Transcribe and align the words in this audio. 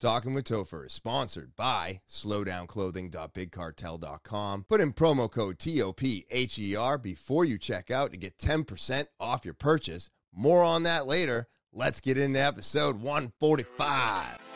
Talking 0.00 0.32
with 0.32 0.44
Topher 0.44 0.86
is 0.86 0.92
sponsored 0.92 1.56
by 1.56 2.02
slowdownclothing.bigcartel.com. 2.08 4.66
Put 4.68 4.80
in 4.80 4.92
promo 4.92 5.28
code 5.28 5.58
TOPHER 5.58 6.98
before 7.02 7.44
you 7.44 7.58
check 7.58 7.90
out 7.90 8.12
to 8.12 8.16
get 8.16 8.38
10% 8.38 9.06
off 9.18 9.44
your 9.44 9.54
purchase. 9.54 10.08
More 10.32 10.62
on 10.62 10.84
that 10.84 11.08
later. 11.08 11.48
Let's 11.72 12.00
get 12.00 12.16
into 12.16 12.40
episode 12.40 13.02
145. 13.02 14.47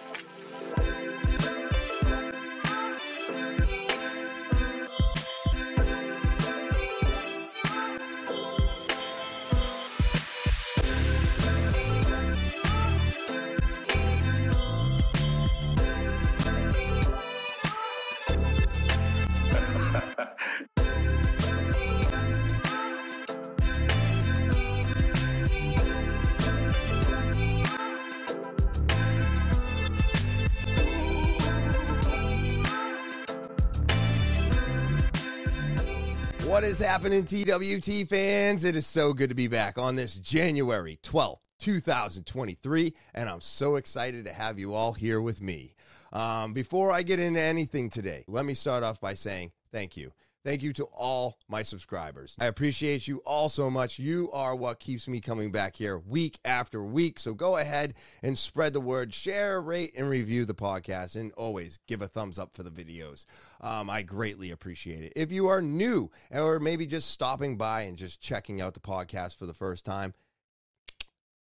Happening, 36.92 37.24
TWT 37.24 38.06
fans? 38.06 38.64
It 38.64 38.77
is 38.77 38.87
so 38.87 39.14
good 39.14 39.30
to 39.30 39.34
be 39.34 39.48
back 39.48 39.78
on 39.78 39.96
this 39.96 40.16
January 40.16 40.98
12th, 41.02 41.38
2023, 41.59 42.92
and 43.15 43.30
I'm 43.30 43.41
so 43.41 43.77
excited 43.77 44.27
to 44.27 44.32
have 44.34 44.59
you 44.59 44.74
all 44.74 44.92
here 44.92 45.18
with 45.18 45.41
me. 45.41 45.74
Um, 46.12 46.52
before 46.52 46.92
I 46.92 47.01
get 47.01 47.18
into 47.18 47.41
anything 47.41 47.88
today, 47.88 48.24
let 48.28 48.45
me 48.45 48.52
start 48.52 48.84
off 48.84 49.01
by 49.01 49.15
saying 49.15 49.52
thank 49.73 49.96
you. 49.96 50.13
Thank 50.45 50.62
you 50.62 50.73
to 50.74 50.85
all 50.87 51.38
my 51.48 51.62
subscribers. 51.62 52.37
I 52.40 52.46
appreciate 52.46 53.07
you 53.07 53.18
all 53.18 53.48
so 53.48 53.71
much. 53.71 54.01
You 54.01 54.29
are 54.32 54.57
what 54.57 54.80
keeps 54.80 55.07
me 55.07 55.21
coming 55.21 55.52
back 55.52 55.76
here 55.76 55.98
week 55.98 56.40
after 56.45 56.82
week. 56.82 57.21
So 57.21 57.32
go 57.32 57.59
ahead 57.59 57.95
and 58.23 58.37
spread 58.37 58.73
the 58.73 58.80
word, 58.80 59.15
share, 59.15 59.60
rate, 59.60 59.93
and 59.96 60.10
review 60.10 60.45
the 60.45 60.54
podcast, 60.54 61.15
and 61.15 61.30
always 61.32 61.79
give 61.87 62.02
a 62.02 62.09
thumbs 62.09 62.40
up 62.40 62.54
for 62.54 62.65
the 62.65 62.70
videos. 62.70 63.24
Um, 63.60 63.88
I 63.88 64.03
greatly 64.03 64.50
appreciate 64.50 65.04
it. 65.04 65.12
If 65.15 65.31
you 65.31 65.47
are 65.47 65.62
new 65.62 66.10
or 66.32 66.59
maybe 66.59 66.87
just 66.87 67.10
stopping 67.10 67.56
by 67.56 67.82
and 67.82 67.97
just 67.97 68.20
checking 68.20 68.60
out 68.60 68.75
the 68.75 68.81
podcast 68.81 69.38
for 69.38 69.47
the 69.47 69.54
first 69.54 69.84
time, 69.84 70.12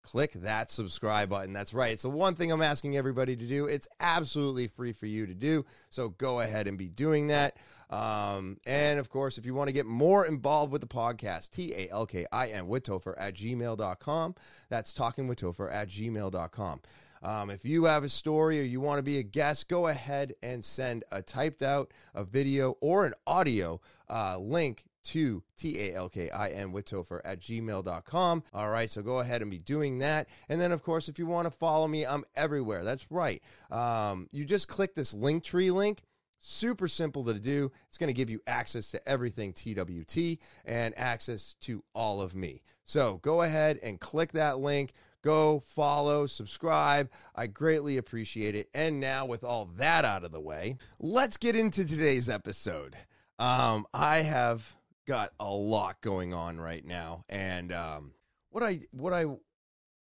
click 0.02 0.32
that 0.32 0.70
subscribe 0.70 1.30
button. 1.30 1.52
That's 1.52 1.72
right. 1.72 1.92
It's 1.92 2.02
the 2.02 2.10
one 2.10 2.34
thing 2.34 2.50
I'm 2.50 2.62
asking 2.62 2.96
everybody 2.96 3.36
to 3.36 3.46
do. 3.46 3.66
It's 3.66 3.88
absolutely 4.00 4.68
free 4.68 4.92
for 4.92 5.06
you 5.06 5.26
to 5.26 5.34
do. 5.34 5.64
So 5.90 6.10
go 6.10 6.40
ahead 6.40 6.66
and 6.66 6.76
be 6.76 6.88
doing 6.88 7.28
that. 7.28 7.56
Um, 7.90 8.58
and 8.66 8.98
of 8.98 9.10
course, 9.10 9.38
if 9.38 9.46
you 9.46 9.54
want 9.54 9.68
to 9.68 9.72
get 9.72 9.86
more 9.86 10.26
involved 10.26 10.72
with 10.72 10.80
the 10.80 10.86
podcast, 10.86 11.50
T 11.50 11.72
A 11.74 11.88
L 11.90 12.06
K 12.06 12.26
I 12.32 12.48
N 12.48 12.66
with 12.66 12.84
Topher 12.84 13.14
at 13.18 13.34
gmail.com. 13.34 14.34
That's 14.68 14.92
talking 14.92 15.28
with 15.28 15.40
Topher 15.40 15.72
at 15.72 15.88
gmail.com. 15.88 16.80
Um, 17.22 17.50
if 17.50 17.64
you 17.64 17.84
have 17.84 18.02
a 18.02 18.08
story 18.08 18.58
or 18.58 18.64
you 18.64 18.80
want 18.80 18.98
to 18.98 19.02
be 19.02 19.18
a 19.18 19.22
guest, 19.22 19.68
go 19.68 19.86
ahead 19.86 20.34
and 20.42 20.64
send 20.64 21.04
a 21.12 21.22
typed 21.22 21.62
out, 21.62 21.92
a 22.14 22.24
video, 22.24 22.76
or 22.80 23.04
an 23.04 23.14
audio 23.26 23.80
uh, 24.10 24.38
link 24.38 24.84
to 25.04 25.42
T-A-L-K-I-N 25.56 26.72
with 26.72 26.86
Topher 26.86 27.20
at 27.24 27.40
gmail.com. 27.40 28.44
All 28.52 28.70
right, 28.70 28.90
so 28.90 29.02
go 29.02 29.20
ahead 29.20 29.42
and 29.42 29.50
be 29.50 29.58
doing 29.58 29.98
that. 29.98 30.28
And 30.48 30.60
then, 30.60 30.72
of 30.72 30.82
course, 30.82 31.08
if 31.08 31.18
you 31.18 31.26
want 31.26 31.46
to 31.46 31.50
follow 31.50 31.88
me, 31.88 32.06
I'm 32.06 32.24
everywhere. 32.34 32.84
That's 32.84 33.10
right. 33.10 33.42
Um, 33.70 34.28
you 34.32 34.44
just 34.44 34.68
click 34.68 34.94
this 34.94 35.14
link 35.14 35.44
tree 35.44 35.70
link. 35.70 36.02
Super 36.44 36.88
simple 36.88 37.24
to 37.24 37.34
do. 37.34 37.70
It's 37.86 37.98
going 37.98 38.08
to 38.08 38.14
give 38.14 38.28
you 38.28 38.40
access 38.48 38.90
to 38.90 39.08
everything 39.08 39.52
TWT 39.52 40.38
and 40.64 40.92
access 40.98 41.54
to 41.60 41.84
all 41.94 42.20
of 42.20 42.34
me. 42.34 42.62
So 42.84 43.20
go 43.22 43.42
ahead 43.42 43.78
and 43.82 44.00
click 44.00 44.32
that 44.32 44.58
link. 44.58 44.92
Go 45.22 45.60
follow, 45.60 46.26
subscribe. 46.26 47.08
I 47.36 47.46
greatly 47.46 47.96
appreciate 47.96 48.56
it. 48.56 48.68
And 48.74 48.98
now, 48.98 49.24
with 49.24 49.44
all 49.44 49.66
that 49.76 50.04
out 50.04 50.24
of 50.24 50.32
the 50.32 50.40
way, 50.40 50.78
let's 50.98 51.36
get 51.36 51.54
into 51.54 51.84
today's 51.84 52.28
episode. 52.28 52.96
Um, 53.38 53.86
I 53.94 54.18
have 54.18 54.74
got 55.06 55.32
a 55.40 55.50
lot 55.50 56.00
going 56.00 56.34
on 56.34 56.60
right 56.60 56.84
now, 56.84 57.24
and 57.28 57.72
um, 57.72 58.12
what 58.50 58.62
I 58.62 58.80
what 58.90 59.12
I 59.12 59.26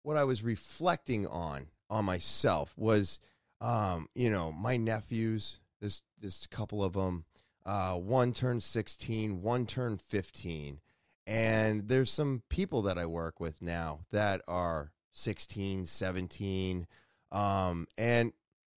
what 0.02 0.16
I 0.16 0.24
was 0.24 0.42
reflecting 0.42 1.26
on 1.26 1.66
on 1.88 2.04
myself 2.04 2.74
was, 2.76 3.18
um, 3.60 4.08
you 4.14 4.30
know, 4.30 4.52
my 4.52 4.76
nephews. 4.76 5.60
This 5.80 6.02
this 6.20 6.46
couple 6.46 6.84
of 6.84 6.92
them. 6.92 7.24
Uh, 7.64 7.94
one 7.94 8.32
turned 8.32 8.62
16, 8.62 9.42
one 9.42 9.66
turned 9.66 10.00
15. 10.00 10.80
And 11.26 11.88
there's 11.88 12.10
some 12.10 12.42
people 12.48 12.82
that 12.82 12.98
I 12.98 13.06
work 13.06 13.38
with 13.38 13.60
now 13.62 14.00
that 14.10 14.40
are 14.48 14.92
16, 15.12 15.86
17. 15.86 16.86
Um, 17.30 17.86
and, 17.98 18.32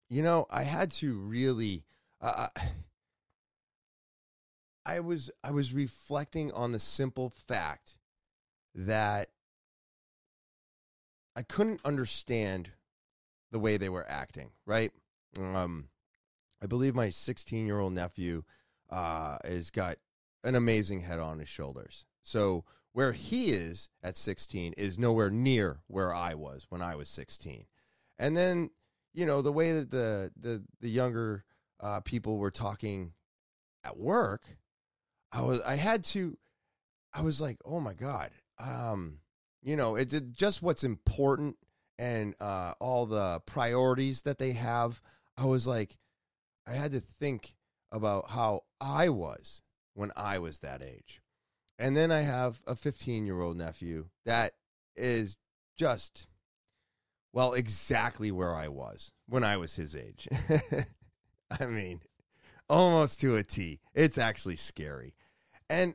you 0.08 0.22
know, 0.22 0.46
I 0.50 0.64
had 0.64 0.90
to 0.92 1.14
really, 1.14 1.84
uh, 2.20 2.48
I 4.84 5.00
was, 5.00 5.30
I 5.44 5.50
was 5.52 5.72
reflecting 5.72 6.52
on 6.52 6.72
the 6.72 6.78
simple 6.78 7.30
fact 7.30 7.98
that 8.74 9.28
I 11.36 11.42
couldn't 11.42 11.80
understand 11.84 12.70
the 13.50 13.58
way 13.58 13.76
they 13.76 13.88
were 13.88 14.08
acting, 14.08 14.50
right? 14.66 14.92
Um, 15.38 15.88
I 16.62 16.66
believe 16.66 16.94
my 16.94 17.08
16 17.08 17.66
year 17.66 17.78
old 17.78 17.92
nephew 17.92 18.44
uh, 18.90 19.38
has 19.44 19.70
got 19.70 19.98
an 20.44 20.54
amazing 20.54 21.00
head 21.00 21.18
on 21.18 21.38
his 21.38 21.48
shoulders. 21.48 22.06
So 22.22 22.64
where 22.92 23.12
he 23.12 23.50
is 23.50 23.88
at 24.02 24.16
16 24.16 24.74
is 24.74 24.98
nowhere 24.98 25.30
near 25.30 25.80
where 25.86 26.14
I 26.14 26.34
was 26.34 26.66
when 26.68 26.82
I 26.82 26.94
was 26.94 27.08
16. 27.08 27.66
And 28.18 28.36
then, 28.36 28.70
you 29.14 29.26
know, 29.26 29.42
the 29.42 29.52
way 29.52 29.72
that 29.72 29.90
the 29.90 30.30
the 30.38 30.62
the 30.80 30.90
younger 30.90 31.44
uh, 31.80 32.00
people 32.00 32.38
were 32.38 32.50
talking 32.50 33.12
at 33.84 33.96
work, 33.96 34.42
I 35.32 35.42
was 35.42 35.60
I 35.62 35.76
had 35.76 36.04
to 36.04 36.36
I 37.14 37.22
was 37.22 37.40
like, 37.40 37.58
"Oh 37.64 37.80
my 37.80 37.94
god." 37.94 38.30
Um, 38.58 39.18
you 39.62 39.76
know, 39.76 39.96
it 39.96 40.10
did 40.10 40.34
just 40.34 40.62
what's 40.62 40.84
important 40.84 41.56
and 41.98 42.34
uh 42.40 42.74
all 42.80 43.06
the 43.06 43.40
priorities 43.46 44.22
that 44.22 44.38
they 44.38 44.52
have. 44.52 45.00
I 45.36 45.44
was 45.46 45.66
like 45.66 45.96
I 46.66 46.72
had 46.72 46.92
to 46.92 47.00
think 47.00 47.54
about 47.90 48.30
how 48.30 48.62
I 48.80 49.08
was 49.08 49.62
when 49.94 50.10
I 50.16 50.38
was 50.38 50.60
that 50.60 50.82
age. 50.82 51.20
And 51.78 51.96
then 51.96 52.10
I 52.12 52.20
have 52.20 52.62
a 52.66 52.76
15 52.76 53.26
year 53.26 53.40
old 53.40 53.56
nephew 53.56 54.08
that 54.24 54.52
is 54.96 55.36
just, 55.76 56.28
well, 57.32 57.54
exactly 57.54 58.30
where 58.30 58.54
I 58.54 58.68
was 58.68 59.12
when 59.26 59.44
I 59.44 59.56
was 59.56 59.76
his 59.76 59.96
age. 59.96 60.28
I 61.60 61.66
mean, 61.66 62.00
almost 62.68 63.20
to 63.20 63.36
a 63.36 63.42
T. 63.42 63.80
It's 63.94 64.18
actually 64.18 64.56
scary. 64.56 65.14
And 65.72 65.94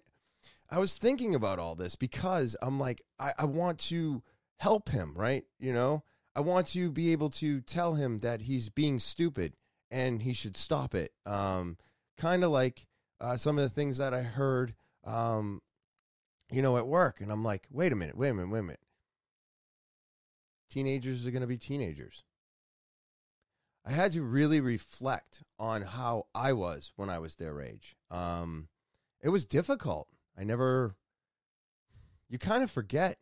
I 0.71 0.79
was 0.79 0.97
thinking 0.97 1.35
about 1.35 1.59
all 1.59 1.75
this 1.75 1.95
because 1.95 2.55
I'm 2.63 2.79
like, 2.79 3.03
I, 3.19 3.33
I 3.38 3.45
want 3.45 3.77
to 3.91 4.23
help 4.57 4.89
him, 4.89 5.13
right? 5.15 5.43
You 5.59 5.71
know, 5.71 6.03
I 6.35 6.39
want 6.39 6.65
to 6.69 6.89
be 6.89 7.11
able 7.11 7.29
to 7.29 7.61
tell 7.61 7.93
him 7.93 8.17
that 8.19 8.41
he's 8.41 8.69
being 8.69 8.99
stupid 8.99 9.53
and 9.91 10.23
he 10.23 10.33
should 10.33 10.57
stop 10.57 10.95
it. 10.95 11.11
Um, 11.27 11.77
kind 12.17 12.43
of 12.43 12.49
like 12.49 12.88
uh, 13.21 13.38
some 13.38 13.59
of 13.59 13.63
the 13.63 13.69
things 13.69 13.99
that 13.99 14.15
I 14.15 14.23
heard 14.23 14.73
um, 15.03 15.61
you 16.51 16.63
know, 16.63 16.77
at 16.77 16.88
work. 16.88 17.21
And 17.21 17.31
I'm 17.31 17.44
like, 17.44 17.67
wait 17.69 17.91
a 17.91 17.95
minute, 17.95 18.17
wait 18.17 18.29
a 18.29 18.33
minute, 18.33 18.49
wait 18.49 18.59
a 18.59 18.63
minute. 18.63 18.79
Teenagers 20.71 21.27
are 21.27 21.31
going 21.31 21.41
to 21.41 21.47
be 21.47 21.57
teenagers. 21.57 22.23
I 23.85 23.91
had 23.91 24.11
to 24.13 24.23
really 24.23 24.59
reflect 24.59 25.44
on 25.59 25.83
how 25.83 26.25
I 26.33 26.53
was 26.53 26.94
when 26.95 27.12
I 27.12 27.19
was 27.19 27.35
their 27.35 27.62
age. 27.62 27.95
Um, 28.09 28.69
it 29.21 29.29
was 29.29 29.45
difficult. 29.45 30.07
I 30.37 30.43
never, 30.43 30.95
you 32.29 32.37
kind 32.37 32.63
of 32.63 32.71
forget. 32.71 33.17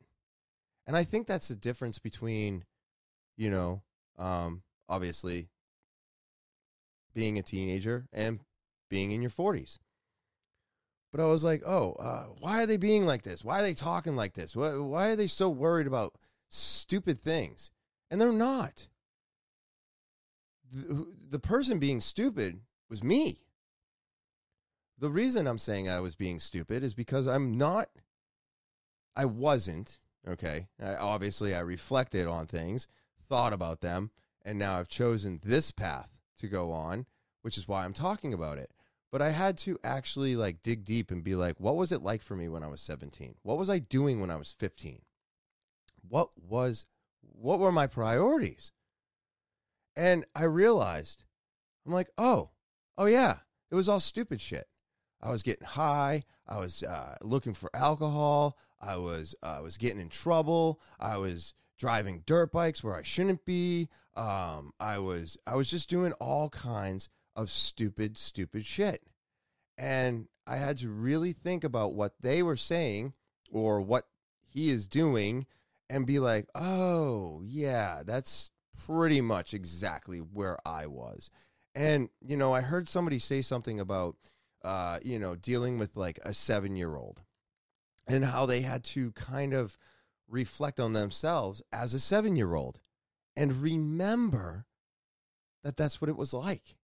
And 0.87 0.95
I 0.95 1.03
think 1.03 1.25
that's 1.25 1.47
the 1.47 1.55
difference 1.55 1.99
between, 1.99 2.65
you 3.37 3.49
know, 3.49 3.81
um, 4.17 4.61
obviously 4.87 5.49
being 7.13 7.39
a 7.39 7.41
teenager 7.41 8.07
and 8.13 8.39
being 8.89 9.11
in 9.11 9.21
your 9.21 9.31
40s. 9.31 9.79
But 11.11 11.23
I 11.23 11.27
was 11.27 11.45
like, 11.45 11.63
oh, 11.65 11.93
uh, 11.93 12.25
why 12.39 12.61
are 12.61 12.65
they 12.65 12.77
being 12.77 13.05
like 13.05 13.23
this? 13.23 13.43
Why 13.43 13.59
are 13.59 13.63
they 13.63 13.73
talking 13.73 14.17
like 14.17 14.33
this? 14.33 14.55
Why, 14.55 14.75
why 14.75 15.07
are 15.07 15.15
they 15.15 15.27
so 15.27 15.49
worried 15.49 15.87
about 15.87 16.13
stupid 16.49 17.21
things? 17.21 17.71
And 18.11 18.19
they're 18.19 18.33
not. 18.33 18.89
The, 20.71 21.07
the 21.29 21.39
person 21.39 21.79
being 21.79 22.01
stupid 22.01 22.59
was 22.89 23.01
me. 23.01 23.44
The 24.97 25.09
reason 25.09 25.47
I'm 25.47 25.57
saying 25.57 25.89
I 25.89 25.99
was 25.99 26.15
being 26.15 26.39
stupid 26.39 26.83
is 26.83 26.93
because 26.93 27.27
I'm 27.27 27.57
not, 27.57 27.89
I 29.15 29.25
wasn't, 29.25 29.99
okay? 30.27 30.67
I, 30.81 30.95
obviously, 30.95 31.53
I 31.53 31.59
reflected 31.59 32.27
on 32.27 32.47
things, 32.47 32.87
thought 33.27 33.53
about 33.53 33.81
them, 33.81 34.11
And 34.43 34.59
now 34.59 34.77
I've 34.77 34.87
chosen 34.87 35.41
this 35.43 35.71
path 35.71 36.19
to 36.37 36.47
go 36.47 36.71
on, 36.71 37.07
which 37.41 37.57
is 37.57 37.67
why 37.67 37.83
I'm 37.83 37.93
talking 37.93 38.33
about 38.33 38.57
it. 38.57 38.71
But 39.11 39.21
I 39.21 39.29
had 39.29 39.57
to 39.59 39.77
actually 39.83 40.35
like 40.35 40.61
dig 40.61 40.83
deep 40.83 41.09
and 41.09 41.23
be 41.23 41.35
like, 41.35 41.59
what 41.59 41.75
was 41.75 41.91
it 41.91 42.03
like 42.03 42.21
for 42.21 42.35
me 42.35 42.47
when 42.47 42.63
I 42.63 42.67
was 42.67 42.81
17? 42.81 43.35
What 43.43 43.57
was 43.57 43.69
I 43.69 43.79
doing 43.79 44.19
when 44.19 44.29
I 44.29 44.35
was 44.35 44.51
15? 44.51 45.01
What 46.07 46.29
was 46.37 46.85
what 47.21 47.59
were 47.59 47.71
my 47.71 47.87
priorities? 47.87 48.71
And 49.95 50.25
I 50.35 50.43
realized 50.43 51.23
I'm 51.85 51.93
like, 51.93 52.09
"Oh, 52.17 52.49
oh 52.97 53.05
yeah, 53.05 53.39
it 53.71 53.75
was 53.75 53.87
all 53.87 53.99
stupid 53.99 54.41
shit. 54.41 54.67
I 55.25 55.31
was 55.31 55.43
getting 55.43 55.65
high. 55.65 56.23
I 56.47 56.59
was 56.59 56.83
uh, 56.83 57.15
looking 57.21 57.53
for 57.53 57.75
alcohol. 57.75 58.57
I 58.79 58.97
was 58.97 59.33
uh, 59.41 59.57
I 59.57 59.61
was 59.61 59.77
getting 59.77 59.99
in 59.99 60.09
trouble. 60.09 60.79
I 60.99 61.17
was 61.17 61.55
driving 61.77 62.23
dirt 62.25 62.51
bikes 62.51 62.83
where 62.83 62.95
I 62.95 63.01
shouldn't 63.01 63.43
be. 63.45 63.89
Um, 64.15 64.71
I 64.79 64.99
was 64.99 65.37
I 65.47 65.55
was 65.55 65.69
just 65.69 65.89
doing 65.89 66.13
all 66.13 66.49
kinds 66.49 67.09
of 67.35 67.49
stupid, 67.49 68.17
stupid 68.17 68.65
shit. 68.65 69.01
And 69.77 70.27
I 70.47 70.57
had 70.57 70.77
to 70.77 70.89
really 70.89 71.33
think 71.33 71.63
about 71.63 71.93
what 71.93 72.13
they 72.21 72.43
were 72.43 72.55
saying 72.55 73.13
or 73.51 73.81
what 73.81 74.05
he 74.47 74.69
is 74.69 74.87
doing 74.87 75.47
and 75.89 76.07
be 76.07 76.19
like, 76.19 76.47
oh, 76.55 77.41
yeah, 77.43 78.03
that's 78.05 78.51
pretty 78.85 79.21
much 79.21 79.53
exactly 79.53 80.19
where 80.19 80.57
I 80.65 80.85
was. 80.85 81.29
And, 81.73 82.09
you 82.25 82.37
know, 82.37 82.53
I 82.53 82.61
heard 82.61 82.87
somebody 82.87 83.19
say 83.19 83.41
something 83.41 83.79
about, 83.79 84.15
uh, 84.65 84.99
you 85.03 85.19
know, 85.19 85.35
dealing 85.35 85.77
with 85.77 85.95
like 85.95 86.19
a 86.23 86.33
seven 86.33 86.75
year 86.75 86.95
old 86.95 87.21
and 88.07 88.25
how 88.25 88.45
they 88.45 88.61
had 88.61 88.83
to 88.83 89.11
kind 89.11 89.53
of 89.53 89.77
reflect 90.27 90.79
on 90.79 90.93
themselves 90.93 91.61
as 91.71 91.93
a 91.93 91.99
seven 91.99 92.35
year 92.35 92.55
old 92.55 92.79
and 93.35 93.61
remember 93.61 94.65
that 95.63 95.77
that's 95.77 96.01
what 96.01 96.09
it 96.09 96.17
was 96.17 96.33
like. 96.33 96.75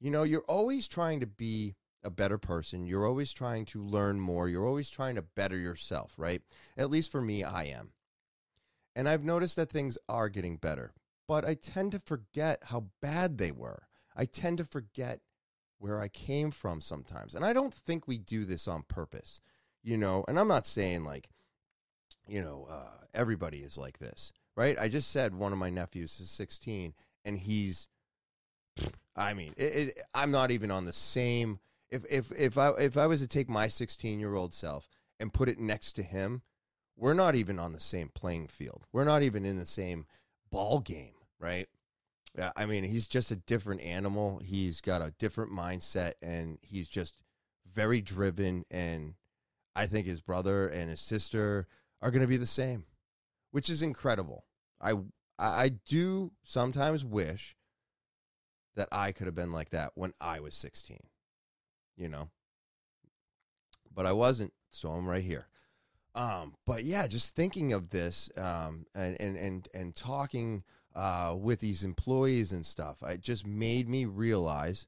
You 0.00 0.10
know, 0.10 0.22
you're 0.22 0.44
always 0.48 0.88
trying 0.88 1.20
to 1.20 1.26
be 1.26 1.74
a 2.02 2.10
better 2.10 2.38
person. 2.38 2.86
You're 2.86 3.06
always 3.06 3.32
trying 3.32 3.64
to 3.66 3.82
learn 3.82 4.20
more. 4.20 4.48
You're 4.48 4.66
always 4.66 4.88
trying 4.88 5.16
to 5.16 5.22
better 5.22 5.58
yourself, 5.58 6.14
right? 6.16 6.42
At 6.76 6.90
least 6.90 7.12
for 7.12 7.20
me, 7.20 7.44
I 7.44 7.64
am. 7.64 7.92
And 8.96 9.08
I've 9.08 9.24
noticed 9.24 9.56
that 9.56 9.70
things 9.70 9.98
are 10.08 10.28
getting 10.28 10.56
better, 10.56 10.92
but 11.28 11.44
I 11.44 11.54
tend 11.54 11.92
to 11.92 11.98
forget 11.98 12.64
how 12.66 12.86
bad 13.00 13.38
they 13.38 13.50
were. 13.50 13.84
I 14.16 14.24
tend 14.24 14.58
to 14.58 14.64
forget 14.64 15.20
where 15.80 16.00
I 16.00 16.08
came 16.08 16.50
from 16.50 16.80
sometimes. 16.82 17.34
And 17.34 17.44
I 17.44 17.52
don't 17.52 17.72
think 17.72 18.06
we 18.06 18.18
do 18.18 18.44
this 18.44 18.68
on 18.68 18.82
purpose, 18.82 19.40
you 19.82 19.96
know. 19.96 20.24
And 20.28 20.38
I'm 20.38 20.46
not 20.46 20.66
saying 20.66 21.04
like, 21.04 21.30
you 22.28 22.42
know, 22.42 22.68
uh, 22.70 23.06
everybody 23.14 23.58
is 23.58 23.78
like 23.78 23.98
this, 23.98 24.32
right? 24.56 24.78
I 24.78 24.88
just 24.88 25.10
said 25.10 25.34
one 25.34 25.52
of 25.52 25.58
my 25.58 25.70
nephews 25.70 26.20
is 26.20 26.30
16 26.30 26.92
and 27.24 27.38
he's, 27.38 27.88
I 29.16 29.32
mean, 29.32 29.54
it, 29.56 29.62
it, 29.62 30.00
I'm 30.14 30.30
not 30.30 30.50
even 30.50 30.70
on 30.70 30.84
the 30.84 30.92
same. 30.92 31.60
If 31.90 32.04
if 32.08 32.30
if 32.38 32.56
I 32.56 32.70
if 32.78 32.96
I 32.96 33.06
was 33.06 33.20
to 33.20 33.26
take 33.26 33.48
my 33.48 33.66
16 33.66 34.20
year 34.20 34.34
old 34.34 34.54
self 34.54 34.88
and 35.18 35.32
put 35.32 35.48
it 35.48 35.58
next 35.58 35.94
to 35.94 36.02
him, 36.02 36.42
we're 36.94 37.14
not 37.14 37.34
even 37.34 37.58
on 37.58 37.72
the 37.72 37.80
same 37.80 38.10
playing 38.14 38.48
field. 38.48 38.86
We're 38.92 39.04
not 39.04 39.22
even 39.22 39.44
in 39.46 39.58
the 39.58 39.66
same 39.66 40.06
ball 40.50 40.80
game, 40.80 41.14
right? 41.38 41.68
Yeah, 42.36 42.52
I 42.56 42.66
mean, 42.66 42.84
he's 42.84 43.08
just 43.08 43.30
a 43.30 43.36
different 43.36 43.80
animal. 43.80 44.40
He's 44.44 44.80
got 44.80 45.02
a 45.02 45.12
different 45.18 45.52
mindset, 45.52 46.12
and 46.22 46.58
he's 46.62 46.88
just 46.88 47.16
very 47.66 48.00
driven. 48.00 48.64
And 48.70 49.14
I 49.74 49.86
think 49.86 50.06
his 50.06 50.20
brother 50.20 50.68
and 50.68 50.90
his 50.90 51.00
sister 51.00 51.66
are 52.00 52.10
going 52.10 52.22
to 52.22 52.28
be 52.28 52.36
the 52.36 52.46
same, 52.46 52.84
which 53.50 53.68
is 53.68 53.82
incredible. 53.82 54.44
I 54.80 54.94
I 55.38 55.70
do 55.86 56.32
sometimes 56.44 57.04
wish 57.04 57.56
that 58.76 58.88
I 58.92 59.12
could 59.12 59.26
have 59.26 59.34
been 59.34 59.52
like 59.52 59.70
that 59.70 59.92
when 59.94 60.12
I 60.20 60.40
was 60.40 60.54
16, 60.54 60.98
you 61.96 62.08
know, 62.08 62.30
but 63.92 64.06
I 64.06 64.12
wasn't, 64.12 64.52
so 64.70 64.90
I'm 64.90 65.08
right 65.08 65.24
here. 65.24 65.48
Um, 66.14 66.54
but 66.66 66.84
yeah, 66.84 67.06
just 67.06 67.34
thinking 67.34 67.72
of 67.72 67.90
this 67.90 68.30
um, 68.36 68.86
and 68.94 69.20
and 69.20 69.36
and 69.36 69.68
and 69.72 69.94
talking 69.94 70.64
uh, 70.94 71.34
with 71.38 71.60
these 71.60 71.84
employees 71.84 72.52
and 72.52 72.66
stuff, 72.66 73.02
it 73.02 73.20
just 73.20 73.46
made 73.46 73.88
me 73.88 74.04
realize 74.04 74.86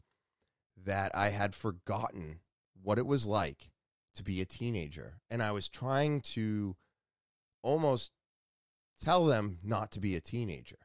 that 0.84 1.14
I 1.14 1.30
had 1.30 1.54
forgotten 1.54 2.40
what 2.82 2.98
it 2.98 3.06
was 3.06 3.26
like 3.26 3.70
to 4.16 4.22
be 4.22 4.40
a 4.40 4.46
teenager, 4.46 5.20
and 5.30 5.42
I 5.42 5.52
was 5.52 5.68
trying 5.68 6.20
to 6.20 6.76
almost 7.62 8.10
tell 9.02 9.24
them 9.26 9.58
not 9.62 9.90
to 9.92 10.00
be 10.00 10.16
a 10.16 10.20
teenager, 10.20 10.78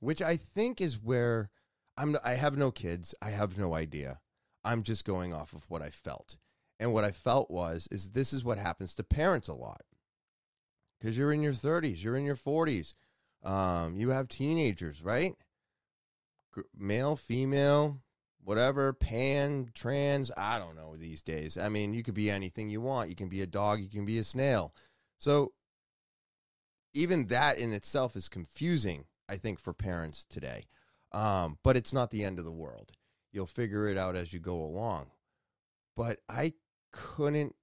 which 0.00 0.22
I 0.22 0.36
think 0.36 0.80
is 0.80 1.00
where 1.00 1.50
I'm. 1.96 2.16
I 2.24 2.34
have 2.34 2.56
no 2.56 2.70
kids. 2.70 3.14
I 3.20 3.30
have 3.30 3.58
no 3.58 3.74
idea. 3.74 4.20
I'm 4.64 4.82
just 4.82 5.04
going 5.04 5.32
off 5.32 5.52
of 5.52 5.64
what 5.68 5.82
I 5.82 5.90
felt. 5.90 6.36
And 6.80 6.92
what 6.92 7.04
I 7.04 7.10
felt 7.10 7.50
was 7.50 7.88
is 7.90 8.10
this 8.10 8.32
is 8.32 8.44
what 8.44 8.58
happens 8.58 8.94
to 8.94 9.02
parents 9.02 9.48
a 9.48 9.54
lot. 9.54 9.82
Cuz 11.00 11.18
you're 11.18 11.32
in 11.32 11.42
your 11.42 11.52
30s, 11.52 12.02
you're 12.02 12.16
in 12.16 12.24
your 12.24 12.36
40s. 12.36 12.94
Um, 13.42 13.96
you 13.96 14.10
have 14.10 14.28
teenagers, 14.28 15.02
right? 15.02 15.34
G- 16.54 16.62
male, 16.76 17.16
female, 17.16 17.98
whatever, 18.42 18.92
pan, 18.92 19.70
trans, 19.74 20.30
I 20.36 20.58
don't 20.58 20.76
know 20.76 20.96
these 20.96 21.22
days. 21.22 21.56
I 21.56 21.68
mean, 21.68 21.94
you 21.94 22.02
could 22.02 22.14
be 22.14 22.30
anything 22.30 22.68
you 22.68 22.80
want. 22.80 23.10
You 23.10 23.16
can 23.16 23.28
be 23.28 23.42
a 23.42 23.46
dog, 23.46 23.80
you 23.80 23.88
can 23.88 24.06
be 24.06 24.18
a 24.18 24.24
snail. 24.24 24.74
So 25.18 25.52
even 26.94 27.26
that 27.26 27.58
in 27.58 27.72
itself 27.72 28.16
is 28.16 28.28
confusing, 28.28 29.04
I 29.28 29.36
think, 29.36 29.60
for 29.60 29.72
parents 29.72 30.24
today. 30.28 30.66
Um, 31.12 31.58
but 31.62 31.76
it's 31.76 31.92
not 31.92 32.10
the 32.10 32.24
end 32.24 32.38
of 32.38 32.44
the 32.44 32.50
world. 32.50 32.92
You'll 33.32 33.46
figure 33.46 33.86
it 33.86 33.96
out 33.96 34.16
as 34.16 34.32
you 34.32 34.40
go 34.40 34.60
along. 34.60 35.06
But 35.96 36.20
I 36.28 36.54
couldn't 36.92 37.54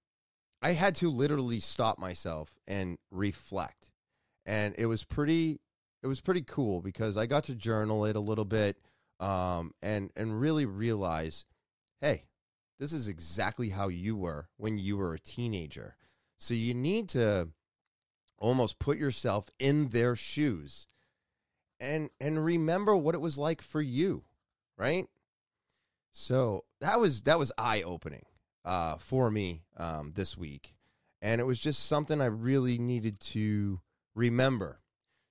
I 0.65 0.71
had 0.71 0.95
to 0.95 1.11
literally 1.11 1.59
stop 1.59 1.99
myself 1.99 2.55
and 2.67 2.97
reflect. 3.11 3.91
And 4.47 4.73
it 4.79 4.87
was 4.87 5.03
pretty 5.03 5.59
it 6.05 6.07
was 6.07 6.21
pretty 6.21 6.43
cool 6.43 6.81
because 6.81 7.17
I 7.17 7.25
got 7.25 7.45
to 7.45 7.55
journal 7.55 8.05
it 8.05 8.15
a 8.15 8.19
little 8.19 8.45
bit 8.45 8.77
um, 9.19 9.73
and 9.81 10.11
and 10.15 10.39
really 10.39 10.67
realize, 10.67 11.47
hey, 11.99 12.25
this 12.77 12.93
is 12.93 13.07
exactly 13.07 13.69
how 13.69 13.87
you 13.87 14.15
were 14.15 14.47
when 14.55 14.77
you 14.77 14.97
were 14.97 15.15
a 15.15 15.19
teenager. 15.19 15.95
So 16.37 16.53
you 16.53 16.75
need 16.75 17.09
to 17.09 17.49
almost 18.37 18.77
put 18.77 18.99
yourself 18.99 19.49
in 19.57 19.87
their 19.87 20.15
shoes 20.15 20.85
and 21.79 22.11
and 22.21 22.45
remember 22.45 22.95
what 22.95 23.15
it 23.15 23.21
was 23.21 23.39
like 23.39 23.63
for 23.63 23.81
you, 23.81 24.25
right? 24.77 25.07
So 26.11 26.65
that 26.81 26.99
was 26.99 27.23
that 27.23 27.39
was 27.39 27.51
eye 27.57 27.81
opening 27.81 28.25
uh, 28.63 28.97
for 28.97 29.31
me 29.31 29.63
um, 29.75 30.11
this 30.13 30.37
week. 30.37 30.75
And 31.19 31.41
it 31.41 31.45
was 31.45 31.59
just 31.59 31.87
something 31.87 32.21
I 32.21 32.25
really 32.25 32.77
needed 32.77 33.19
to 33.21 33.81
remember. 34.13 34.81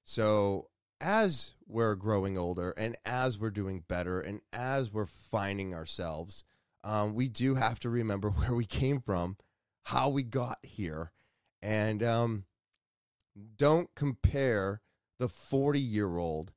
So, 0.05 0.69
as 1.01 1.55
we're 1.67 1.95
growing 1.95 2.39
older 2.39 2.73
and 2.77 2.97
as 3.05 3.39
we're 3.39 3.51
doing 3.51 3.85
better 3.87 4.21
and 4.21 4.41
as 4.53 4.93
we're 4.93 5.07
finding 5.07 5.75
ourselves, 5.75 6.45
um, 6.83 7.15
we 7.15 7.29
do 7.29 7.55
have 7.57 7.81
to 7.81 7.91
remember 7.91 8.31
where 8.31 8.55
we 8.55 8.67
came 8.67 9.01
from, 9.01 9.37
how 9.85 10.09
we 10.09 10.23
got 10.23 10.59
here, 10.63 11.13
and 11.63 12.03
um, 12.03 12.45
don't 13.57 13.89
compare 13.95 14.83
the 15.19 15.29
40 15.29 15.81
year 15.81 16.19
old 16.19 16.53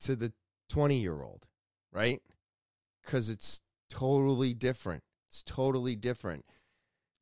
to 0.00 0.16
the 0.16 0.32
20 0.68 0.98
year 0.98 1.22
old, 1.22 1.46
right? 1.92 2.22
Because 3.02 3.28
it's 3.28 3.60
totally 3.90 4.54
different. 4.54 5.02
It's 5.28 5.42
totally 5.42 5.96
different. 5.96 6.44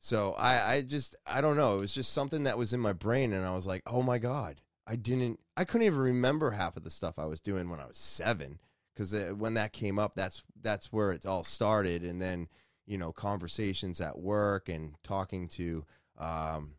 So 0.01 0.33
I, 0.35 0.73
I 0.73 0.83
just, 0.83 1.15
I 1.27 1.41
don't 1.41 1.57
know. 1.57 1.77
It 1.77 1.81
was 1.81 1.95
just 1.95 2.13
something 2.13 2.45
that 2.45 2.57
was 2.57 2.73
in 2.73 2.81
my 2.81 2.93
brain, 2.93 3.33
and 3.33 3.45
I 3.45 3.55
was 3.55 3.67
like, 3.67 3.83
oh 3.87 4.03
my 4.03 4.19
god, 4.19 4.61
I 4.87 4.97
didn't, 4.97 5.41
I 5.57 5.65
couldn't 5.65 5.87
even 5.87 5.99
remember 5.99 6.53
half 6.53 6.77
of 6.77 6.85
the 6.85 6.91
stuff 6.91 7.19
I 7.19 7.27
was 7.27 7.41
doing 7.41 7.71
when 7.71 7.81
I 7.81 7.87
was 7.87 7.99
seven, 7.99 8.59
because 8.95 9.15
uh, 9.15 9.35
when 9.37 9.55
that 9.55 9.73
came 9.73 9.99
up, 9.99 10.15
that's 10.15 10.43
that's 10.61 10.93
where 10.93 11.13
it 11.13 11.27
all 11.27 11.45
started, 11.45 12.03
and 12.03 12.21
then 12.21 12.49
you 12.87 12.99
know 12.99 13.13
conversations 13.13 14.01
at 14.01 14.19
work 14.19 14.69
and 14.69 14.95
talking 15.05 15.49
to, 15.49 15.85
um, 16.19 16.73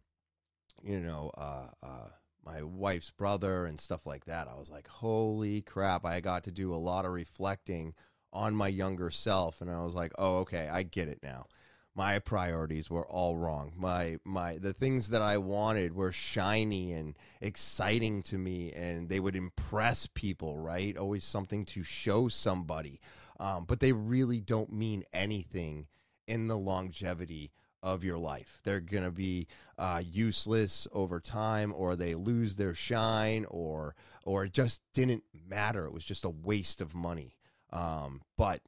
you 0.83 0.99
know, 0.99 1.31
uh, 1.37 1.67
uh, 1.81 2.09
my 2.45 2.63
wife's 2.63 3.11
brother 3.11 3.65
and 3.65 3.79
stuff 3.79 4.05
like 4.05 4.25
that. 4.25 4.47
I 4.47 4.59
was 4.59 4.69
like, 4.69 4.87
holy 4.87 5.61
crap! 5.61 6.05
I 6.05 6.19
got 6.19 6.43
to 6.45 6.51
do 6.51 6.73
a 6.73 6.75
lot 6.75 7.05
of 7.05 7.11
reflecting 7.11 7.93
on 8.33 8.55
my 8.55 8.67
younger 8.67 9.09
self 9.09 9.61
and 9.61 9.69
I 9.69 9.83
was 9.83 9.93
like, 9.93 10.11
"Oh, 10.17 10.37
okay, 10.39 10.69
I 10.69 10.83
get 10.83 11.07
it 11.07 11.19
now." 11.23 11.47
My 11.93 12.19
priorities 12.19 12.89
were 12.89 13.05
all 13.05 13.35
wrong. 13.35 13.73
My 13.75 14.17
my 14.23 14.57
the 14.57 14.73
things 14.73 15.09
that 15.09 15.21
I 15.21 15.37
wanted 15.37 15.93
were 15.93 16.11
shiny 16.11 16.93
and 16.93 17.17
exciting 17.41 18.21
to 18.23 18.37
me 18.37 18.71
and 18.71 19.09
they 19.09 19.19
would 19.19 19.35
impress 19.35 20.07
people, 20.07 20.57
right? 20.57 20.95
Always 20.95 21.25
something 21.25 21.65
to 21.65 21.83
show 21.83 22.29
somebody. 22.29 23.01
Um, 23.39 23.65
but 23.65 23.79
they 23.79 23.91
really 23.91 24.39
don't 24.39 24.71
mean 24.71 25.03
anything 25.11 25.87
in 26.27 26.47
the 26.47 26.57
longevity 26.57 27.51
of 27.83 28.03
your 28.03 28.17
life. 28.17 28.61
They're 28.63 28.79
going 28.79 29.03
to 29.03 29.11
be 29.11 29.47
uh, 29.77 30.01
useless 30.05 30.87
over 30.91 31.19
time, 31.19 31.73
or 31.75 31.95
they 31.95 32.13
lose 32.15 32.55
their 32.55 32.73
shine, 32.73 33.45
or 33.49 33.95
or 34.23 34.45
it 34.45 34.53
just 34.53 34.81
didn't 34.93 35.23
matter. 35.33 35.85
It 35.85 35.93
was 35.93 36.05
just 36.05 36.25
a 36.25 36.29
waste 36.29 36.81
of 36.81 36.95
money. 36.95 37.35
Um, 37.73 38.21
but 38.37 38.61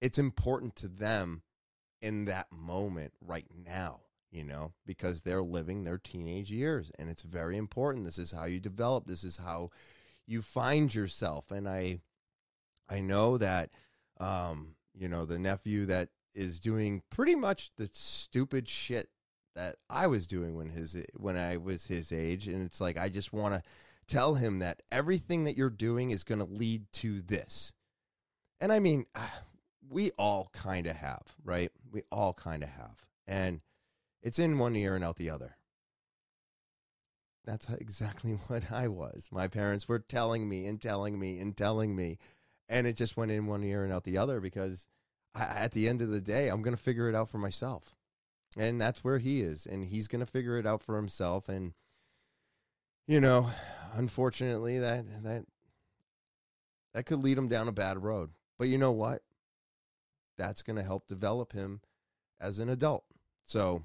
it's 0.00 0.18
important 0.18 0.76
to 0.76 0.88
them 0.88 1.42
in 2.00 2.26
that 2.26 2.46
moment 2.50 3.12
right 3.20 3.46
now, 3.66 4.00
you 4.30 4.44
know, 4.44 4.72
because 4.86 5.22
they're 5.22 5.42
living 5.42 5.84
their 5.84 5.98
teenage 5.98 6.50
years, 6.50 6.90
and 6.98 7.08
it's 7.08 7.22
very 7.22 7.56
important. 7.56 8.04
This 8.04 8.18
is 8.18 8.32
how 8.32 8.44
you 8.44 8.60
develop. 8.60 9.06
This 9.06 9.24
is 9.24 9.38
how 9.38 9.70
you 10.26 10.42
find 10.42 10.94
yourself, 10.94 11.50
and 11.50 11.68
I 11.68 12.00
I 12.88 13.00
know 13.00 13.38
that. 13.38 13.70
Um, 14.20 14.74
you 14.98 15.08
know, 15.08 15.24
the 15.24 15.38
nephew 15.38 15.86
that 15.86 16.08
is 16.34 16.58
doing 16.58 17.02
pretty 17.10 17.36
much 17.36 17.70
the 17.76 17.88
stupid 17.92 18.68
shit 18.68 19.08
that 19.54 19.76
I 19.90 20.06
was 20.06 20.26
doing 20.26 20.56
when 20.56 20.70
his 20.70 20.96
when 21.16 21.36
I 21.36 21.56
was 21.56 21.86
his 21.86 22.12
age 22.12 22.46
and 22.46 22.64
it's 22.64 22.80
like 22.80 22.96
I 22.96 23.08
just 23.08 23.32
want 23.32 23.54
to 23.54 23.62
tell 24.06 24.36
him 24.36 24.60
that 24.60 24.82
everything 24.90 25.44
that 25.44 25.56
you're 25.56 25.68
doing 25.68 26.10
is 26.10 26.24
going 26.24 26.38
to 26.38 26.44
lead 26.44 26.86
to 26.94 27.20
this. 27.20 27.72
And 28.60 28.72
I 28.72 28.78
mean, 28.78 29.06
we 29.88 30.10
all 30.12 30.50
kind 30.52 30.86
of 30.86 30.96
have, 30.96 31.22
right? 31.44 31.70
We 31.90 32.02
all 32.10 32.32
kind 32.32 32.62
of 32.62 32.70
have. 32.70 33.06
And 33.26 33.60
it's 34.22 34.38
in 34.38 34.58
one 34.58 34.76
ear 34.76 34.94
and 34.94 35.04
out 35.04 35.16
the 35.16 35.30
other. 35.30 35.56
That's 37.44 37.68
exactly 37.70 38.32
what 38.46 38.70
I 38.70 38.88
was. 38.88 39.28
My 39.30 39.48
parents 39.48 39.88
were 39.88 39.98
telling 39.98 40.48
me 40.48 40.66
and 40.66 40.80
telling 40.80 41.18
me 41.18 41.38
and 41.38 41.56
telling 41.56 41.96
me 41.96 42.18
and 42.68 42.86
it 42.86 42.96
just 42.96 43.16
went 43.16 43.30
in 43.30 43.46
one 43.46 43.64
ear 43.64 43.82
and 43.84 43.92
out 43.92 44.04
the 44.04 44.18
other 44.18 44.40
because 44.40 44.86
I, 45.34 45.44
at 45.44 45.72
the 45.72 45.88
end 45.88 46.02
of 46.02 46.10
the 46.10 46.20
day, 46.20 46.48
I'm 46.48 46.62
going 46.62 46.76
to 46.76 46.82
figure 46.82 47.08
it 47.08 47.14
out 47.14 47.30
for 47.30 47.38
myself. 47.38 47.94
And 48.56 48.80
that's 48.80 49.02
where 49.02 49.18
he 49.18 49.40
is. 49.40 49.66
And 49.66 49.84
he's 49.84 50.08
going 50.08 50.24
to 50.24 50.30
figure 50.30 50.58
it 50.58 50.66
out 50.66 50.82
for 50.82 50.96
himself. 50.96 51.48
And, 51.48 51.72
you 53.06 53.20
know, 53.20 53.50
unfortunately, 53.94 54.78
that, 54.78 55.04
that, 55.22 55.44
that 56.92 57.06
could 57.06 57.22
lead 57.22 57.38
him 57.38 57.48
down 57.48 57.68
a 57.68 57.72
bad 57.72 58.02
road. 58.02 58.30
But 58.58 58.68
you 58.68 58.78
know 58.78 58.92
what? 58.92 59.22
That's 60.38 60.62
going 60.62 60.76
to 60.76 60.82
help 60.82 61.06
develop 61.06 61.52
him 61.52 61.80
as 62.40 62.58
an 62.58 62.70
adult. 62.70 63.04
So, 63.44 63.84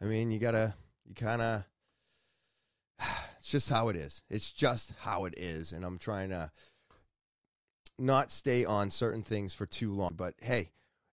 I 0.00 0.06
mean, 0.06 0.32
you 0.32 0.40
got 0.40 0.52
to, 0.52 0.74
you 1.06 1.14
kind 1.14 1.42
of, 1.42 1.64
it's 3.38 3.50
just 3.50 3.68
how 3.68 3.88
it 3.88 3.96
is. 3.96 4.22
It's 4.28 4.50
just 4.50 4.94
how 5.00 5.26
it 5.26 5.34
is. 5.36 5.72
And 5.72 5.84
I'm 5.84 5.98
trying 5.98 6.30
to, 6.30 6.50
not 8.00 8.32
stay 8.32 8.64
on 8.64 8.90
certain 8.90 9.22
things 9.22 9.54
for 9.54 9.66
too 9.66 9.92
long. 9.92 10.14
But 10.16 10.34
hey, 10.40 10.70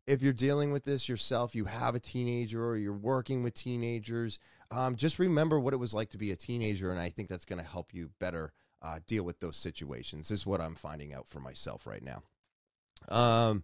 if 0.07 0.21
you're 0.21 0.33
dealing 0.33 0.71
with 0.71 0.85
this 0.85 1.09
yourself, 1.09 1.53
you 1.53 1.65
have 1.65 1.93
a 1.93 1.99
teenager 1.99 2.65
or 2.65 2.77
you're 2.77 2.93
working 2.93 3.43
with 3.43 3.53
teenagers, 3.53 4.39
um, 4.71 4.95
just 4.95 5.19
remember 5.19 5.59
what 5.59 5.73
it 5.73 5.77
was 5.77 5.93
like 5.93 6.09
to 6.09 6.17
be 6.17 6.31
a 6.31 6.35
teenager. 6.35 6.89
And 6.91 6.99
I 6.99 7.09
think 7.09 7.29
that's 7.29 7.45
going 7.45 7.61
to 7.61 7.67
help 7.69 7.93
you 7.93 8.11
better 8.19 8.53
uh, 8.81 8.99
deal 9.05 9.23
with 9.23 9.39
those 9.39 9.57
situations, 9.57 10.31
is 10.31 10.45
what 10.45 10.61
I'm 10.61 10.75
finding 10.75 11.13
out 11.13 11.27
for 11.27 11.39
myself 11.39 11.85
right 11.85 12.03
now. 12.03 12.23
Um, 13.09 13.63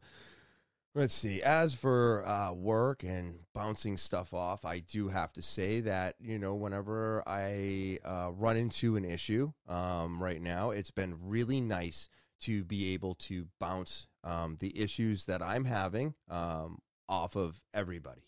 let's 0.95 1.13
see. 1.13 1.41
As 1.41 1.73
for 1.73 2.25
uh, 2.27 2.53
work 2.53 3.03
and 3.03 3.39
bouncing 3.53 3.97
stuff 3.97 4.33
off, 4.33 4.65
I 4.65 4.79
do 4.79 5.09
have 5.09 5.33
to 5.33 5.41
say 5.41 5.79
that, 5.81 6.15
you 6.19 6.37
know, 6.37 6.53
whenever 6.53 7.23
I 7.27 7.99
uh, 8.05 8.31
run 8.33 8.57
into 8.57 8.95
an 8.95 9.05
issue 9.05 9.53
um, 9.67 10.21
right 10.21 10.41
now, 10.41 10.69
it's 10.69 10.91
been 10.91 11.17
really 11.21 11.61
nice 11.61 12.09
to 12.41 12.63
be 12.63 12.93
able 12.93 13.15
to 13.15 13.47
bounce 13.59 14.07
um, 14.23 14.57
the 14.59 14.77
issues 14.79 15.25
that 15.25 15.41
I'm 15.41 15.65
having 15.65 16.13
um, 16.29 16.79
off 17.09 17.35
of 17.35 17.61
everybody. 17.73 18.27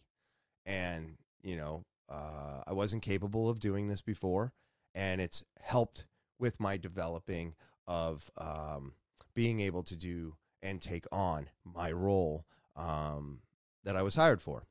And, 0.65 1.17
you 1.43 1.57
know, 1.57 1.83
uh, 2.09 2.61
I 2.65 2.73
wasn't 2.73 3.03
capable 3.03 3.49
of 3.49 3.59
doing 3.59 3.87
this 3.87 4.01
before, 4.01 4.53
and 4.93 5.21
it's 5.21 5.43
helped 5.59 6.07
with 6.39 6.59
my 6.59 6.77
developing 6.77 7.55
of 7.87 8.31
um, 8.37 8.93
being 9.35 9.59
able 9.59 9.83
to 9.83 9.95
do 9.95 10.35
and 10.61 10.81
take 10.81 11.05
on 11.11 11.49
my 11.63 11.91
role 11.91 12.45
um, 12.75 13.39
that 13.83 13.95
I 13.95 14.01
was 14.01 14.15
hired 14.15 14.41
for. 14.41 14.65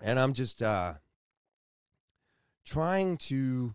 And 0.00 0.18
I'm 0.18 0.32
just 0.32 0.62
uh, 0.62 0.94
trying 2.64 3.16
to. 3.18 3.74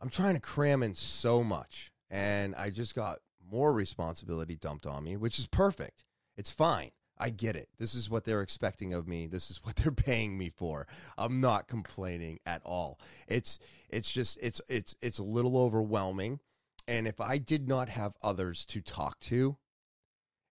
I'm 0.00 0.10
trying 0.10 0.34
to 0.34 0.40
cram 0.40 0.82
in 0.82 0.94
so 0.94 1.42
much 1.42 1.90
and 2.10 2.54
I 2.54 2.70
just 2.70 2.94
got 2.94 3.18
more 3.50 3.72
responsibility 3.72 4.56
dumped 4.56 4.86
on 4.86 5.04
me, 5.04 5.16
which 5.16 5.38
is 5.38 5.46
perfect. 5.46 6.04
It's 6.36 6.50
fine. 6.50 6.90
I 7.18 7.30
get 7.30 7.56
it. 7.56 7.68
This 7.78 7.94
is 7.94 8.10
what 8.10 8.24
they're 8.24 8.42
expecting 8.42 8.92
of 8.92 9.08
me. 9.08 9.26
This 9.26 9.50
is 9.50 9.58
what 9.64 9.76
they're 9.76 9.92
paying 9.92 10.36
me 10.36 10.50
for. 10.50 10.86
I'm 11.16 11.40
not 11.40 11.68
complaining 11.68 12.40
at 12.44 12.62
all. 12.64 12.98
It's 13.26 13.58
it's 13.88 14.10
just 14.10 14.38
it's 14.40 14.60
it's 14.68 14.94
it's 15.00 15.18
a 15.18 15.24
little 15.24 15.56
overwhelming. 15.56 16.40
And 16.88 17.08
if 17.08 17.20
I 17.20 17.38
did 17.38 17.66
not 17.66 17.88
have 17.88 18.14
others 18.22 18.64
to 18.66 18.80
talk 18.80 19.18
to, 19.20 19.56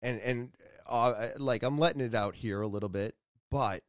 and 0.01 0.19
and 0.21 0.51
uh, 0.87 1.29
like 1.37 1.63
I'm 1.63 1.77
letting 1.77 2.01
it 2.01 2.15
out 2.15 2.35
here 2.35 2.61
a 2.61 2.67
little 2.67 2.89
bit, 2.89 3.15
but 3.51 3.83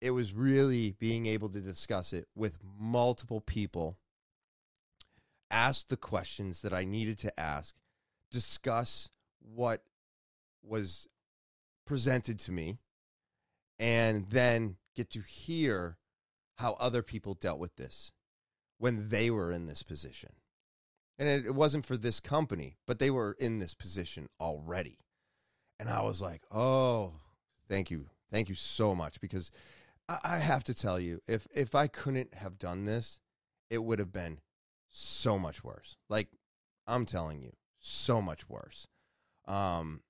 it 0.00 0.10
was 0.10 0.34
really 0.34 0.92
being 0.92 1.26
able 1.26 1.48
to 1.48 1.60
discuss 1.60 2.12
it 2.12 2.28
with 2.34 2.58
multiple 2.78 3.40
people 3.40 3.98
ask 5.50 5.88
the 5.88 5.96
questions 5.96 6.62
that 6.62 6.74
I 6.74 6.84
needed 6.84 7.18
to 7.20 7.40
ask, 7.40 7.76
discuss 8.30 9.08
what 9.40 9.84
was 10.62 11.06
presented 11.86 12.38
to 12.40 12.52
me, 12.52 12.78
and 13.78 14.28
then 14.30 14.76
get 14.96 15.10
to 15.10 15.20
hear 15.20 15.98
how 16.58 16.74
other 16.74 17.02
people 17.02 17.34
dealt 17.34 17.58
with 17.58 17.76
this 17.76 18.12
when 18.78 19.08
they 19.08 19.30
were 19.30 19.52
in 19.52 19.66
this 19.66 19.82
position. 19.82 20.32
And 21.18 21.28
it, 21.28 21.46
it 21.46 21.54
wasn't 21.54 21.86
for 21.86 21.96
this 21.96 22.20
company, 22.20 22.76
but 22.86 22.98
they 22.98 23.10
were 23.10 23.36
in 23.38 23.58
this 23.58 23.74
position 23.74 24.28
already. 24.40 24.98
And 25.78 25.88
I 25.88 26.02
was 26.02 26.20
like, 26.20 26.42
oh, 26.50 27.12
thank 27.68 27.90
you. 27.90 28.06
Thank 28.30 28.48
you 28.48 28.54
so 28.54 28.94
much. 28.94 29.20
Because 29.20 29.50
I, 30.08 30.18
I 30.24 30.38
have 30.38 30.64
to 30.64 30.74
tell 30.74 30.98
you, 30.98 31.20
if 31.26 31.46
if 31.54 31.74
I 31.74 31.86
couldn't 31.86 32.34
have 32.34 32.58
done 32.58 32.84
this, 32.84 33.20
it 33.70 33.78
would 33.78 33.98
have 33.98 34.12
been 34.12 34.40
so 34.88 35.38
much 35.38 35.62
worse. 35.64 35.96
Like 36.08 36.28
I'm 36.86 37.06
telling 37.06 37.40
you, 37.42 37.52
so 37.80 38.20
much 38.20 38.48
worse. 38.48 38.86
Um, 39.46 40.02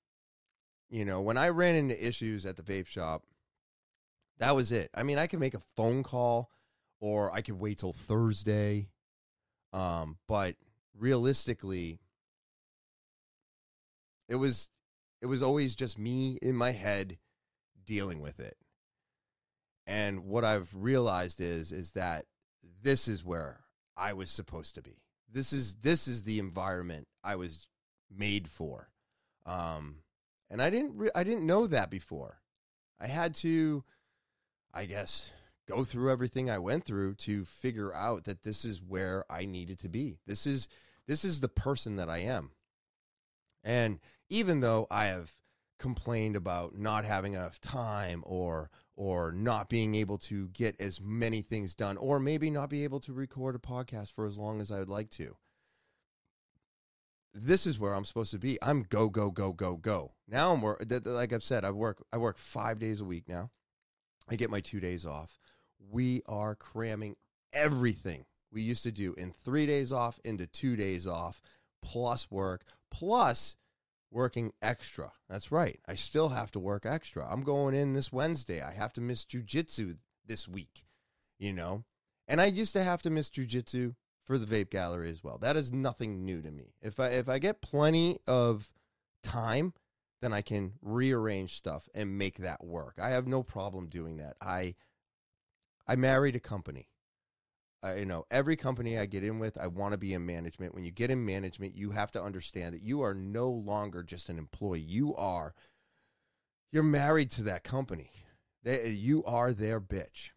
you 0.89 1.05
know, 1.05 1.21
when 1.21 1.37
I 1.37 1.49
ran 1.49 1.75
into 1.75 2.05
issues 2.05 2.45
at 2.45 2.55
the 2.55 2.63
vape 2.63 2.87
shop, 2.87 3.23
that 4.37 4.55
was 4.55 4.71
it. 4.71 4.89
I 4.93 5.03
mean, 5.03 5.17
I 5.17 5.27
could 5.27 5.39
make 5.39 5.53
a 5.53 5.61
phone 5.75 6.03
call 6.03 6.49
or 6.99 7.31
I 7.33 7.41
could 7.41 7.59
wait 7.59 7.79
till 7.79 7.93
Thursday. 7.93 8.89
Um, 9.73 10.17
but 10.27 10.55
realistically, 10.97 11.99
it 14.27 14.35
was 14.35 14.69
it 15.21 15.27
was 15.27 15.41
always 15.41 15.75
just 15.75 15.97
me 15.97 16.37
in 16.41 16.55
my 16.55 16.71
head 16.71 17.17
dealing 17.85 18.21
with 18.21 18.39
it. 18.39 18.57
And 19.87 20.25
what 20.25 20.43
I've 20.43 20.69
realized 20.73 21.39
is 21.39 21.71
is 21.71 21.91
that 21.91 22.25
this 22.81 23.07
is 23.07 23.23
where 23.23 23.61
I 23.95 24.13
was 24.13 24.31
supposed 24.31 24.75
to 24.75 24.81
be. 24.81 25.01
This 25.31 25.53
is 25.53 25.75
this 25.77 26.07
is 26.07 26.23
the 26.23 26.39
environment 26.39 27.07
I 27.23 27.35
was 27.35 27.67
made 28.09 28.47
for. 28.47 28.89
Um, 29.45 29.97
and 30.49 30.61
I 30.61 30.69
didn't 30.69 30.97
re- 30.97 31.11
I 31.13 31.23
didn't 31.23 31.45
know 31.45 31.67
that 31.67 31.89
before. 31.89 32.41
I 32.99 33.07
had 33.07 33.35
to 33.35 33.83
I 34.73 34.85
guess 34.85 35.31
go 35.67 35.83
through 35.83 36.11
everything 36.11 36.49
I 36.49 36.59
went 36.59 36.83
through 36.85 37.15
to 37.15 37.45
figure 37.45 37.93
out 37.93 38.25
that 38.25 38.43
this 38.43 38.65
is 38.65 38.81
where 38.81 39.25
I 39.29 39.45
needed 39.45 39.79
to 39.79 39.89
be. 39.89 40.19
This 40.25 40.45
is 40.45 40.67
this 41.07 41.23
is 41.23 41.39
the 41.39 41.49
person 41.49 41.95
that 41.97 42.09
I 42.09 42.19
am. 42.19 42.51
And 43.63 43.99
even 44.29 44.59
though 44.61 44.87
I 44.89 45.05
have 45.05 45.33
complained 45.79 46.35
about 46.35 46.77
not 46.77 47.05
having 47.05 47.33
enough 47.33 47.59
time 47.59 48.23
or 48.25 48.69
or 48.95 49.31
not 49.31 49.67
being 49.67 49.93
able 49.93 50.17
to 50.17 50.47
get 50.49 50.79
as 50.79 51.01
many 51.01 51.41
things 51.41 51.75
done 51.75 51.97
or 51.97 52.17
maybe 52.17 52.49
not 52.49 52.69
be 52.69 52.85
able 52.85 53.01
to 53.01 53.11
record 53.11 53.53
a 53.53 53.59
podcast 53.59 54.13
for 54.13 54.25
as 54.25 54.37
long 54.37 54.61
as 54.61 54.71
I 54.71 54.79
would 54.79 54.87
like 54.87 55.09
to. 55.11 55.35
This 57.33 57.67
is 57.67 57.77
where 57.77 57.93
I'm 57.93 58.05
supposed 58.05 58.31
to 58.31 58.39
be. 58.39 58.57
I'm 58.61 58.83
go 58.83 59.09
go 59.09 59.29
go 59.31 59.51
go 59.51 59.75
go. 59.75 60.13
Now 60.27 60.53
I'm 60.53 60.61
work 60.61 60.85
like 61.03 61.33
I've 61.33 61.43
said 61.43 61.65
I 61.65 61.71
work 61.71 62.05
I 62.13 62.17
work 62.17 62.37
5 62.37 62.79
days 62.79 63.01
a 63.01 63.05
week 63.05 63.27
now. 63.27 63.51
I 64.29 64.35
get 64.35 64.49
my 64.49 64.61
2 64.61 64.79
days 64.79 65.05
off. 65.05 65.39
We 65.77 66.21
are 66.25 66.55
cramming 66.55 67.17
everything 67.51 68.25
we 68.51 68.61
used 68.61 68.83
to 68.83 68.91
do 68.91 69.13
in 69.13 69.31
3 69.31 69.65
days 69.65 69.91
off 69.91 70.19
into 70.23 70.47
2 70.47 70.75
days 70.75 71.05
off 71.07 71.41
plus 71.81 72.29
work 72.31 72.63
plus 72.89 73.57
working 74.11 74.53
extra. 74.61 75.11
That's 75.29 75.51
right. 75.51 75.79
I 75.87 75.95
still 75.95 76.29
have 76.29 76.51
to 76.51 76.59
work 76.59 76.85
extra. 76.85 77.27
I'm 77.29 77.43
going 77.43 77.75
in 77.75 77.93
this 77.93 78.13
Wednesday. 78.13 78.61
I 78.61 78.71
have 78.71 78.93
to 78.93 79.01
miss 79.01 79.25
jujitsu 79.25 79.97
this 80.25 80.47
week, 80.47 80.85
you 81.37 81.51
know? 81.51 81.83
And 82.27 82.41
I 82.41 82.45
used 82.45 82.73
to 82.73 82.83
have 82.83 83.01
to 83.03 83.09
miss 83.09 83.29
jujitsu 83.29 83.95
for 84.23 84.37
the 84.37 84.45
vape 84.45 84.71
gallery 84.71 85.09
as 85.09 85.23
well. 85.23 85.37
That 85.37 85.55
is 85.55 85.71
nothing 85.71 86.25
new 86.25 86.41
to 86.41 86.51
me. 86.51 86.73
If 86.81 86.99
I 86.99 87.09
if 87.09 87.29
I 87.29 87.37
get 87.39 87.61
plenty 87.61 88.17
of 88.25 88.71
time, 89.21 89.73
then 90.21 90.33
I 90.33 90.41
can 90.41 90.73
rearrange 90.81 91.55
stuff 91.55 91.87
and 91.93 92.17
make 92.17 92.37
that 92.37 92.63
work. 92.63 92.95
I 92.99 93.09
have 93.09 93.27
no 93.27 93.43
problem 93.43 93.87
doing 93.87 94.17
that. 94.17 94.35
I 94.41 94.75
I 95.87 95.95
married 95.95 96.35
a 96.35 96.39
company. 96.39 96.87
You 97.93 98.05
know, 98.05 98.25
every 98.31 98.55
company 98.55 98.97
I 98.97 99.05
get 99.05 99.23
in 99.23 99.39
with, 99.39 99.57
I 99.57 99.67
want 99.67 99.91
to 99.91 99.97
be 99.97 100.13
in 100.13 100.25
management. 100.25 100.73
When 100.73 100.83
you 100.83 100.91
get 100.91 101.11
in 101.11 101.25
management, 101.25 101.75
you 101.75 101.91
have 101.91 102.11
to 102.13 102.23
understand 102.23 102.73
that 102.73 102.81
you 102.81 103.01
are 103.01 103.13
no 103.13 103.49
longer 103.49 104.01
just 104.01 104.29
an 104.29 104.37
employee. 104.37 104.79
You 104.79 105.15
are 105.15 105.53
you're 106.71 106.83
married 106.83 107.31
to 107.31 107.43
that 107.43 107.63
company. 107.63 108.11
They, 108.63 108.89
you 108.89 109.23
are 109.23 109.53
their 109.53 109.79
bitch. 109.79 110.31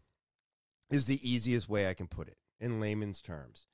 Is 0.90 1.06
the 1.06 1.28
easiest 1.28 1.68
way 1.68 1.88
I 1.88 1.94
can 1.94 2.06
put 2.06 2.28
it 2.28 2.36
in 2.60 2.80
layman's 2.80 3.20
terms. 3.20 3.66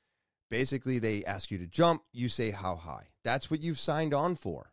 Basically, 0.50 0.98
they 0.98 1.24
ask 1.24 1.50
you 1.50 1.58
to 1.58 1.66
jump, 1.66 2.02
you 2.12 2.28
say 2.28 2.52
how 2.52 2.76
high. 2.76 3.08
That's 3.22 3.50
what 3.50 3.60
you've 3.60 3.78
signed 3.78 4.14
on 4.14 4.34
for, 4.34 4.72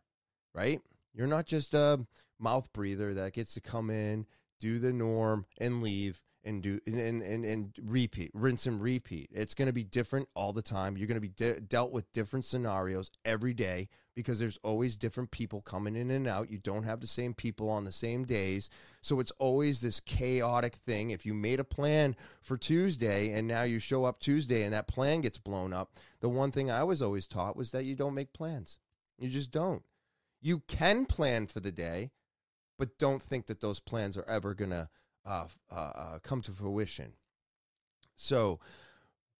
right? 0.54 0.80
You're 1.12 1.26
not 1.26 1.46
just 1.46 1.74
a 1.74 2.06
mouth 2.38 2.72
breather 2.72 3.14
that 3.14 3.34
gets 3.34 3.54
to 3.54 3.60
come 3.60 3.90
in, 3.90 4.26
do 4.58 4.78
the 4.78 4.92
norm, 4.92 5.46
and 5.58 5.82
leave 5.82 6.22
and 6.44 6.62
do 6.62 6.78
and 6.86 7.22
and, 7.22 7.44
and 7.44 7.72
repeat, 7.82 8.30
rinse 8.34 8.66
and 8.66 8.80
repeat. 8.80 9.30
It's 9.32 9.54
going 9.54 9.66
to 9.66 9.72
be 9.72 9.84
different 9.84 10.28
all 10.34 10.52
the 10.52 10.62
time. 10.62 10.96
You're 10.96 11.06
going 11.06 11.16
to 11.16 11.20
be 11.20 11.28
de- 11.28 11.60
dealt 11.60 11.92
with 11.92 12.12
different 12.12 12.44
scenarios 12.44 13.10
every 13.24 13.54
day 13.54 13.88
because 14.14 14.38
there's 14.38 14.58
always 14.62 14.96
different 14.96 15.30
people 15.30 15.60
coming 15.62 15.96
in 15.96 16.10
and 16.10 16.26
out. 16.26 16.50
You 16.50 16.58
don't 16.58 16.84
have 16.84 17.00
the 17.00 17.06
same 17.06 17.34
people 17.34 17.70
on 17.70 17.84
the 17.84 17.92
same 17.92 18.24
days. 18.24 18.68
So 19.00 19.20
it's 19.20 19.32
always 19.38 19.80
this 19.80 20.00
chaotic 20.00 20.76
thing. 20.76 21.10
If 21.10 21.24
you 21.24 21.34
made 21.34 21.60
a 21.60 21.64
plan 21.64 22.16
for 22.40 22.56
Tuesday 22.56 23.32
and 23.32 23.48
now 23.48 23.62
you 23.62 23.78
show 23.78 24.04
up 24.04 24.20
Tuesday 24.20 24.64
and 24.64 24.72
that 24.72 24.88
plan 24.88 25.22
gets 25.22 25.38
blown 25.38 25.72
up, 25.72 25.92
the 26.20 26.28
one 26.28 26.52
thing 26.52 26.70
I 26.70 26.84
was 26.84 27.02
always 27.02 27.26
taught 27.26 27.56
was 27.56 27.70
that 27.70 27.84
you 27.84 27.94
don't 27.94 28.14
make 28.14 28.32
plans. 28.32 28.78
You 29.18 29.28
just 29.28 29.50
don't. 29.50 29.82
You 30.40 30.60
can 30.66 31.06
plan 31.06 31.46
for 31.46 31.60
the 31.60 31.72
day, 31.72 32.10
but 32.78 32.98
don't 32.98 33.22
think 33.22 33.46
that 33.46 33.60
those 33.60 33.80
plans 33.80 34.16
are 34.16 34.28
ever 34.28 34.54
going 34.54 34.70
to 34.70 34.88
uh, 35.24 35.46
uh, 35.70 35.74
uh, 35.74 36.18
come 36.22 36.42
to 36.42 36.52
fruition. 36.52 37.12
So, 38.16 38.60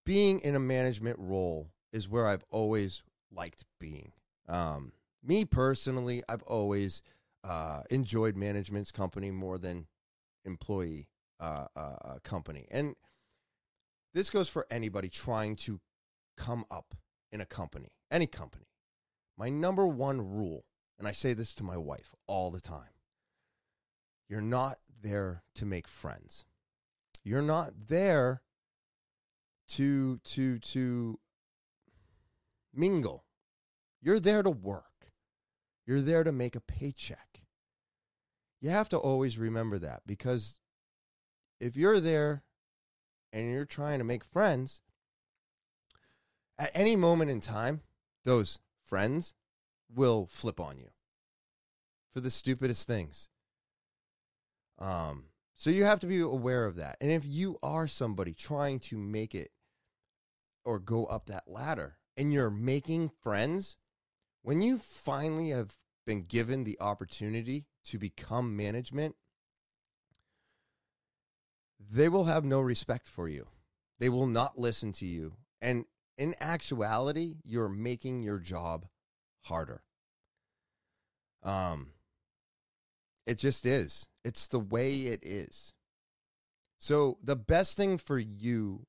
being 0.05 0.39
in 0.39 0.55
a 0.55 0.59
management 0.59 1.17
role 1.19 1.69
is 1.91 2.09
where 2.09 2.27
I've 2.27 2.43
always 2.49 3.03
liked 3.31 3.63
being. 3.79 4.11
Um, 4.49 4.91
me 5.23 5.45
personally, 5.45 6.23
I've 6.27 6.43
always 6.43 7.01
uh, 7.43 7.83
enjoyed 7.89 8.35
management's 8.35 8.91
company 8.91 9.31
more 9.31 9.57
than 9.57 9.87
employee 10.43 11.07
uh, 11.39 11.67
uh, 11.75 11.79
uh, 11.79 12.15
company. 12.23 12.67
And 12.69 12.95
this 14.13 14.29
goes 14.29 14.49
for 14.49 14.67
anybody 14.69 15.07
trying 15.07 15.55
to 15.57 15.79
come 16.37 16.65
up 16.69 16.95
in 17.31 17.39
a 17.39 17.45
company, 17.45 17.93
any 18.11 18.27
company. 18.27 18.67
My 19.37 19.49
number 19.49 19.87
one 19.87 20.19
rule, 20.19 20.65
and 20.99 21.07
I 21.07 21.11
say 21.11 21.33
this 21.33 21.53
to 21.55 21.63
my 21.63 21.77
wife 21.77 22.13
all 22.27 22.51
the 22.51 22.61
time 22.61 22.93
you're 24.33 24.41
not 24.41 24.79
there 25.03 25.43
to 25.55 25.65
make 25.65 25.87
friends. 25.87 26.45
You're 27.23 27.41
not 27.41 27.87
there 27.87 28.41
to 29.69 30.17
to 30.17 30.59
to 30.59 31.19
mingle. 32.73 33.25
You're 34.01 34.19
there 34.19 34.43
to 34.43 34.49
work. 34.49 35.11
You're 35.85 36.01
there 36.01 36.23
to 36.23 36.31
make 36.31 36.55
a 36.55 36.61
paycheck. 36.61 37.41
You 38.59 38.69
have 38.69 38.89
to 38.89 38.97
always 38.97 39.37
remember 39.37 39.77
that 39.79 40.01
because 40.05 40.59
if 41.59 41.75
you're 41.75 41.99
there 41.99 42.43
and 43.31 43.51
you're 43.51 43.65
trying 43.65 43.99
to 43.99 44.05
make 44.05 44.23
friends, 44.23 44.81
at 46.57 46.71
any 46.73 46.95
moment 46.95 47.31
in 47.31 47.41
time, 47.41 47.81
those 48.23 48.59
friends 48.85 49.33
will 49.93 50.25
flip 50.25 50.59
on 50.59 50.77
you 50.77 50.91
for 52.13 52.21
the 52.21 52.31
stupidest 52.31 52.87
things. 52.87 53.29
Um, 54.83 55.27
so 55.55 55.69
you 55.69 55.85
have 55.85 56.01
to 56.01 56.07
be 56.07 56.19
aware 56.19 56.65
of 56.65 56.75
that. 56.75 56.97
And 56.99 57.09
if 57.09 57.25
you 57.25 57.57
are 57.63 57.87
somebody 57.87 58.33
trying 58.33 58.79
to 58.81 58.97
make 58.97 59.33
it 59.33 59.51
or 60.65 60.77
go 60.77 61.05
up 61.05 61.25
that 61.27 61.47
ladder 61.47 61.95
and 62.17 62.33
you're 62.33 62.49
making 62.49 63.11
friends, 63.21 63.77
when 64.41 64.61
you 64.61 64.77
finally 64.77 65.51
have 65.51 65.77
been 66.05 66.23
given 66.23 66.65
the 66.65 66.77
opportunity 66.81 67.65
to 67.85 67.97
become 67.97 68.57
management, 68.57 69.15
they 71.79 72.09
will 72.09 72.25
have 72.25 72.43
no 72.43 72.59
respect 72.59 73.07
for 73.07 73.29
you. 73.29 73.47
They 73.99 74.09
will 74.09 74.27
not 74.27 74.59
listen 74.59 74.91
to 74.93 75.05
you. 75.05 75.35
And 75.61 75.85
in 76.17 76.35
actuality, 76.41 77.35
you're 77.45 77.69
making 77.69 78.21
your 78.21 78.39
job 78.39 78.87
harder. 79.43 79.83
Um, 81.41 81.91
it 83.25 83.37
just 83.37 83.65
is. 83.65 84.07
It's 84.23 84.47
the 84.47 84.59
way 84.59 85.01
it 85.03 85.19
is. 85.23 85.73
So, 86.79 87.17
the 87.23 87.35
best 87.35 87.77
thing 87.77 87.97
for 87.97 88.19
you 88.19 88.85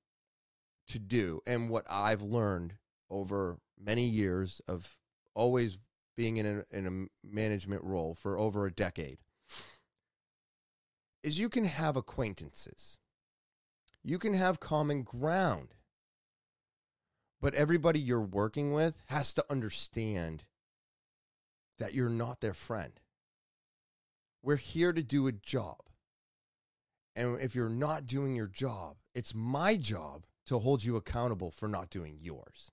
to 0.88 0.99
do, 0.99 1.40
and 1.47 1.70
what 1.70 1.87
I've 1.88 2.23
learned 2.23 2.75
over 3.09 3.59
many 3.79 4.05
years 4.05 4.61
of 4.66 4.99
always 5.35 5.79
being 6.16 6.37
in 6.37 6.47
a, 6.47 6.77
in 6.77 6.87
a 6.87 7.27
management 7.27 7.85
role 7.85 8.14
for 8.14 8.38
over 8.38 8.66
a 8.66 8.73
decade, 8.73 9.18
is 11.23 11.38
you 11.38 11.49
can 11.49 11.64
have 11.64 11.97
acquaintances. 11.97 12.99
You 14.03 14.18
can 14.18 14.35
have 14.35 14.61
common 14.61 15.03
ground. 15.03 15.75
But 17.40 17.55
everybody 17.55 18.01
you're 18.01 18.20
working 18.20 18.73
with 18.73 19.03
has 19.07 19.33
to 19.35 19.44
understand 19.51 20.44
that 21.79 21.94
you're 21.94 22.09
not 22.09 22.40
their 22.40 22.55
friend. 22.55 23.01
We're 24.45 24.57
here 24.57 24.93
to 24.93 25.03
do 25.03 25.27
a 25.27 25.33
job. 25.33 25.79
And 27.17 27.41
if 27.41 27.55
you're 27.55 27.71
not 27.71 28.05
doing 28.05 28.37
your 28.37 28.47
job, 28.47 28.97
it's 29.15 29.35
my 29.35 29.77
job 29.77 30.27
to 30.47 30.59
hold 30.59 30.85
you 30.85 30.97
accountable 30.97 31.51
for 31.51 31.67
not 31.67 31.89
doing 31.89 32.19
yours. 32.21 32.71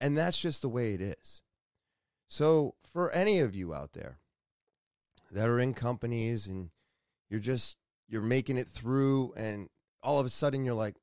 And 0.00 0.16
that's 0.16 0.40
just 0.40 0.62
the 0.62 0.68
way 0.70 0.94
it 0.94 1.02
is. 1.02 1.42
So, 2.26 2.74
for 2.82 3.10
any 3.10 3.40
of 3.40 3.54
you 3.54 3.74
out 3.74 3.92
there 3.92 4.20
that 5.30 5.46
are 5.46 5.60
in 5.60 5.74
companies 5.74 6.46
and 6.46 6.70
you're 7.28 7.38
just 7.38 7.76
you're 8.08 8.22
making 8.22 8.56
it 8.56 8.66
through 8.66 9.34
and 9.36 9.68
all 10.02 10.18
of 10.18 10.26
a 10.26 10.30
sudden 10.30 10.64
you're 10.64 10.74
like 10.74 10.96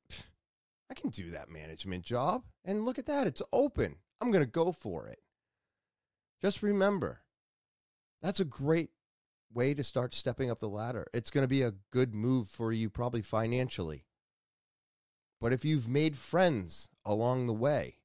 I 0.90 0.94
can 0.94 1.10
do 1.10 1.30
that 1.30 1.48
management 1.48 2.04
job 2.04 2.42
and 2.64 2.84
look 2.84 2.98
at 2.98 3.06
that 3.06 3.28
it's 3.28 3.42
open. 3.52 3.96
I'm 4.20 4.32
going 4.32 4.44
to 4.44 4.50
go 4.50 4.72
for 4.72 5.06
it. 5.06 5.20
Just 6.42 6.62
remember 6.62 7.20
that's 8.20 8.40
a 8.40 8.44
great 8.44 8.90
way 9.52 9.74
to 9.74 9.84
start 9.84 10.14
stepping 10.14 10.50
up 10.50 10.60
the 10.60 10.68
ladder. 10.68 11.06
It's 11.12 11.30
going 11.30 11.44
to 11.44 11.48
be 11.48 11.62
a 11.62 11.74
good 11.90 12.14
move 12.14 12.48
for 12.48 12.72
you, 12.72 12.90
probably 12.90 13.22
financially. 13.22 14.04
But 15.40 15.52
if 15.52 15.64
you've 15.64 15.88
made 15.88 16.16
friends 16.16 16.88
along 17.04 17.46
the 17.46 17.52
way, 17.52 17.98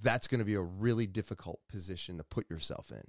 that's 0.00 0.28
going 0.28 0.38
to 0.38 0.44
be 0.44 0.54
a 0.54 0.60
really 0.60 1.06
difficult 1.06 1.60
position 1.68 2.18
to 2.18 2.24
put 2.24 2.50
yourself 2.50 2.90
in. 2.90 3.04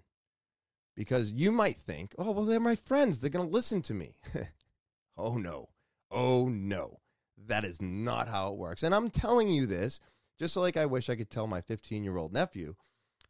Because 0.95 1.31
you 1.31 1.51
might 1.51 1.77
think, 1.77 2.13
oh, 2.17 2.31
well, 2.31 2.45
they're 2.45 2.59
my 2.59 2.75
friends. 2.75 3.19
They're 3.19 3.29
going 3.29 3.47
to 3.47 3.53
listen 3.53 3.81
to 3.83 3.93
me. 3.93 4.15
oh, 5.17 5.37
no. 5.37 5.69
Oh, 6.11 6.47
no. 6.49 6.99
That 7.37 7.63
is 7.63 7.81
not 7.81 8.27
how 8.27 8.51
it 8.51 8.57
works. 8.57 8.83
And 8.83 8.93
I'm 8.93 9.09
telling 9.09 9.47
you 9.47 9.65
this 9.65 9.99
just 10.39 10.55
like 10.55 10.77
I 10.77 10.85
wish 10.85 11.09
I 11.09 11.15
could 11.15 11.29
tell 11.29 11.47
my 11.47 11.61
15 11.61 12.03
year 12.03 12.17
old 12.17 12.33
nephew 12.33 12.75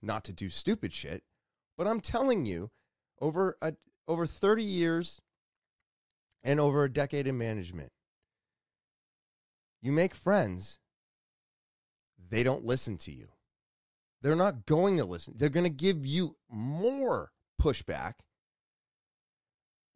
not 0.02 0.24
to 0.26 0.34
do 0.34 0.50
stupid 0.50 0.94
shit. 0.94 1.24
But 1.78 1.88
I'm 1.88 2.00
telling 2.00 2.46
you 2.46 2.72
over 3.22 3.58
a, 3.62 3.74
over 4.08 4.26
30 4.26 4.64
years 4.64 5.22
and 6.44 6.60
over 6.60 6.84
a 6.84 6.92
decade 6.92 7.28
in 7.28 7.38
management. 7.38 7.92
You 9.82 9.92
make 9.92 10.14
friends, 10.14 10.80
they 12.30 12.44
don't 12.44 12.66
listen 12.66 12.98
to 13.00 13.12
you. 13.12 13.28
They're 14.22 14.36
not 14.36 14.66
going 14.66 14.98
to 14.98 15.06
listen. 15.06 15.36
They're 15.38 15.50
going 15.50 15.64
to 15.64 15.70
give 15.70 16.06
you 16.06 16.36
more 16.50 17.32
pushback 17.62 18.16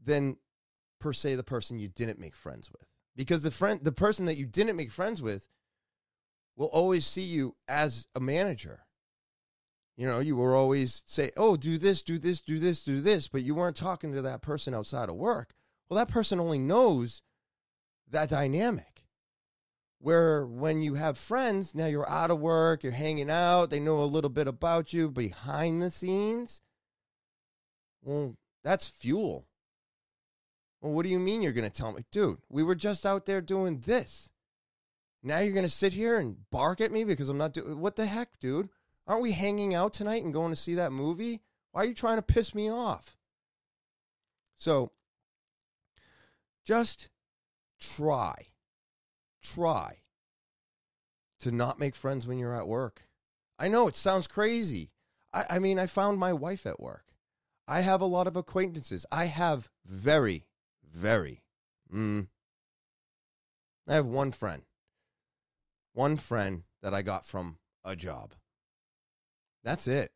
than 0.02 0.38
per 1.00 1.14
se 1.14 1.36
the 1.36 1.44
person 1.44 1.80
you 1.80 1.90
didn't 1.90 2.20
make 2.20 2.36
friends 2.36 2.72
with. 2.72 2.88
Because 3.16 3.44
the 3.44 3.52
friend 3.52 3.82
the 3.84 3.92
person 3.92 4.26
that 4.26 4.38
you 4.38 4.46
didn't 4.46 4.76
make 4.76 4.92
friends 4.92 5.22
with 5.22 5.50
will 6.56 6.68
always 6.68 7.06
see 7.06 7.24
you 7.24 7.56
as 7.68 8.08
a 8.16 8.20
manager. 8.20 8.83
You 9.96 10.08
know, 10.08 10.20
you 10.20 10.36
were 10.36 10.56
always 10.56 11.04
say, 11.06 11.32
"Oh, 11.38 11.56
do 11.56 11.78
this, 11.78 12.02
do 12.02 12.18
this, 12.18 12.42
do 12.42 12.60
this, 12.60 12.84
do 12.84 13.00
this," 13.00 13.28
but 13.28 13.44
you 13.44 13.54
weren't 13.54 13.76
talking 13.76 14.12
to 14.14 14.22
that 14.24 14.42
person 14.42 14.74
outside 14.74 15.10
of 15.10 15.16
work. 15.16 15.54
Well, 15.88 15.98
that 15.98 16.12
person 16.12 16.40
only 16.40 16.58
knows 16.58 17.22
that 18.10 18.30
dynamic. 18.30 19.06
Where 20.00 20.46
when 20.46 20.82
you 20.82 20.96
have 20.96 21.18
friends, 21.18 21.74
now 21.74 21.86
you're 21.86 22.10
out 22.10 22.32
of 22.32 22.40
work, 22.40 22.84
you're 22.84 22.92
hanging 22.92 23.30
out, 23.30 23.70
they 23.70 23.80
know 23.80 24.04
a 24.04 24.06
little 24.06 24.30
bit 24.30 24.48
about 24.48 24.92
you 24.92 25.10
behind 25.10 25.82
the 25.82 25.92
scenes. 25.92 26.62
Well, 28.02 28.36
that's 28.64 28.88
fuel. 28.88 29.46
Well, 30.82 30.92
what 30.92 31.04
do 31.04 31.10
you 31.10 31.20
mean 31.20 31.42
you're 31.42 31.54
going 31.54 31.70
to 31.70 31.76
tell 31.76 31.94
me? 31.94 32.04
Dude, 32.12 32.40
we 32.50 32.64
were 32.64 32.76
just 32.76 33.06
out 33.06 33.26
there 33.26 33.40
doing 33.40 33.80
this. 33.86 34.30
Now 35.22 35.40
you're 35.40 35.54
going 35.54 35.64
to 35.64 35.70
sit 35.70 35.94
here 35.94 36.18
and 36.18 36.50
bark 36.50 36.82
at 36.82 36.92
me 36.92 37.06
because 37.06 37.30
I'm 37.30 37.38
not 37.38 37.54
doing 37.54 37.80
what 37.80 37.96
the 37.96 38.06
heck, 38.06 38.38
dude? 38.42 38.68
Aren't 39.06 39.24
we 39.24 39.34
hanging 39.34 39.74
out 39.74 39.94
tonight 39.94 40.24
and 40.24 40.34
going 40.34 40.52
to 40.52 40.56
see 40.56 40.76
that 40.76 40.92
movie? 40.92 41.42
Why 41.72 41.82
are 41.82 41.86
you 41.86 41.94
trying 41.94 42.18
to 42.18 42.22
piss 42.22 42.56
me 42.56 42.72
off? 42.72 43.18
So 44.56 44.92
just 46.66 47.10
try, 47.80 48.48
try 49.42 49.98
to 51.42 51.52
not 51.52 51.80
make 51.80 51.96
friends 51.96 52.26
when 52.26 52.38
you're 52.38 52.56
at 52.56 52.68
work. 52.68 53.04
I 53.60 53.68
know 53.68 53.88
it 53.88 53.96
sounds 53.96 54.28
crazy. 54.28 54.92
I, 55.34 55.46
I 55.52 55.60
mean, 55.60 55.78
I 55.78 55.88
found 55.88 56.18
my 56.18 56.32
wife 56.32 56.66
at 56.66 56.80
work. 56.80 57.06
I 57.68 57.82
have 57.82 58.02
a 58.02 58.06
lot 58.06 58.28
of 58.28 58.38
acquaintances. 58.38 59.06
I 59.12 59.26
have 59.26 59.70
very, 59.86 60.48
very, 60.90 61.44
mm, 61.94 62.28
I 63.88 63.94
have 63.94 64.06
one 64.06 64.32
friend. 64.32 64.64
One 65.94 66.18
friend 66.18 66.64
that 66.82 66.94
I 66.94 67.02
got 67.02 67.26
from 67.26 67.58
a 67.84 67.96
job. 67.96 68.34
That's 69.64 69.88
it. 69.88 70.12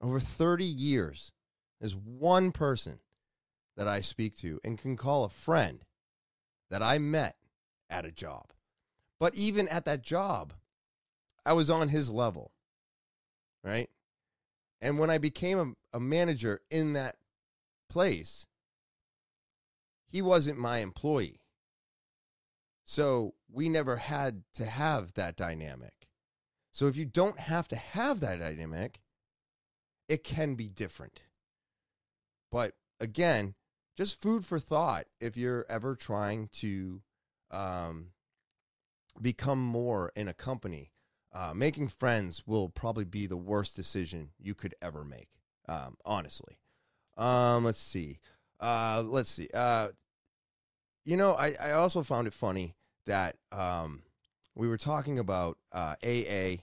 Over 0.00 0.20
30 0.20 0.64
years, 0.64 1.32
there's 1.80 1.96
one 1.96 2.52
person 2.52 3.00
that 3.76 3.88
I 3.88 4.00
speak 4.00 4.36
to 4.38 4.60
and 4.64 4.78
can 4.78 4.96
call 4.96 5.24
a 5.24 5.28
friend 5.28 5.84
that 6.70 6.82
I 6.82 6.98
met 6.98 7.36
at 7.90 8.06
a 8.06 8.12
job. 8.12 8.52
But 9.18 9.34
even 9.34 9.68
at 9.68 9.84
that 9.84 10.02
job, 10.02 10.52
I 11.44 11.52
was 11.52 11.70
on 11.70 11.88
his 11.88 12.10
level, 12.10 12.52
right? 13.62 13.88
And 14.80 14.98
when 14.98 15.10
I 15.10 15.18
became 15.18 15.76
a, 15.92 15.96
a 15.96 16.00
manager 16.00 16.60
in 16.70 16.92
that 16.94 17.16
place, 17.88 18.46
he 20.08 20.20
wasn't 20.20 20.58
my 20.58 20.78
employee. 20.78 21.40
So 22.84 23.34
we 23.50 23.68
never 23.68 23.96
had 23.96 24.42
to 24.54 24.64
have 24.64 25.14
that 25.14 25.36
dynamic. 25.36 26.08
So 26.76 26.88
if 26.88 26.98
you 26.98 27.06
don't 27.06 27.38
have 27.38 27.68
to 27.68 27.76
have 27.76 28.20
that 28.20 28.38
dynamic, 28.38 29.00
it 30.10 30.22
can 30.22 30.56
be 30.56 30.68
different. 30.68 31.22
But 32.52 32.74
again, 33.00 33.54
just 33.96 34.20
food 34.20 34.44
for 34.44 34.58
thought 34.58 35.06
if 35.18 35.38
you're 35.38 35.64
ever 35.70 35.94
trying 35.96 36.48
to 36.56 37.00
um, 37.50 38.08
become 39.18 39.58
more 39.58 40.12
in 40.14 40.28
a 40.28 40.34
company. 40.34 40.92
Uh, 41.32 41.54
making 41.54 41.88
friends 41.88 42.46
will 42.46 42.68
probably 42.68 43.06
be 43.06 43.26
the 43.26 43.38
worst 43.38 43.74
decision 43.74 44.32
you 44.38 44.54
could 44.54 44.74
ever 44.82 45.02
make, 45.02 45.28
um, 45.66 45.96
honestly. 46.04 46.58
Um, 47.16 47.64
let's 47.64 47.80
see. 47.80 48.18
Uh, 48.60 49.02
let's 49.02 49.30
see. 49.30 49.48
Uh, 49.54 49.88
you 51.06 51.16
know, 51.16 51.32
I, 51.36 51.54
I 51.58 51.72
also 51.72 52.02
found 52.02 52.26
it 52.26 52.34
funny 52.34 52.76
that 53.06 53.36
um, 53.50 54.02
we 54.56 54.68
were 54.68 54.78
talking 54.78 55.18
about 55.18 55.58
uh, 55.70 55.94
AA 56.02 56.56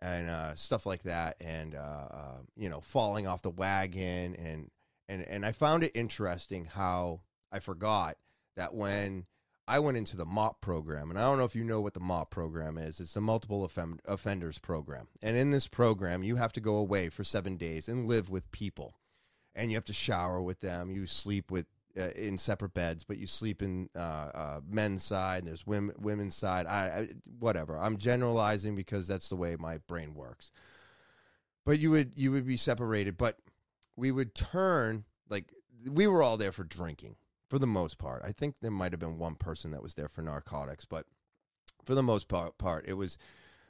and 0.00 0.28
uh, 0.28 0.54
stuff 0.54 0.86
like 0.86 1.02
that, 1.02 1.36
and 1.40 1.74
uh, 1.74 2.08
uh, 2.10 2.36
you 2.56 2.68
know, 2.68 2.80
falling 2.80 3.26
off 3.26 3.42
the 3.42 3.50
wagon, 3.50 4.36
and 4.36 4.70
and 5.08 5.22
and 5.22 5.44
I 5.44 5.52
found 5.52 5.82
it 5.82 5.92
interesting 5.94 6.66
how 6.66 7.22
I 7.50 7.58
forgot 7.58 8.16
that 8.56 8.74
when 8.74 9.26
I 9.66 9.80
went 9.80 9.96
into 9.96 10.16
the 10.16 10.26
MOP 10.26 10.60
program, 10.60 11.10
and 11.10 11.18
I 11.18 11.22
don't 11.22 11.38
know 11.38 11.44
if 11.44 11.56
you 11.56 11.64
know 11.64 11.80
what 11.80 11.94
the 11.94 12.00
MOP 12.00 12.30
program 12.30 12.78
is. 12.78 13.00
It's 13.00 13.14
the 13.14 13.20
Multiple 13.20 13.64
Offend- 13.64 14.02
Offenders 14.04 14.58
Program, 14.58 15.08
and 15.20 15.36
in 15.36 15.50
this 15.50 15.66
program, 15.66 16.22
you 16.22 16.36
have 16.36 16.52
to 16.52 16.60
go 16.60 16.76
away 16.76 17.08
for 17.08 17.24
seven 17.24 17.56
days 17.56 17.88
and 17.88 18.06
live 18.06 18.30
with 18.30 18.52
people, 18.52 18.94
and 19.54 19.70
you 19.70 19.76
have 19.76 19.84
to 19.86 19.92
shower 19.92 20.40
with 20.40 20.60
them, 20.60 20.90
you 20.90 21.06
sleep 21.06 21.50
with 21.50 21.66
uh, 21.98 22.10
in 22.16 22.38
separate 22.38 22.74
beds, 22.74 23.04
but 23.04 23.18
you 23.18 23.26
sleep 23.26 23.62
in 23.62 23.88
uh, 23.96 23.98
uh, 23.98 24.60
men's 24.68 25.04
side. 25.04 25.40
And 25.40 25.48
there's 25.48 25.66
women 25.66 25.94
women's 25.98 26.36
side. 26.36 26.66
I, 26.66 26.86
I, 26.86 27.08
whatever. 27.38 27.78
I'm 27.78 27.96
generalizing 27.96 28.76
because 28.76 29.06
that's 29.06 29.28
the 29.28 29.36
way 29.36 29.56
my 29.56 29.78
brain 29.78 30.14
works. 30.14 30.52
But 31.64 31.78
you 31.78 31.90
would 31.90 32.12
you 32.14 32.32
would 32.32 32.46
be 32.46 32.56
separated, 32.56 33.16
but 33.16 33.38
we 33.96 34.10
would 34.10 34.34
turn 34.34 35.04
like 35.28 35.52
we 35.86 36.06
were 36.06 36.22
all 36.22 36.36
there 36.36 36.52
for 36.52 36.64
drinking 36.64 37.16
for 37.48 37.58
the 37.58 37.66
most 37.66 37.98
part. 37.98 38.22
I 38.24 38.32
think 38.32 38.56
there 38.60 38.70
might 38.70 38.92
have 38.92 39.00
been 39.00 39.18
one 39.18 39.34
person 39.34 39.70
that 39.72 39.82
was 39.82 39.94
there 39.94 40.08
for 40.08 40.22
narcotics, 40.22 40.84
but 40.84 41.06
for 41.84 41.94
the 41.94 42.02
most 42.02 42.28
part, 42.28 42.58
part 42.58 42.84
it 42.86 42.94
was 42.94 43.18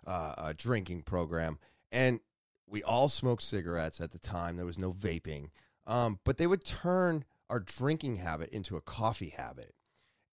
uh, 0.07 0.35
a 0.39 0.55
drinking 0.55 1.03
program, 1.03 1.59
and 1.91 2.21
we 2.67 2.83
all 2.83 3.09
smoked 3.09 3.43
cigarettes 3.43 4.01
at 4.01 4.13
the 4.13 4.19
time. 4.19 4.57
There 4.57 4.67
was 4.67 4.79
no 4.79 4.93
vaping, 4.93 5.51
um, 5.87 6.19
but 6.25 6.37
they 6.37 6.47
would 6.47 6.65
turn 6.65 7.25
our 7.51 7.61
drinking 7.61 8.17
habit 8.17 8.51
into 8.51 8.77
a 8.77 8.81
coffee 8.81 9.31
habit. 9.31 9.75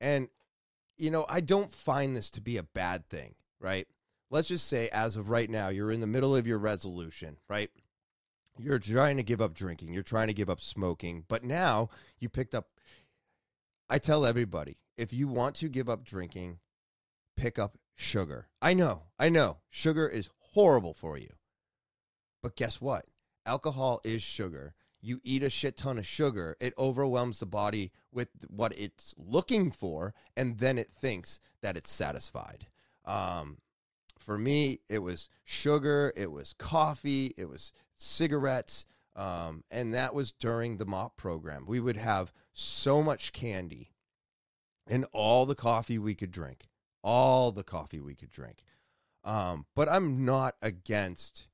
And, 0.01 0.29
you 0.97 1.09
know, 1.09 1.25
I 1.29 1.39
don't 1.39 1.71
find 1.71 2.15
this 2.15 2.29
to 2.31 2.41
be 2.41 2.57
a 2.57 2.63
bad 2.63 3.07
thing, 3.07 3.35
right? 3.59 3.87
Let's 4.29 4.47
just 4.47 4.67
say, 4.67 4.89
as 4.89 5.17
of 5.17 5.29
right 5.29 5.49
now, 5.49 5.69
you're 5.69 5.91
in 5.91 6.01
the 6.01 6.07
middle 6.07 6.35
of 6.35 6.47
your 6.47 6.57
resolution, 6.57 7.37
right? 7.47 7.69
You're 8.57 8.79
trying 8.79 9.17
to 9.17 9.23
give 9.23 9.41
up 9.41 9.53
drinking, 9.53 9.93
you're 9.93 10.03
trying 10.03 10.27
to 10.27 10.33
give 10.33 10.49
up 10.49 10.61
smoking, 10.61 11.25
but 11.27 11.43
now 11.43 11.89
you 12.19 12.29
picked 12.29 12.55
up. 12.55 12.67
I 13.89 13.99
tell 13.99 14.25
everybody 14.25 14.77
if 14.97 15.13
you 15.13 15.27
want 15.27 15.55
to 15.55 15.69
give 15.69 15.89
up 15.89 16.03
drinking, 16.05 16.59
pick 17.35 17.59
up 17.59 17.77
sugar. 17.95 18.47
I 18.61 18.73
know, 18.73 19.03
I 19.19 19.29
know, 19.29 19.57
sugar 19.69 20.07
is 20.07 20.29
horrible 20.53 20.93
for 20.93 21.17
you. 21.17 21.33
But 22.41 22.55
guess 22.55 22.79
what? 22.79 23.05
Alcohol 23.45 24.01
is 24.03 24.21
sugar 24.21 24.73
you 25.05 25.21
eat 25.23 25.43
a 25.43 25.49
shit 25.49 25.77
ton 25.77 25.99
of 25.99 26.05
sugar, 26.05 26.57
it 26.59 26.73
overwhelms 26.77 27.39
the 27.39 27.45
body 27.45 27.91
with 28.11 28.29
what 28.49 28.77
it's 28.77 29.13
looking 29.17 29.69
for, 29.69 30.13
and 30.35 30.57
then 30.57 30.77
it 30.77 30.89
thinks 30.89 31.39
that 31.61 31.77
it's 31.77 31.91
satisfied. 31.91 32.67
Um, 33.05 33.59
for 34.17 34.37
me, 34.37 34.79
it 34.89 34.99
was 34.99 35.29
sugar, 35.43 36.11
it 36.15 36.31
was 36.31 36.53
coffee, 36.53 37.33
it 37.37 37.47
was 37.47 37.71
cigarettes, 37.95 38.85
um, 39.15 39.63
and 39.69 39.93
that 39.93 40.15
was 40.15 40.31
during 40.31 40.77
the 40.77 40.85
MOP 40.85 41.15
program. 41.17 41.65
We 41.67 41.79
would 41.79 41.97
have 41.97 42.33
so 42.53 43.03
much 43.03 43.31
candy 43.31 43.91
and 44.89 45.05
all 45.13 45.45
the 45.45 45.55
coffee 45.55 45.99
we 45.99 46.15
could 46.15 46.31
drink, 46.31 46.67
all 47.03 47.51
the 47.51 47.63
coffee 47.63 47.99
we 47.99 48.15
could 48.15 48.31
drink. 48.31 48.63
Um, 49.23 49.65
but 49.75 49.87
I'm 49.87 50.25
not 50.25 50.55
against 50.61 51.47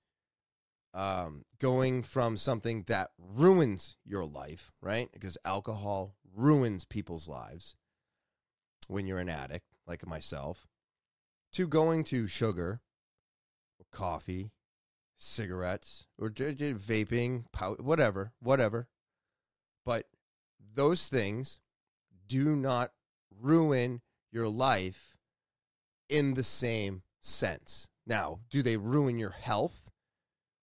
um, 0.93 1.45
going 1.59 2.03
from 2.03 2.37
something 2.37 2.83
that 2.87 3.11
ruins 3.17 3.97
your 4.05 4.25
life, 4.25 4.71
right? 4.81 5.09
Because 5.13 5.37
alcohol 5.45 6.15
ruins 6.35 6.85
people's 6.85 7.27
lives 7.27 7.75
when 8.87 9.07
you're 9.07 9.19
an 9.19 9.29
addict, 9.29 9.67
like 9.87 10.05
myself, 10.05 10.67
to 11.53 11.67
going 11.67 12.03
to 12.05 12.27
sugar, 12.27 12.81
coffee, 13.91 14.51
cigarettes, 15.17 16.07
or 16.17 16.29
vaping, 16.29 17.45
whatever, 17.79 18.33
whatever. 18.39 18.87
But 19.85 20.07
those 20.73 21.07
things 21.07 21.59
do 22.27 22.55
not 22.55 22.91
ruin 23.39 24.01
your 24.31 24.47
life 24.47 25.17
in 26.09 26.33
the 26.33 26.43
same 26.43 27.03
sense. 27.21 27.89
Now, 28.05 28.39
do 28.49 28.61
they 28.61 28.77
ruin 28.77 29.17
your 29.17 29.31
health? 29.31 29.90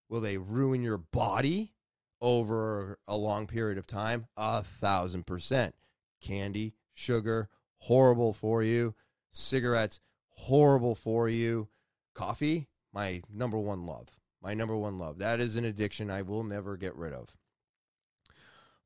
Will 0.09 0.21
they 0.21 0.37
ruin 0.37 0.81
your 0.81 0.97
body 0.97 1.73
over 2.19 2.97
a 3.07 3.15
long 3.15 3.47
period 3.47 3.77
of 3.77 3.87
time? 3.87 4.27
A 4.35 4.63
thousand 4.63 5.25
percent. 5.27 5.75
Candy, 6.19 6.73
sugar, 6.93 7.49
horrible 7.77 8.33
for 8.33 8.63
you. 8.63 8.95
Cigarettes, 9.31 9.99
horrible 10.29 10.95
for 10.95 11.29
you. 11.29 11.69
Coffee, 12.15 12.67
my 12.91 13.21
number 13.31 13.57
one 13.57 13.85
love. 13.85 14.09
My 14.41 14.53
number 14.53 14.75
one 14.75 14.97
love. 14.97 15.19
That 15.19 15.39
is 15.39 15.55
an 15.55 15.65
addiction 15.65 16.09
I 16.09 16.23
will 16.23 16.43
never 16.43 16.75
get 16.75 16.95
rid 16.95 17.13
of. 17.13 17.35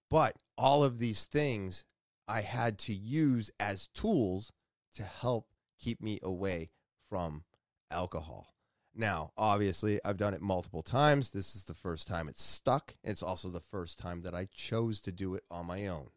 But 0.10 0.36
all 0.58 0.84
of 0.84 1.00
these 1.00 1.26
things 1.26 1.86
I 2.28 2.42
had 2.42 2.78
to 2.80 2.94
use 2.94 3.50
as 3.60 3.88
tools 3.88 4.52
to 4.96 5.04
help 5.04 5.48
keep 5.80 6.02
me 6.02 6.20
away 6.22 6.70
from 7.10 7.44
alcohol. 7.90 8.53
Now, 8.96 9.32
obviously, 9.38 10.00
I've 10.06 10.18
done 10.18 10.34
it 10.34 10.42
multiple 10.42 10.84
times. 10.84 11.32
This 11.32 11.56
is 11.56 11.66
the 11.66 11.74
first 11.74 12.08
time 12.08 12.28
it's 12.28 12.44
stuck. 12.44 12.96
It's 13.04 13.24
also 13.24 13.50
the 13.50 13.60
first 13.60 13.98
time 13.98 14.22
that 14.22 14.36
I 14.36 14.48
chose 14.54 15.02
to 15.02 15.12
do 15.12 15.34
it 15.34 15.44
on 15.50 15.66
my 15.66 15.88
own. 15.88 16.10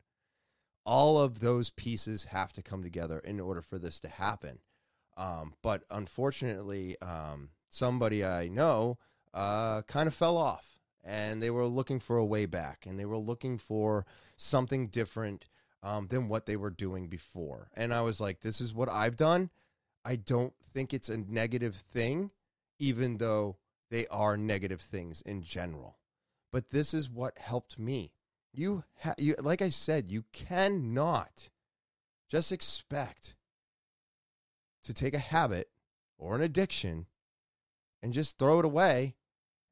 All 0.85 1.19
of 1.19 1.41
those 1.41 1.71
pieces 1.71 2.27
have 2.27 2.53
to 2.53 2.63
come 2.63 2.83
together 2.83 3.19
in 3.19 3.41
order 3.41 3.63
for 3.63 3.79
this 3.79 3.99
to 4.01 4.09
happen. 4.09 4.59
Um, 5.17 5.55
but 5.63 5.85
unfortunately, 5.91 6.97
um, 7.01 7.49
somebody 7.71 8.25
I 8.25 8.49
know 8.49 8.99
uh, 9.33 9.83
kind 9.83 10.07
of 10.07 10.15
fell 10.15 10.37
off 10.37 10.81
and 11.03 11.43
they 11.43 11.51
were 11.51 11.67
looking 11.67 11.99
for 11.99 12.19
a 12.19 12.25
way 12.25 12.45
back 12.45 12.85
and 12.87 13.01
they 13.01 13.07
were 13.07 13.17
looking 13.17 13.57
for 13.57 14.05
something 14.37 14.89
different 14.89 15.47
um, 15.83 16.09
than 16.09 16.29
what 16.29 16.47
they 16.47 16.57
were 16.57 16.71
doing 16.71 17.09
before. 17.09 17.71
And 17.75 17.95
I 17.95 18.03
was 18.03 18.21
like, 18.21 18.41
this 18.41 18.61
is 18.61 18.75
what 18.75 18.91
I've 18.91 19.17
done. 19.17 19.51
I 20.05 20.17
don't 20.17 20.53
think 20.75 20.93
it's 20.93 21.09
a 21.09 21.17
negative 21.17 21.75
thing 21.75 22.31
even 22.79 23.19
though 23.19 23.57
they 23.91 24.07
are 24.09 24.37
negative 24.37 24.81
things 24.81 25.23
in 25.23 25.43
general. 25.43 25.99
But 26.53 26.71
this 26.71 26.95
is 26.95 27.11
what 27.11 27.39
helped 27.39 27.79
me. 27.79 28.13
You, 28.53 28.85
ha- 29.03 29.15
you 29.19 29.35
like 29.39 29.61
I 29.61 29.69
said, 29.69 30.11
you 30.11 30.25
cannot 30.33 31.51
just 32.29 32.51
expect 32.51 33.37
to 34.83 34.95
take 34.95 35.15
a 35.15 35.19
habit 35.19 35.69
or 36.19 36.35
an 36.35 36.43
addiction 36.43 37.07
and 38.03 38.13
just 38.13 38.39
throw 38.39 38.59
it 38.59 38.65
away 38.65 39.17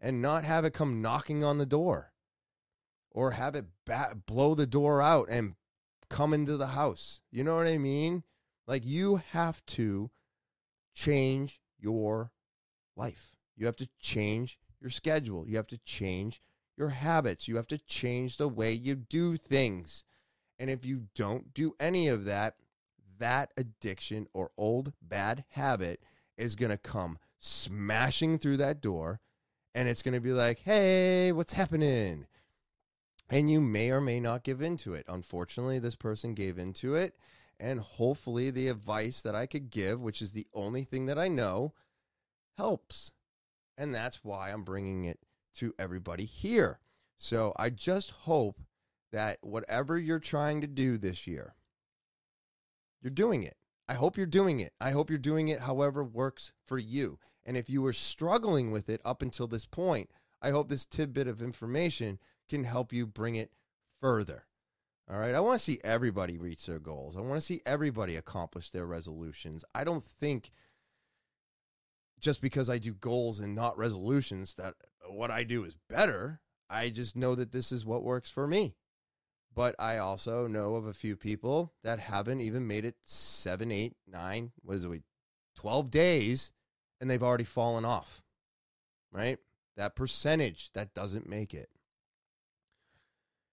and 0.00 0.20
not 0.20 0.44
have 0.44 0.64
it 0.64 0.74
come 0.74 1.00
knocking 1.00 1.42
on 1.42 1.58
the 1.58 1.66
door 1.66 2.12
or 3.10 3.30
have 3.30 3.54
it 3.54 3.66
bat- 3.86 4.26
blow 4.26 4.54
the 4.54 4.66
door 4.66 5.00
out 5.00 5.28
and 5.30 5.54
come 6.10 6.34
into 6.34 6.56
the 6.56 6.68
house. 6.68 7.22
You 7.30 7.44
know 7.44 7.56
what 7.56 7.66
I 7.66 7.78
mean? 7.78 8.24
Like 8.66 8.84
you 8.84 9.22
have 9.32 9.64
to 9.66 10.10
change 10.94 11.60
your 11.78 12.32
life. 12.96 13.34
You 13.56 13.66
have 13.66 13.76
to 13.76 13.88
change 14.00 14.58
your 14.80 14.90
schedule. 14.90 15.46
You 15.48 15.56
have 15.56 15.66
to 15.68 15.78
change 15.78 16.40
your 16.76 16.90
habits. 16.90 17.48
You 17.48 17.56
have 17.56 17.68
to 17.68 17.78
change 17.78 18.36
the 18.36 18.48
way 18.48 18.72
you 18.72 18.94
do 18.94 19.36
things. 19.36 20.04
And 20.58 20.70
if 20.70 20.84
you 20.84 21.04
don't 21.14 21.54
do 21.54 21.74
any 21.80 22.08
of 22.08 22.24
that, 22.24 22.56
that 23.18 23.52
addiction 23.56 24.26
or 24.32 24.50
old 24.56 24.92
bad 25.00 25.44
habit 25.50 26.00
is 26.36 26.56
going 26.56 26.70
to 26.70 26.78
come 26.78 27.18
smashing 27.38 28.38
through 28.38 28.56
that 28.56 28.80
door 28.80 29.20
and 29.74 29.88
it's 29.88 30.02
going 30.02 30.14
to 30.14 30.20
be 30.20 30.32
like, 30.32 30.60
hey, 30.60 31.32
what's 31.32 31.54
happening? 31.54 32.26
And 33.28 33.50
you 33.50 33.60
may 33.60 33.90
or 33.90 34.00
may 34.00 34.20
not 34.20 34.44
give 34.44 34.62
into 34.62 34.94
it. 34.94 35.04
Unfortunately, 35.08 35.78
this 35.78 35.96
person 35.96 36.34
gave 36.34 36.58
into 36.58 36.94
it. 36.94 37.14
And 37.58 37.80
hopefully, 37.80 38.50
the 38.50 38.68
advice 38.68 39.22
that 39.22 39.34
I 39.34 39.46
could 39.46 39.70
give, 39.70 40.00
which 40.00 40.20
is 40.20 40.32
the 40.32 40.46
only 40.54 40.84
thing 40.84 41.06
that 41.06 41.18
I 41.18 41.28
know, 41.28 41.72
helps. 42.56 43.12
And 43.76 43.94
that's 43.94 44.24
why 44.24 44.50
I'm 44.50 44.62
bringing 44.62 45.04
it 45.04 45.18
to 45.56 45.74
everybody 45.78 46.24
here. 46.24 46.78
So 47.16 47.52
I 47.56 47.70
just 47.70 48.10
hope 48.10 48.60
that 49.12 49.38
whatever 49.42 49.98
you're 49.98 50.18
trying 50.18 50.60
to 50.60 50.66
do 50.66 50.98
this 50.98 51.26
year, 51.26 51.54
you're 53.00 53.10
doing 53.10 53.42
it. 53.42 53.56
I 53.88 53.94
hope 53.94 54.16
you're 54.16 54.26
doing 54.26 54.60
it. 54.60 54.72
I 54.80 54.90
hope 54.90 55.10
you're 55.10 55.18
doing 55.18 55.48
it 55.48 55.60
however 55.60 56.02
works 56.02 56.52
for 56.66 56.78
you. 56.78 57.18
And 57.44 57.56
if 57.56 57.68
you 57.68 57.82
were 57.82 57.92
struggling 57.92 58.70
with 58.70 58.88
it 58.88 59.00
up 59.04 59.20
until 59.20 59.46
this 59.46 59.66
point, 59.66 60.10
I 60.40 60.50
hope 60.50 60.68
this 60.68 60.86
tidbit 60.86 61.28
of 61.28 61.42
information 61.42 62.18
can 62.48 62.64
help 62.64 62.92
you 62.92 63.06
bring 63.06 63.34
it 63.34 63.52
further. 64.00 64.46
All 65.10 65.18
right. 65.18 65.34
I 65.34 65.40
want 65.40 65.58
to 65.58 65.64
see 65.64 65.80
everybody 65.84 66.38
reach 66.38 66.64
their 66.64 66.78
goals. 66.78 67.16
I 67.16 67.20
want 67.20 67.34
to 67.34 67.46
see 67.46 67.60
everybody 67.66 68.16
accomplish 68.16 68.70
their 68.70 68.86
resolutions. 68.86 69.64
I 69.74 69.84
don't 69.84 70.02
think 70.02 70.50
just 72.20 72.40
because 72.40 72.70
I 72.70 72.78
do 72.78 72.94
goals 72.94 73.38
and 73.38 73.54
not 73.54 73.76
resolutions 73.76 74.54
that 74.54 74.74
what 75.08 75.30
I 75.30 75.44
do 75.44 75.64
is 75.64 75.76
better. 75.88 76.40
I 76.70 76.90
just 76.90 77.16
know 77.16 77.34
that 77.34 77.52
this 77.52 77.70
is 77.70 77.84
what 77.84 78.02
works 78.02 78.30
for 78.30 78.46
me. 78.46 78.74
But 79.54 79.76
I 79.78 79.98
also 79.98 80.46
know 80.46 80.74
of 80.74 80.86
a 80.86 80.92
few 80.92 81.16
people 81.16 81.72
that 81.84 82.00
haven't 82.00 82.40
even 82.40 82.66
made 82.66 82.84
it 82.84 82.96
seven, 83.02 83.70
eight, 83.70 83.94
nine, 84.06 84.52
what 84.62 84.76
is 84.76 84.84
it, 84.84 85.02
12 85.56 85.90
days, 85.90 86.52
and 87.00 87.08
they've 87.08 87.22
already 87.22 87.44
fallen 87.44 87.84
off, 87.84 88.22
right? 89.12 89.38
That 89.76 89.94
percentage 89.94 90.72
that 90.72 90.94
doesn't 90.94 91.28
make 91.28 91.54
it. 91.54 91.68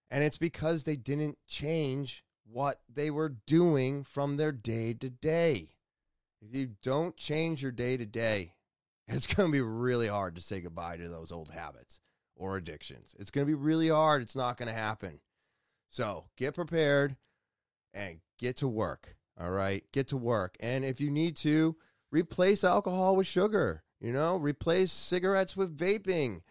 And 0.10 0.24
it's 0.24 0.38
because 0.38 0.84
they 0.84 0.95
didn't 0.95 1.38
change 1.47 2.24
what 2.43 2.82
they 2.91 3.12
were 3.12 3.30
doing 3.30 4.04
from 4.04 4.38
their 4.38 4.52
day 4.52 4.93
to 4.95 5.10
day. 5.10 5.69
If 6.41 6.56
you 6.56 6.71
don't 6.82 7.15
change 7.15 7.62
your 7.62 7.71
day 7.71 7.97
to 7.97 8.06
day, 8.06 8.56
it's 9.08 9.27
going 9.27 9.49
to 9.49 9.51
be 9.51 9.62
really 9.62 10.08
hard 10.08 10.36
to 10.36 10.41
say 10.41 10.62
goodbye 10.62 10.97
to 10.97 11.08
those 11.08 11.32
old 11.32 11.49
habits 11.49 11.99
or 12.36 12.58
addictions. 12.58 13.15
It's 13.19 13.32
going 13.32 13.45
to 13.45 13.49
be 13.49 13.56
really 13.56 13.89
hard. 13.89 14.21
It's 14.21 14.36
not 14.36 14.58
going 14.58 14.67
to 14.67 14.73
happen. 14.73 15.19
So 15.89 16.25
get 16.38 16.56
prepared 16.56 17.17
and 17.93 18.21
get 18.39 18.58
to 18.58 18.67
work. 18.67 19.15
All 19.39 19.51
right. 19.51 19.84
Get 19.91 20.08
to 20.10 20.17
work. 20.17 20.56
And 20.60 20.84
if 20.86 21.01
you 21.01 21.12
need 21.12 21.36
to, 21.38 21.75
replace 22.12 22.63
alcohol 22.63 23.15
with 23.15 23.27
sugar, 23.27 23.84
you 23.99 24.12
know, 24.12 24.38
replace 24.38 24.91
cigarettes 24.91 25.56
with 25.56 25.77
vaping. 25.77 26.41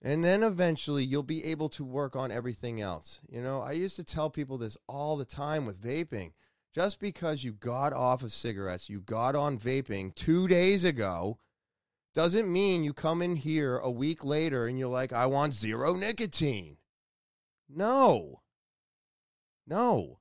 And 0.00 0.24
then 0.24 0.42
eventually 0.42 1.04
you'll 1.04 1.22
be 1.22 1.44
able 1.44 1.68
to 1.70 1.84
work 1.84 2.16
on 2.16 2.32
everything 2.32 2.80
else. 2.80 3.20
You 3.28 3.40
know, 3.40 3.60
I 3.60 3.72
used 3.72 3.96
to 3.96 4.04
tell 4.04 4.30
people 4.30 4.58
this 4.58 4.76
all 4.88 5.16
the 5.16 5.24
time 5.24 5.64
with 5.64 5.80
vaping. 5.80 6.32
Just 6.74 7.00
because 7.00 7.44
you 7.44 7.52
got 7.52 7.92
off 7.92 8.22
of 8.22 8.32
cigarettes, 8.32 8.88
you 8.88 9.00
got 9.00 9.34
on 9.34 9.58
vaping 9.58 10.14
two 10.14 10.48
days 10.48 10.84
ago, 10.84 11.38
doesn't 12.14 12.50
mean 12.50 12.82
you 12.84 12.92
come 12.92 13.20
in 13.20 13.36
here 13.36 13.76
a 13.78 13.90
week 13.90 14.24
later 14.24 14.66
and 14.66 14.78
you're 14.78 14.88
like, 14.88 15.12
I 15.12 15.26
want 15.26 15.54
zero 15.54 15.94
nicotine. 15.94 16.78
No. 17.68 18.40
No. 19.66 20.18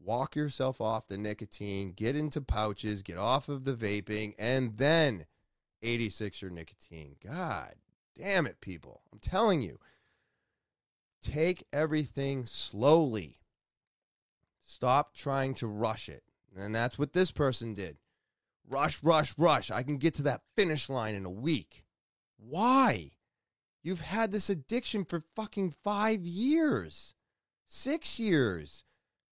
Walk 0.00 0.36
yourself 0.36 0.80
off 0.80 1.08
the 1.08 1.18
nicotine, 1.18 1.92
get 1.92 2.14
into 2.14 2.40
pouches, 2.40 3.02
get 3.02 3.18
off 3.18 3.48
of 3.48 3.64
the 3.64 3.74
vaping, 3.74 4.34
and 4.38 4.74
then 4.74 5.26
86 5.82 6.42
your 6.42 6.50
nicotine. 6.50 7.16
God 7.24 7.74
damn 8.16 8.46
it, 8.46 8.60
people. 8.60 9.02
I'm 9.12 9.18
telling 9.18 9.62
you. 9.62 9.78
Take 11.22 11.66
everything 11.72 12.46
slowly. 12.46 13.40
Stop 14.66 15.14
trying 15.14 15.54
to 15.54 15.66
rush 15.66 16.10
it. 16.10 16.24
And 16.54 16.74
that's 16.74 16.98
what 16.98 17.14
this 17.14 17.32
person 17.32 17.72
did. 17.72 17.96
Rush, 18.68 19.02
rush, 19.02 19.32
rush. 19.38 19.70
I 19.70 19.82
can 19.82 19.96
get 19.96 20.12
to 20.14 20.22
that 20.24 20.42
finish 20.56 20.90
line 20.90 21.14
in 21.14 21.24
a 21.24 21.30
week. 21.30 21.84
Why? 22.36 23.12
You've 23.82 24.02
had 24.02 24.32
this 24.32 24.50
addiction 24.50 25.06
for 25.06 25.20
fucking 25.34 25.74
five 25.82 26.26
years 26.26 27.14
six 27.66 28.18
years. 28.18 28.84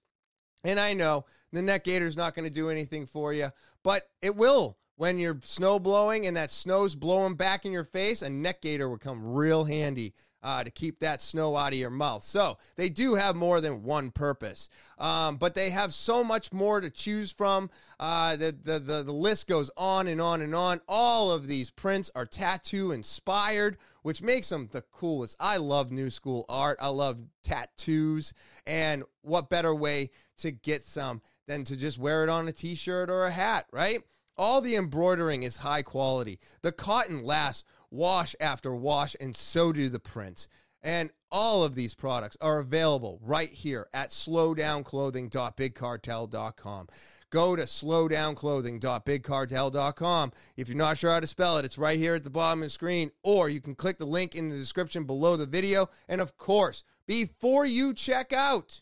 And 0.63 0.79
I 0.79 0.93
know 0.93 1.25
the 1.51 1.61
neck 1.61 1.83
gaiter's 1.83 2.17
not 2.17 2.33
going 2.33 2.47
to 2.47 2.53
do 2.53 2.69
anything 2.69 3.05
for 3.05 3.33
you, 3.33 3.49
but 3.83 4.03
it 4.21 4.35
will. 4.35 4.77
When 4.95 5.19
you're 5.19 5.39
snow 5.43 5.77
blowing 5.77 6.25
and 6.25 6.35
that 6.37 6.51
snow's 6.51 6.95
blowing 6.95 7.35
back 7.35 7.65
in 7.65 7.71
your 7.71 7.83
face, 7.83 8.23
a 8.23 8.29
neck 8.29 8.61
gaiter 8.61 8.89
would 8.89 8.99
come 8.99 9.33
real 9.33 9.65
handy 9.65 10.13
uh, 10.47 10.63
to 10.63 10.71
keep 10.71 10.99
that 10.99 11.21
snow 11.21 11.57
out 11.57 11.73
of 11.73 11.79
your 11.79 11.89
mouth. 11.89 12.23
So 12.23 12.57
they 12.77 12.87
do 12.87 13.15
have 13.15 13.35
more 13.35 13.59
than 13.59 13.83
one 13.83 14.11
purpose, 14.11 14.69
um, 14.97 15.35
but 15.35 15.55
they 15.55 15.71
have 15.71 15.93
so 15.93 16.23
much 16.23 16.53
more 16.53 16.79
to 16.79 16.89
choose 16.89 17.33
from. 17.33 17.69
Uh, 17.99 18.37
the, 18.37 18.55
the, 18.63 18.79
the, 18.79 19.03
the 19.03 19.11
list 19.11 19.49
goes 19.49 19.69
on 19.75 20.07
and 20.07 20.21
on 20.21 20.41
and 20.41 20.55
on. 20.55 20.79
All 20.87 21.31
of 21.31 21.47
these 21.47 21.69
prints 21.69 22.09
are 22.15 22.25
tattoo 22.25 22.93
inspired, 22.93 23.77
which 24.03 24.21
makes 24.21 24.47
them 24.47 24.69
the 24.71 24.83
coolest. 24.83 25.35
I 25.37 25.57
love 25.57 25.91
new 25.91 26.09
school 26.09 26.45
art. 26.47 26.77
I 26.79 26.87
love 26.87 27.21
tattoos. 27.43 28.33
And 28.65 29.03
what 29.23 29.49
better 29.49 29.75
way 29.75 30.11
to 30.37 30.51
get 30.51 30.85
some 30.85 31.21
than 31.47 31.65
to 31.65 31.75
just 31.75 31.99
wear 31.99 32.23
it 32.23 32.29
on 32.29 32.47
a 32.47 32.53
t 32.53 32.73
shirt 32.73 33.09
or 33.09 33.25
a 33.25 33.31
hat, 33.31 33.65
right? 33.73 33.99
All 34.37 34.61
the 34.61 34.75
embroidering 34.75 35.43
is 35.43 35.57
high 35.57 35.81
quality. 35.81 36.39
The 36.61 36.71
cotton 36.71 37.23
lasts 37.23 37.65
wash 37.97 38.33
after 38.39 38.73
wash, 38.73 39.17
and 39.19 39.35
so 39.35 39.73
do 39.73 39.89
the 39.89 39.99
prints. 39.99 40.47
And 40.81 41.09
all 41.31 41.63
of 41.63 41.75
these 41.75 41.95
products 41.95 42.37
are 42.39 42.59
available 42.59 43.19
right 43.21 43.51
here 43.51 43.87
at 43.93 44.11
slowdownclothing.bigcartel.com. 44.11 46.87
Go 47.29 47.57
to 47.57 47.63
slowdownclothing.bigcartel.com. 47.63 50.31
If 50.55 50.69
you're 50.69 50.77
not 50.77 50.97
sure 50.97 51.11
how 51.11 51.19
to 51.19 51.27
spell 51.27 51.57
it, 51.57 51.65
it's 51.65 51.77
right 51.77 51.97
here 51.97 52.15
at 52.15 52.23
the 52.23 52.29
bottom 52.29 52.61
of 52.61 52.67
the 52.67 52.69
screen, 52.69 53.11
or 53.21 53.49
you 53.49 53.59
can 53.59 53.75
click 53.75 53.97
the 53.97 54.05
link 54.05 54.33
in 54.33 54.47
the 54.49 54.55
description 54.55 55.03
below 55.03 55.35
the 55.35 55.45
video. 55.45 55.89
And 56.07 56.21
of 56.21 56.37
course, 56.37 56.85
before 57.05 57.65
you 57.65 57.93
check 57.93 58.31
out, 58.31 58.81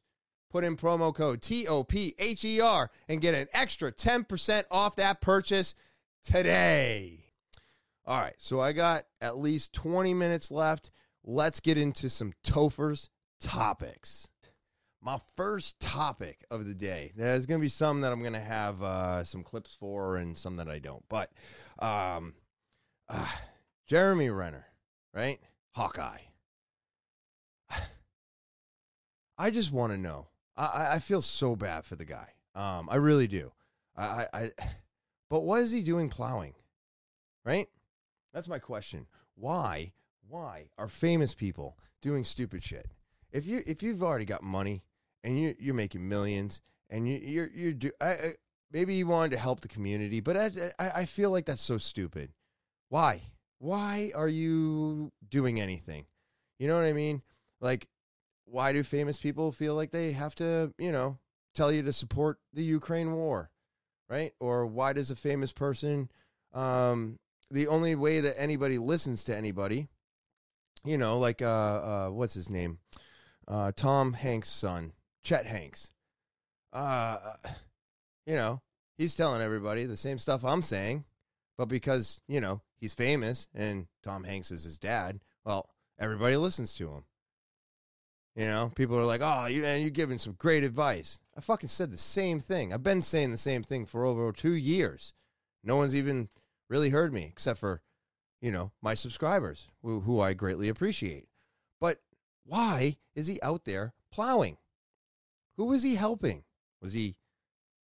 put 0.52 0.64
in 0.64 0.78
promo 0.78 1.12
code 1.16 1.42
TOPHER 1.42 2.92
and 3.10 3.22
get 3.22 3.34
an 3.34 3.48
extra 3.52 3.92
10% 3.92 4.66
off 4.70 4.96
that 4.98 5.22
purchase 5.22 5.74
today. 6.24 7.25
All 8.08 8.20
right, 8.20 8.36
so 8.38 8.60
I 8.60 8.72
got 8.72 9.06
at 9.20 9.40
least 9.40 9.74
20 9.74 10.14
minutes 10.14 10.52
left. 10.52 10.92
Let's 11.24 11.60
get 11.60 11.76
into 11.78 12.08
some 12.10 12.34
Topher's 12.44 13.10
topics. 13.40 14.28
my 15.02 15.20
first 15.36 15.80
topic 15.80 16.44
of 16.52 16.68
the 16.68 16.76
day. 16.76 17.14
There's 17.16 17.48
going 17.48 17.60
to 17.60 17.66
be 17.66 17.70
some 17.70 18.02
that 18.02 18.12
I'm 18.12 18.22
going 18.22 18.34
to 18.34 18.40
have 18.40 18.84
uh, 18.84 19.24
some 19.24 19.44
clips 19.44 19.76
for 19.80 20.18
and 20.18 20.38
some 20.38 20.58
that 20.58 20.70
I 20.70 20.78
don't. 20.78 21.04
But 21.10 21.32
um, 21.80 22.36
uh, 23.10 23.28
Jeremy 23.88 24.30
Renner, 24.30 24.68
right? 25.14 25.40
Hawkeye. 25.72 26.22
I 29.38 29.50
just 29.50 29.72
want 29.72 29.94
to 29.94 29.98
know. 29.98 30.28
I, 30.56 30.94
I 30.94 31.00
feel 31.00 31.22
so 31.22 31.56
bad 31.56 31.86
for 31.86 31.96
the 31.96 32.06
guy. 32.06 32.30
Um, 32.54 32.88
I 32.90 32.96
really 32.98 33.28
do. 33.28 33.52
I, 33.98 34.28
I, 34.32 34.52
but 35.30 35.42
what 35.42 35.62
is 35.62 35.72
he 35.72 35.82
doing 35.82 36.10
plowing? 36.10 36.54
Right? 37.44 37.68
That's 38.36 38.50
my 38.50 38.60
question. 38.60 39.08
Why? 39.36 39.94
Why 40.28 40.66
are 40.78 40.90
famous 40.90 41.34
people 41.34 41.78
doing 42.02 42.26
stupid 42.26 42.64
shit? 42.64 42.92
If 43.32 43.48
you 43.48 43.64
if 43.66 43.82
you've 43.82 44.04
already 44.04 44.26
got 44.26 44.44
money 44.44 44.84
and 45.24 45.40
you 45.40 45.56
you're 45.58 45.74
making 45.74 46.08
millions 46.08 46.60
and 46.90 47.08
you 47.08 47.18
you're 47.18 47.50
you're 47.56 47.72
do 47.72 47.92
I, 48.02 48.08
I, 48.08 48.32
maybe 48.74 48.94
you 48.96 49.08
wanted 49.08 49.32
to 49.32 49.38
help 49.38 49.62
the 49.62 49.70
community, 49.70 50.20
but 50.20 50.36
I, 50.36 50.52
I 50.78 50.90
I 50.90 51.06
feel 51.06 51.32
like 51.32 51.46
that's 51.46 51.62
so 51.62 51.78
stupid. 51.78 52.34
Why? 52.90 53.22
Why 53.60 54.12
are 54.14 54.28
you 54.28 55.14
doing 55.30 55.62
anything? 55.62 56.06
You 56.60 56.68
know 56.68 56.76
what 56.76 56.84
I 56.84 56.94
mean? 56.94 57.22
Like, 57.62 57.88
why 58.44 58.74
do 58.74 58.84
famous 58.84 59.18
people 59.18 59.54
feel 59.54 59.76
like 59.76 59.92
they 59.92 60.12
have 60.12 60.36
to, 60.36 60.74
you 60.78 60.92
know, 60.92 61.20
tell 61.54 61.72
you 61.72 61.84
to 61.84 61.94
support 61.94 62.40
the 62.52 62.64
Ukraine 62.64 63.14
war, 63.14 63.50
right? 64.10 64.34
Or 64.42 64.66
why 64.66 64.92
does 64.92 65.10
a 65.10 65.16
famous 65.16 65.54
person, 65.54 66.12
um, 66.54 67.18
the 67.52 67.68
only 67.68 67.96
way 67.96 68.20
that 68.20 68.40
anybody 68.40 68.78
listens 68.78 69.24
to 69.26 69.36
anybody, 69.36 69.88
you 70.84 70.98
know, 70.98 71.20
like 71.20 71.42
uh, 71.42 71.46
uh 71.46 72.10
what's 72.10 72.34
his 72.34 72.50
name, 72.50 72.80
uh, 73.48 73.72
Tom 73.76 74.14
Hanks' 74.14 74.50
son, 74.50 74.94
Chet 75.24 75.46
Hanks, 75.46 75.92
uh, 76.74 77.18
you 78.26 78.36
know, 78.36 78.62
he's 78.98 79.16
telling 79.16 79.42
everybody 79.42 79.86
the 79.86 79.98
same 79.98 80.18
stuff 80.18 80.44
I'm 80.44 80.62
saying, 80.62 81.06
but 81.58 81.68
because 81.68 82.20
you 82.28 82.42
know 82.42 82.62
he's 82.78 82.94
famous 82.94 83.48
and 83.54 83.88
Tom 84.04 84.24
Hanks 84.24 84.52
is 84.52 84.64
his 84.64 84.78
dad, 84.78 85.20
well, 85.46 85.70
everybody 86.00 86.36
listens 86.38 86.74
to 86.76 86.90
him. 86.90 87.04
You 88.36 88.48
know, 88.48 88.72
people 88.76 88.98
are 88.98 89.06
like, 89.06 89.22
"Oh, 89.24 89.46
you 89.46 89.64
and 89.64 89.82
you're 89.82 89.90
giving 89.92 90.18
some 90.18 90.34
great 90.34 90.64
advice." 90.64 91.20
I 91.38 91.42
fucking 91.42 91.70
said 91.70 91.92
the 91.92 91.98
same 91.98 92.42
thing. 92.42 92.74
I've 92.74 92.84
been 92.84 93.02
saying 93.02 93.32
the 93.32 93.38
same 93.38 93.64
thing 93.64 93.86
for 93.86 94.06
over 94.06 94.32
two 94.34 94.54
years. 94.54 95.14
No 95.64 95.78
one's 95.78 95.96
even 95.96 96.30
really 96.70 96.90
heard 96.90 97.14
me, 97.14 97.24
except 97.24 97.60
for, 97.60 97.82
you 98.42 98.52
know, 98.52 98.72
my 98.82 98.94
subscribers, 98.94 99.70
who, 99.82 100.02
who 100.02 100.20
I 100.20 100.34
greatly 100.34 100.70
appreciate. 100.70 101.28
But 101.80 102.02
why 102.46 102.98
is 103.16 103.28
he 103.28 103.42
out 103.42 103.66
there 103.66 103.94
plowing? 104.12 104.58
Who 105.58 105.72
is 105.74 105.84
he 105.84 105.96
helping? 105.96 106.44
Was 106.82 106.94
he 106.94 107.16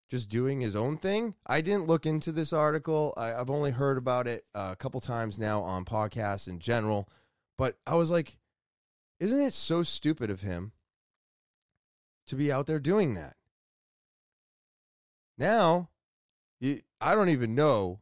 just 0.09 0.29
doing 0.29 0.61
his 0.61 0.75
own 0.75 0.97
thing? 0.97 1.35
I 1.47 1.61
didn't 1.61 1.87
look 1.87 2.05
into 2.05 2.31
this 2.31 2.51
article. 2.51 3.13
I, 3.15 3.27
have 3.27 3.49
only 3.49 3.71
heard 3.71 3.97
about 3.97 4.27
it 4.27 4.45
uh, 4.53 4.69
a 4.73 4.75
couple 4.75 4.99
times 4.99 5.37
now 5.37 5.61
on 5.61 5.85
podcasts 5.85 6.47
in 6.47 6.59
general. 6.59 7.07
But 7.57 7.77
I 7.87 7.95
was 7.95 8.11
like, 8.11 8.37
isn't 9.19 9.39
it 9.39 9.53
so 9.53 9.83
stupid 9.83 10.29
of 10.29 10.41
him 10.41 10.73
to 12.27 12.35
be 12.35 12.51
out 12.51 12.67
there 12.67 12.79
doing 12.79 13.13
that? 13.13 13.35
Now, 15.37 15.89
you, 16.59 16.81
I 16.99 17.15
don't 17.15 17.29
even 17.29 17.55
know 17.55 17.99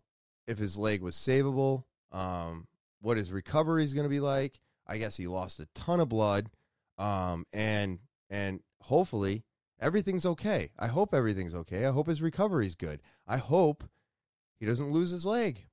if 0.50 0.58
his 0.58 0.78
leg 0.78 1.02
was 1.02 1.16
savable, 1.16 1.84
um, 2.12 2.68
what 3.02 3.18
his 3.18 3.32
recovery 3.32 3.84
is 3.84 3.94
going 3.94 4.06
to 4.06 4.10
be 4.10 4.20
like. 4.20 4.60
I 4.88 4.98
guess 4.98 5.18
he 5.18 5.28
lost 5.28 5.60
a 5.60 5.68
ton 5.76 6.00
of 6.00 6.10
blood, 6.10 6.50
um, 6.98 7.46
and 7.54 8.00
and 8.30 8.62
hopefully 8.82 9.44
everything's 9.80 10.26
okay. 10.26 10.72
I 10.80 10.88
hope 10.88 11.14
everything's 11.14 11.54
okay. 11.54 11.86
I 11.86 11.92
hope 11.92 12.08
his 12.08 12.24
recovery 12.24 12.66
is 12.66 12.76
good. 12.76 13.02
I 13.28 13.38
hope 13.38 13.84
he 14.60 14.66
doesn't 14.66 14.92
lose 14.92 15.12
his 15.12 15.28
leg. 15.28 15.68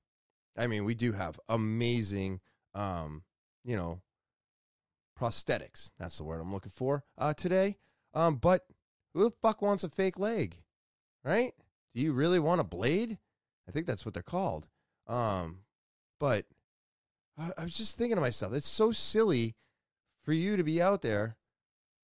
I 0.59 0.67
mean, 0.67 0.85
we 0.85 0.95
do 0.95 1.12
have 1.12 1.41
amazing, 1.49 2.41
um, 2.75 3.23
you 3.65 3.77
know, 3.77 4.03
prosthetics. 5.19 5.93
That's 5.99 6.19
the 6.19 6.25
word 6.25 6.41
I'm 6.41 6.53
looking 6.53 6.71
for 6.71 7.05
uh, 7.17 7.33
today. 7.33 7.79
Um, 8.12 8.37
but 8.37 8.67
who 9.15 9.25
the 9.25 9.31
fuck 9.43 9.62
wants 9.62 9.85
a 9.85 9.89
fake 9.89 10.19
leg, 10.19 10.59
right? 11.25 11.55
Do 11.95 12.03
you 12.03 12.12
really 12.12 12.39
want 12.39 12.61
a 12.61 12.65
blade? 12.65 13.17
I 13.68 13.72
think 13.72 13.87
that's 13.87 14.05
what 14.05 14.14
they're 14.14 14.22
called. 14.22 14.66
Um, 15.07 15.61
but 16.18 16.46
I, 17.38 17.50
I 17.59 17.64
was 17.64 17.76
just 17.76 17.96
thinking 17.96 18.16
to 18.16 18.20
myself, 18.20 18.52
it's 18.52 18.68
so 18.68 18.92
silly 18.92 19.55
for 20.22 20.33
you 20.33 20.57
to 20.57 20.62
be 20.62 20.81
out 20.83 21.02
there 21.02 21.37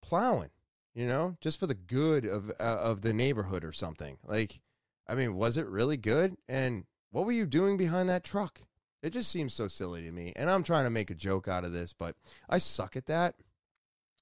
plowing, 0.03 0.51
you 0.94 1.07
know, 1.07 1.37
just 1.40 1.59
for 1.59 1.66
the 1.66 1.75
good 1.75 2.25
of 2.25 2.51
uh, 2.51 2.62
of 2.62 3.03
the 3.03 3.12
neighborhood 3.12 3.64
or 3.64 3.72
something. 3.72 4.18
Like, 4.25 4.61
I 5.09 5.14
mean, 5.14 5.35
was 5.35 5.57
it 5.57 5.66
really 5.66 5.96
good? 5.96 6.37
And 6.48 6.85
what 7.11 7.27
were 7.27 7.33
you 7.33 7.46
doing 7.46 7.77
behind 7.77 8.09
that 8.09 8.25
truck? 8.25 8.61
It 9.03 9.12
just 9.12 9.31
seems 9.31 9.53
so 9.53 9.66
silly 9.66 10.03
to 10.03 10.12
me. 10.12 10.33
And 10.37 10.48
I'm 10.48 10.62
trying 10.62 10.85
to 10.85 10.90
make 10.90 11.11
a 11.11 11.14
joke 11.14 11.48
out 11.48 11.64
of 11.64 11.72
this, 11.72 11.92
but 11.92 12.14
I 12.48 12.59
suck 12.59 12.96
at 12.96 13.07
that. 13.07 13.35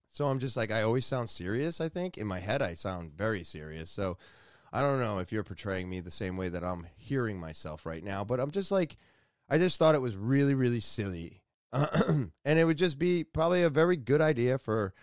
So 0.08 0.26
I'm 0.26 0.38
just 0.40 0.56
like, 0.56 0.72
I 0.72 0.82
always 0.82 1.06
sound 1.06 1.30
serious, 1.30 1.80
I 1.80 1.88
think. 1.88 2.18
In 2.18 2.26
my 2.26 2.40
head, 2.40 2.62
I 2.62 2.74
sound 2.74 3.12
very 3.12 3.44
serious. 3.44 3.90
So 3.90 4.16
I 4.72 4.80
don't 4.80 5.00
know 5.00 5.18
if 5.18 5.32
you're 5.32 5.42
portraying 5.42 5.88
me 5.88 6.00
the 6.00 6.10
same 6.10 6.36
way 6.36 6.48
that 6.48 6.64
I'm 6.64 6.86
hearing 6.96 7.38
myself 7.40 7.84
right 7.84 8.04
now, 8.04 8.24
but 8.24 8.38
I'm 8.38 8.52
just 8.52 8.70
like, 8.70 8.96
I 9.48 9.58
just 9.58 9.78
thought 9.78 9.96
it 9.96 10.00
was 10.00 10.16
really, 10.16 10.54
really 10.54 10.80
silly. 10.80 11.42
and 11.72 12.30
it 12.44 12.64
would 12.64 12.78
just 12.78 12.98
be 12.98 13.24
probably 13.24 13.62
a 13.62 13.70
very 13.70 13.96
good 13.96 14.20
idea 14.20 14.58
for 14.58 14.94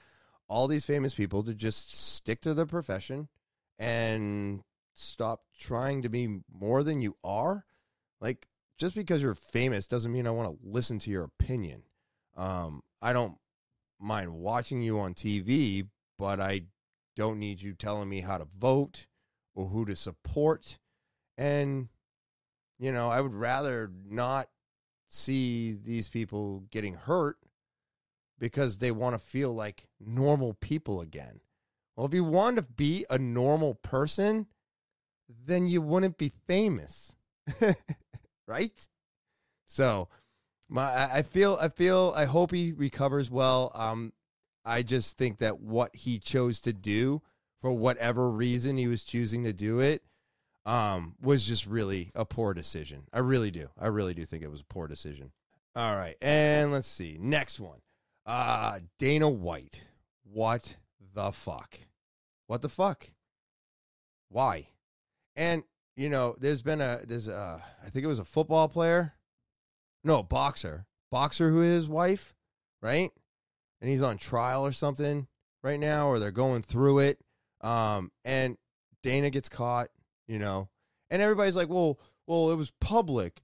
all 0.48 0.68
these 0.68 0.86
famous 0.86 1.14
people 1.14 1.44
to 1.44 1.54
just 1.54 1.98
stick 1.98 2.42
to 2.42 2.54
their 2.54 2.66
profession 2.66 3.28
and 3.78 4.62
stop 4.94 5.42
trying 5.58 6.02
to 6.02 6.10
be 6.10 6.40
more 6.50 6.84
than 6.84 7.02
you 7.02 7.16
are. 7.24 7.66
Like, 8.22 8.48
just 8.78 8.96
because 8.96 9.22
you're 9.22 9.36
famous 9.36 9.88
doesn't 9.88 10.12
mean 10.12 10.28
I 10.28 10.32
want 10.32 10.50
to 10.50 10.68
listen 10.68 11.00
to 11.00 11.10
your 11.10 11.24
opinion. 11.24 11.84
Um, 12.36 12.84
I 13.02 13.12
don't 13.12 13.38
mind 14.00 14.34
watching 14.34 14.82
you 14.82 15.00
on 15.00 15.14
TV, 15.14 15.88
but 16.18 16.40
I 16.40 16.62
don't 17.16 17.40
need 17.40 17.62
you 17.62 17.74
telling 17.74 18.08
me 18.08 18.22
how 18.22 18.38
to 18.38 18.48
vote 18.58 19.08
or 19.58 19.66
who 19.70 19.86
to 19.86 19.96
support. 19.96 20.78
And, 21.36 21.90
you 22.78 22.92
know, 22.92 23.10
I 23.10 23.20
would 23.20 23.34
rather 23.34 23.92
not 24.08 24.50
see 25.10 25.74
these 25.74 26.08
people 26.08 26.64
getting 26.70 26.94
hurt 26.94 27.38
because 28.40 28.78
they 28.78 28.92
want 28.92 29.16
to 29.16 29.20
feel 29.20 29.54
like 29.54 29.88
normal 30.00 30.54
people 30.54 31.02
again. 31.02 31.42
Well, 31.96 32.06
if 32.06 32.14
you 32.14 32.24
want 32.24 32.58
to 32.58 32.62
be 32.62 33.06
a 33.10 33.18
normal 33.18 33.74
person, 33.74 34.46
then 35.28 35.66
you 35.66 35.82
wouldn't 35.82 36.20
be 36.20 36.32
famous. 36.46 37.16
right? 38.48 38.88
So, 39.66 40.08
my 40.70 41.12
I 41.12 41.24
feel 41.24 41.58
I 41.60 41.70
feel 41.70 42.14
I 42.16 42.26
hope 42.26 42.52
he 42.52 42.74
recovers 42.74 43.32
well. 43.32 43.72
Um, 43.74 44.14
I 44.64 44.84
just 44.84 45.18
think 45.18 45.40
that 45.40 45.60
what 45.60 45.96
he 45.96 46.20
chose 46.20 46.62
to 46.62 46.74
do 46.74 47.24
for 47.62 47.72
whatever 47.72 48.30
reason 48.30 48.78
he 48.78 48.88
was 48.88 49.04
choosing 49.04 49.44
to 49.44 49.54
do 49.54 49.80
it 49.80 50.04
um, 50.66 51.16
was 51.22 51.46
just 51.46 51.66
really 51.66 52.12
a 52.14 52.26
poor 52.26 52.54
decision. 52.54 53.04
I 53.14 53.20
really 53.20 53.52
do. 53.52 53.70
I 53.80 53.88
really 53.88 54.14
do 54.14 54.26
think 54.26 54.44
it 54.44 54.52
was 54.52 54.62
a 54.62 54.66
poor 54.66 54.88
decision. 54.88 55.32
All 55.76 55.96
right, 55.96 56.18
and 56.22 56.72
let's 56.72 56.88
see 56.88 57.18
next 57.20 57.60
one. 57.60 57.80
Uh, 58.26 58.80
Dana 59.00 59.30
White. 59.30 59.88
What 60.24 60.78
the 61.14 61.32
fuck? 61.32 61.80
What 62.48 62.62
the 62.62 62.70
fuck? 62.70 63.12
Why? 64.30 64.70
And 65.36 65.64
you 65.96 66.10
know, 66.10 66.36
there's 66.40 66.62
been 66.62 66.82
a 66.82 67.00
there's 67.08 67.28
a 67.28 67.64
I 67.84 67.90
think 67.90 68.04
it 68.04 68.10
was 68.10 68.20
a 68.20 68.26
football 68.26 68.68
player, 68.68 69.14
no 70.04 70.22
boxer, 70.22 70.86
boxer 71.12 71.50
who 71.50 71.62
is 71.62 71.84
his 71.84 71.88
wife, 71.88 72.36
right? 72.82 73.12
And 73.80 73.90
he's 73.90 74.02
on 74.02 74.18
trial 74.18 74.66
or 74.66 74.72
something 74.72 75.28
right 75.64 75.80
now, 75.80 76.10
or 76.10 76.20
they're 76.20 76.32
going 76.32 76.64
through 76.64 77.00
it. 77.00 77.20
Um, 77.62 78.12
and 78.24 78.58
Dana 79.02 79.30
gets 79.30 79.50
caught, 79.50 79.90
you 80.28 80.40
know, 80.40 80.70
and 81.10 81.22
everybody's 81.22 81.56
like, 81.56 81.70
well, 81.70 82.00
well, 82.28 82.52
it 82.52 82.56
was 82.56 82.72
public, 82.80 83.42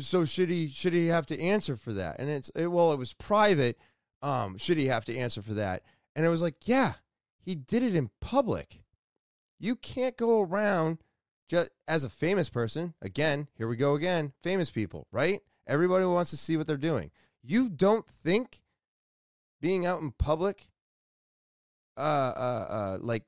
so 0.00 0.24
should 0.24 0.48
he 0.48 0.68
should 0.68 0.92
he 0.92 1.08
have 1.08 1.26
to 1.26 1.40
answer 1.40 1.76
for 1.76 1.92
that? 1.92 2.18
And 2.18 2.28
it's 2.28 2.50
it, 2.54 2.68
well, 2.68 2.92
it 2.92 2.98
was 2.98 3.14
private. 3.14 3.78
Um, 4.20 4.56
should 4.56 4.78
he 4.78 4.86
have 4.86 5.04
to 5.06 5.16
answer 5.16 5.42
for 5.42 5.54
that? 5.54 5.82
And 6.14 6.24
it 6.24 6.28
was 6.28 6.42
like, 6.42 6.68
yeah, 6.68 6.94
he 7.40 7.54
did 7.54 7.82
it 7.82 7.94
in 7.94 8.10
public. 8.20 8.82
You 9.58 9.76
can't 9.76 10.16
go 10.16 10.40
around 10.40 10.98
just 11.52 11.70
as 11.86 12.02
a 12.02 12.08
famous 12.08 12.48
person, 12.48 12.94
again, 13.02 13.46
here 13.58 13.68
we 13.68 13.76
go 13.76 13.94
again, 13.94 14.32
famous 14.42 14.70
people, 14.70 15.06
right? 15.12 15.40
Everybody 15.66 16.06
wants 16.06 16.30
to 16.30 16.36
see 16.38 16.56
what 16.56 16.66
they're 16.66 16.78
doing. 16.78 17.10
You 17.42 17.68
don't 17.68 18.06
think 18.06 18.62
being 19.60 19.84
out 19.84 20.00
in 20.00 20.12
public, 20.12 20.68
uh, 21.98 22.00
uh, 22.00 22.66
uh, 22.70 22.98
like, 23.02 23.24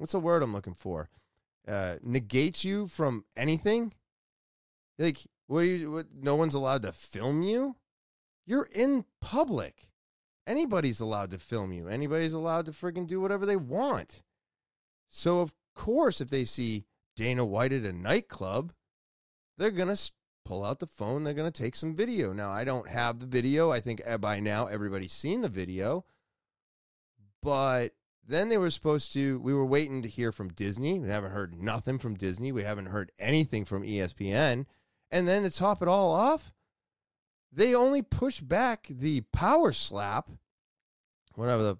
what's 0.00 0.12
the 0.12 0.18
word 0.18 0.42
I'm 0.42 0.52
looking 0.52 0.74
for? 0.74 1.10
Uh, 1.68 1.96
negates 2.02 2.64
you 2.64 2.86
from 2.86 3.24
anything? 3.36 3.92
Like, 4.98 5.18
what, 5.46 5.60
you, 5.60 5.92
what? 5.92 6.06
No 6.20 6.34
one's 6.34 6.54
allowed 6.54 6.82
to 6.82 6.92
film 6.92 7.42
you. 7.42 7.76
You're 8.46 8.68
in 8.72 9.04
public, 9.20 9.90
anybody's 10.46 11.00
allowed 11.00 11.30
to 11.30 11.38
film 11.38 11.72
you. 11.72 11.86
Anybody's 11.86 12.32
allowed 12.32 12.66
to 12.66 12.72
friggin' 12.72 13.06
do 13.06 13.20
whatever 13.20 13.46
they 13.46 13.56
want. 13.56 14.22
So 15.08 15.40
of 15.40 15.54
course, 15.74 16.20
if 16.20 16.30
they 16.30 16.44
see 16.44 16.86
Dana 17.14 17.44
White 17.44 17.72
at 17.72 17.84
a 17.84 17.92
nightclub, 17.92 18.72
they're 19.58 19.70
gonna 19.70 19.96
pull 20.44 20.64
out 20.64 20.80
the 20.80 20.86
phone. 20.86 21.22
They're 21.22 21.34
gonna 21.34 21.50
take 21.50 21.76
some 21.76 21.94
video. 21.94 22.32
Now 22.32 22.50
I 22.50 22.64
don't 22.64 22.88
have 22.88 23.20
the 23.20 23.26
video. 23.26 23.70
I 23.70 23.80
think 23.80 24.00
eh, 24.04 24.16
by 24.16 24.40
now 24.40 24.66
everybody's 24.66 25.12
seen 25.12 25.42
the 25.42 25.48
video, 25.48 26.04
but 27.42 27.92
then 28.30 28.48
they 28.48 28.58
were 28.58 28.70
supposed 28.70 29.12
to. 29.12 29.40
We 29.40 29.52
were 29.52 29.66
waiting 29.66 30.02
to 30.02 30.08
hear 30.08 30.32
from 30.32 30.52
Disney. 30.52 30.98
We 30.98 31.08
haven't 31.08 31.32
heard 31.32 31.60
nothing 31.60 31.98
from 31.98 32.14
Disney. 32.14 32.52
We 32.52 32.62
haven't 32.62 32.86
heard 32.86 33.12
anything 33.18 33.64
from 33.64 33.82
ESPN. 33.82 34.66
And 35.10 35.26
then 35.26 35.42
to 35.42 35.50
top 35.50 35.82
it 35.82 35.88
all 35.88 36.12
off, 36.12 36.52
they 37.52 37.74
only 37.74 38.02
pushed 38.02 38.46
back 38.48 38.86
the 38.88 39.22
power 39.32 39.72
slap, 39.72 40.30
whatever 41.34 41.62
the, 41.62 41.76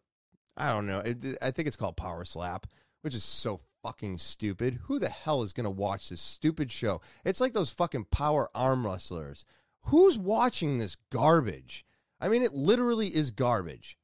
I 0.56 0.70
don't 0.70 0.86
know. 0.86 0.98
It, 0.98 1.38
I 1.40 1.52
think 1.52 1.68
it's 1.68 1.76
called 1.76 1.96
power 1.96 2.24
slap, 2.24 2.66
which 3.02 3.14
is 3.14 3.22
so 3.22 3.60
fucking 3.82 4.18
stupid. 4.18 4.80
Who 4.84 4.98
the 4.98 5.08
hell 5.08 5.42
is 5.42 5.52
going 5.52 5.64
to 5.64 5.70
watch 5.70 6.08
this 6.08 6.20
stupid 6.20 6.72
show? 6.72 7.00
It's 7.24 7.40
like 7.40 7.52
those 7.52 7.70
fucking 7.70 8.06
power 8.06 8.50
arm 8.54 8.84
wrestlers. 8.86 9.44
Who's 9.84 10.18
watching 10.18 10.78
this 10.78 10.96
garbage? 11.10 11.84
I 12.20 12.28
mean, 12.28 12.42
it 12.42 12.52
literally 12.52 13.14
is 13.14 13.30
garbage. 13.30 13.96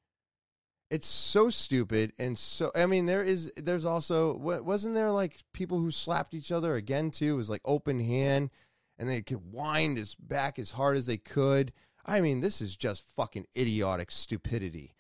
It's 0.91 1.09
so 1.09 1.51
stupid 1.51 2.13
and 2.19 2.39
so. 2.39 2.71
I 2.75 2.87
mean, 2.87 3.07
there 3.07 3.25
is. 3.25 3.53
There's 3.57 3.85
also. 3.85 4.37
Wasn't 4.37 4.95
there 4.95 5.11
like 5.11 5.43
people 5.53 5.81
who 5.81 5.91
slapped 5.91 6.35
each 6.35 6.53
other 6.53 6.77
again 6.77 7.11
too? 7.11 7.35
It 7.35 7.37
was 7.37 7.51
like 7.51 7.63
open 7.65 8.01
hand 8.01 8.51
and 8.99 9.09
they 9.09 9.23
could 9.23 9.53
wind 9.53 9.99
his 9.99 10.15
back 10.15 10.59
as 10.59 10.73
hard 10.73 10.97
as 10.97 11.07
they 11.07 11.17
could. 11.17 11.73
I 12.05 12.21
mean, 12.21 12.41
this 12.41 12.61
is 12.61 12.77
just 12.77 13.11
fucking 13.17 13.47
idiotic 13.57 14.11
stupidity. 14.11 14.95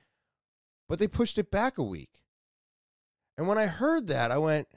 But 0.88 0.98
they 0.98 1.08
pushed 1.08 1.38
it 1.38 1.50
back 1.50 1.78
a 1.78 1.82
week. 1.82 2.22
And 3.38 3.48
when 3.48 3.58
I 3.58 3.66
heard 3.66 4.06
that, 4.08 4.30
I 4.30 4.38
went, 4.38 4.68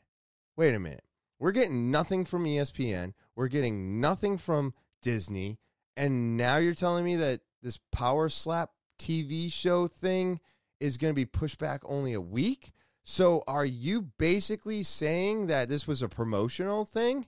wait 0.56 0.76
a 0.76 0.80
minute. 0.80 1.04
We're 1.40 1.52
getting 1.52 1.92
nothing 1.92 2.26
from 2.26 2.46
ESPN. 2.46 3.14
We're 3.36 3.48
getting 3.48 4.02
nothing 4.02 4.38
from 4.38 4.74
Disney. 5.02 5.60
And 5.96 6.36
now 6.38 6.58
you're 6.58 6.74
telling 6.74 7.06
me 7.06 7.16
that 7.18 7.42
this 7.62 7.80
Power 7.92 8.30
Slap 8.30 8.72
TV 9.00 9.52
show 9.52 9.88
thing 9.88 10.40
is 10.80 10.98
going 10.98 11.12
to 11.12 11.16
be 11.16 11.26
pushed 11.26 11.60
back 11.60 11.82
only 11.86 12.14
a 12.14 12.22
week? 12.22 12.72
So 13.04 13.44
are 13.48 13.66
you 13.66 14.02
basically 14.18 14.84
saying 14.84 15.48
that 15.48 15.70
this 15.70 15.88
was 15.88 16.02
a 16.02 16.10
promotional 16.10 16.86
thing? 16.86 17.26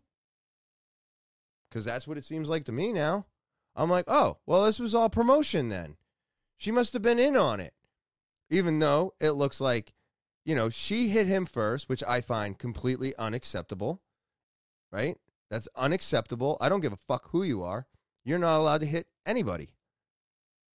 because 1.71 1.85
that's 1.85 2.07
what 2.07 2.17
it 2.17 2.25
seems 2.25 2.49
like 2.49 2.65
to 2.65 2.71
me 2.71 2.91
now. 2.91 3.25
I'm 3.75 3.89
like, 3.89 4.05
oh, 4.07 4.37
well, 4.45 4.65
this 4.65 4.79
was 4.79 4.93
all 4.93 5.09
promotion 5.09 5.69
then. 5.69 5.95
She 6.57 6.71
must 6.71 6.91
have 6.93 7.01
been 7.01 7.19
in 7.19 7.37
on 7.37 7.59
it. 7.59 7.73
Even 8.49 8.79
though 8.79 9.13
it 9.21 9.31
looks 9.31 9.61
like, 9.61 9.93
you 10.43 10.53
know, 10.53 10.69
she 10.69 11.07
hit 11.07 11.27
him 11.27 11.45
first, 11.45 11.87
which 11.87 12.03
I 12.05 12.19
find 12.19 12.59
completely 12.59 13.15
unacceptable, 13.15 14.01
right? 14.91 15.15
That's 15.49 15.69
unacceptable. 15.77 16.57
I 16.59 16.67
don't 16.67 16.81
give 16.81 16.91
a 16.91 16.97
fuck 16.97 17.29
who 17.29 17.43
you 17.43 17.63
are. 17.63 17.87
You're 18.25 18.39
not 18.39 18.57
allowed 18.57 18.81
to 18.81 18.87
hit 18.87 19.07
anybody. 19.25 19.73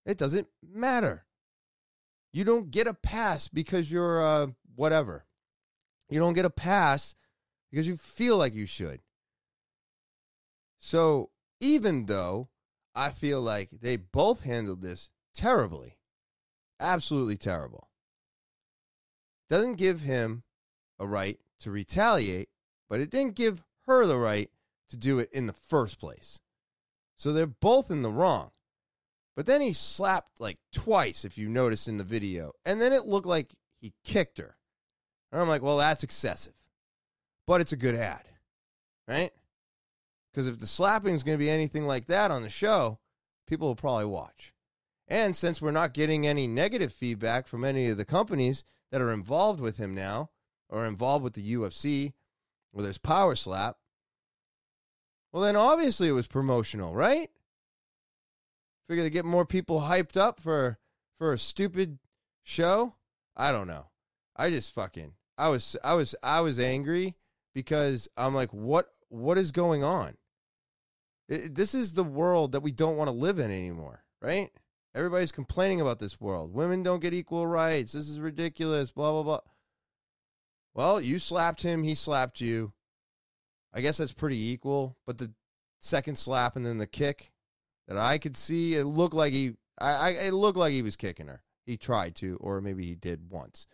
It 0.06 0.16
doesn't 0.16 0.48
matter. 0.66 1.25
You 2.37 2.45
don't 2.45 2.70
get 2.70 2.87
a 2.87 2.93
pass 2.93 3.49
because 3.49 3.91
you're 3.91 4.22
uh, 4.22 4.49
whatever. 4.74 5.24
You 6.11 6.20
don't 6.20 6.34
get 6.34 6.45
a 6.45 6.51
pass 6.51 7.14
because 7.70 7.89
you 7.89 7.97
feel 7.97 8.37
like 8.37 8.55
you 8.55 8.66
should. 8.66 9.01
So 10.78 11.30
even 11.61 12.05
though 12.05 12.51
I 12.95 13.09
feel 13.09 13.41
like 13.41 13.70
they 13.72 13.97
both 13.97 14.43
handled 14.43 14.82
this 14.82 15.09
terribly, 15.34 15.97
absolutely 16.78 17.39
terrible, 17.39 17.89
doesn't 19.49 19.76
give 19.76 20.03
him 20.03 20.43
a 20.99 21.07
right 21.07 21.41
to 21.61 21.70
retaliate, 21.70 22.51
but 22.87 23.01
it 23.01 23.09
didn't 23.09 23.37
give 23.37 23.62
her 23.87 24.05
the 24.05 24.18
right 24.18 24.51
to 24.91 24.99
do 24.99 25.18
it 25.20 25.30
in 25.32 25.47
the 25.47 25.55
first 25.55 25.99
place. 25.99 26.41
So 27.16 27.32
they're 27.32 27.47
both 27.47 27.91
in 27.91 28.03
the 28.03 28.11
wrong. 28.11 28.51
But 29.37 29.45
then 29.45 29.61
he 29.61 29.74
slapped 29.74 30.41
like 30.41 30.59
twice, 30.72 31.24
if 31.24 31.37
you 31.37 31.49
notice 31.49 31.87
in 31.87 31.99
the 31.99 32.05
video. 32.05 32.53
And 32.64 32.80
then 32.80 32.93
it 32.93 33.07
looked 33.07 33.26
like 33.26 33.55
he 33.78 33.93
kicked 34.03 34.39
her. 34.39 34.57
And 35.30 35.41
I'm 35.41 35.49
like, 35.49 35.62
well, 35.62 35.76
that's 35.76 36.03
excessive. 36.03 36.55
But 37.47 37.61
it's 37.61 37.72
a 37.72 37.76
good 37.76 37.95
ad, 37.95 38.24
right? 39.07 39.32
Because 40.32 40.47
if 40.47 40.59
the 40.59 40.66
slapping 40.66 41.14
is 41.14 41.22
going 41.22 41.39
to 41.39 41.45
be 41.45 41.51
anything 41.51 41.87
like 41.87 42.07
that 42.07 42.30
on 42.30 42.43
the 42.43 42.49
show, 42.49 42.99
people 43.47 43.68
will 43.68 43.76
probably 43.76 44.07
watch. 44.07 44.55
And 45.07 45.37
since 45.37 45.62
we're 45.62 45.70
not 45.70 45.95
getting 45.95 46.26
any 46.26 46.47
negative 46.47 46.93
feedback 46.93 47.47
from 47.47 47.64
any 47.64 47.89
of 47.89 47.97
the 47.97 48.05
companies 48.05 48.64
that 48.91 49.01
are 49.01 49.12
involved 49.12 49.61
with 49.61 49.76
him 49.76 49.95
now 49.95 50.30
or 50.68 50.87
involved 50.87 51.22
with 51.22 51.34
the 51.34 51.55
UFC, 51.55 52.14
where 52.72 52.82
there's 52.82 52.99
power 52.99 53.34
slap, 53.34 53.76
well, 55.32 55.43
then 55.43 55.57
obviously 55.57 56.09
it 56.09 56.12
was 56.12 56.26
promotional, 56.26 56.95
right? 56.95 57.30
Figure 58.89 59.05
to 59.05 59.11
get 59.11 59.24
more 59.24 59.45
people 59.45 59.82
hyped 59.82 60.16
up 60.16 60.41
for 60.41 60.78
for 61.18 61.32
a 61.32 61.39
stupid 61.39 61.99
show. 62.43 62.95
I 63.37 63.53
don't 63.53 63.66
know. 63.66 63.87
I 64.37 64.51
just 64.51 64.74
fucking 64.74 65.12
I 65.39 65.49
was 65.49 65.76
I 65.84 65.95
was 65.95 66.14
I 66.22 66.41
was 66.41 66.59
angry 66.59 67.16
because 67.55 68.09
I'm 68.16 68.34
like, 68.34 68.51
what 68.51 68.89
what 69.09 69.39
is 69.39 69.53
going 69.53 69.82
on? 69.82 70.16
It, 71.28 71.55
this 71.55 71.74
is 71.74 71.95
the 71.95 72.05
world 72.05 72.53
that 72.53 72.62
we 72.62 72.70
don't 72.70 72.97
want 72.97 73.09
to 73.09 73.16
live 73.16 73.39
in 73.39 73.51
anymore, 73.51 74.05
right? 74.22 74.51
Everybody's 74.95 75.32
complaining 75.32 75.80
about 75.80 75.99
this 75.99 76.20
world. 76.20 76.55
Women 76.55 76.82
don't 76.82 77.01
get 77.01 77.12
equal 77.12 77.47
rights. 77.47 77.93
This 77.93 78.09
is 78.09 78.20
ridiculous, 78.20 78.93
blah, 78.93 79.11
blah, 79.11 79.22
blah. 79.22 79.41
Well, 80.74 81.01
you 81.01 81.18
slapped 81.18 81.62
him, 81.62 81.82
he 81.82 81.95
slapped 81.95 82.41
you. 82.41 82.72
I 83.74 83.80
guess 83.80 83.99
that's 83.99 84.12
pretty 84.12 84.39
equal, 84.39 84.97
but 85.07 85.18
the 85.18 85.32
second 85.80 86.16
slap 86.16 86.57
and 86.57 86.64
then 86.64 86.78
the 86.78 86.87
kick 86.87 87.32
that 87.89 87.97
I 87.97 88.18
could 88.18 88.37
see, 88.37 88.74
it 88.74 88.84
looked 88.84 89.14
like 89.14 89.32
he 89.32 89.55
I, 89.78 89.91
I 89.91 90.09
it 90.11 90.32
looked 90.32 90.59
like 90.59 90.72
he 90.72 90.82
was 90.82 90.97
kicking 90.97 91.26
her. 91.26 91.43
He 91.64 91.76
tried 91.76 92.14
to, 92.16 92.37
or 92.41 92.61
maybe 92.61 92.87
he 92.87 92.95
did 92.95 93.30
once. 93.30 93.66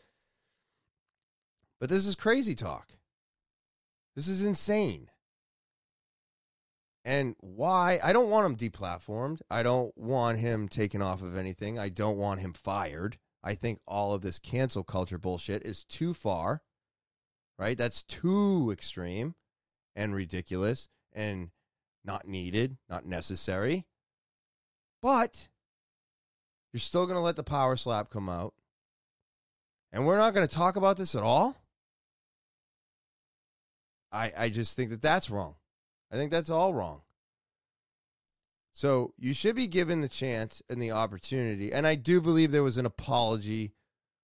But 1.81 1.91
this 1.91 2.07
is 2.07 2.15
crazy 2.15 2.55
talk. 2.55 2.93
This 4.15 4.29
is 4.29 4.43
insane. 4.43 5.09
And 7.05 7.35
why? 7.41 7.99
I 8.03 8.13
don't 8.13 8.31
want 8.31 8.47
him 8.47 8.57
deplatformed. 8.57 9.41
I 9.51 9.63
don't 9.63 9.97
want 9.97 10.39
him 10.39 10.69
taken 10.69 11.03
off 11.03 11.23
of 11.23 11.37
anything. 11.37 11.79
I 11.79 11.89
don't 11.89 12.17
want 12.17 12.41
him 12.41 12.53
fired. 12.53 13.19
I 13.43 13.55
think 13.55 13.81
all 13.87 14.15
of 14.15 14.23
this 14.23 14.39
cancel 14.39 14.85
culture 14.85 15.19
bullshit 15.19 15.67
is 15.67 15.83
too 15.83 16.15
far, 16.15 16.63
right? 17.59 17.77
That's 17.77 18.05
too 18.05 18.71
extreme 18.73 19.35
and 19.97 20.15
ridiculous 20.15 20.89
and 21.13 21.51
not 22.05 22.29
needed, 22.29 22.79
not 22.89 23.05
necessary. 23.05 23.87
But 25.03 25.49
you're 26.73 26.81
still 26.81 27.07
going 27.07 27.17
to 27.17 27.23
let 27.23 27.37
the 27.37 27.43
power 27.43 27.77
slap 27.77 28.09
come 28.09 28.29
out. 28.29 28.55
And 29.93 30.07
we're 30.07 30.17
not 30.17 30.33
going 30.33 30.47
to 30.47 30.55
talk 30.55 30.77
about 30.77 30.97
this 30.97 31.15
at 31.15 31.23
all. 31.23 31.57
I, 34.11 34.33
I 34.37 34.49
just 34.49 34.77
think 34.77 34.91
that 34.91 35.03
that's 35.03 35.29
wrong. 35.29 35.57
I 36.11 36.17
think 36.17 36.31
that's 36.31 36.51
all 36.51 36.73
wrong. 36.73 37.03
So 38.73 39.13
you 39.19 39.35
should 39.35 39.57
be 39.57 39.67
given 39.67 40.01
the 40.01 40.09
chance 40.09 40.63
and 40.69 40.81
the 40.81 40.93
opportunity. 40.93 41.73
And 41.73 41.87
I 41.87 41.95
do 41.95 42.21
believe 42.21 42.53
there 42.53 42.63
was 42.63 42.79
an 42.79 42.87
apology, 42.87 43.73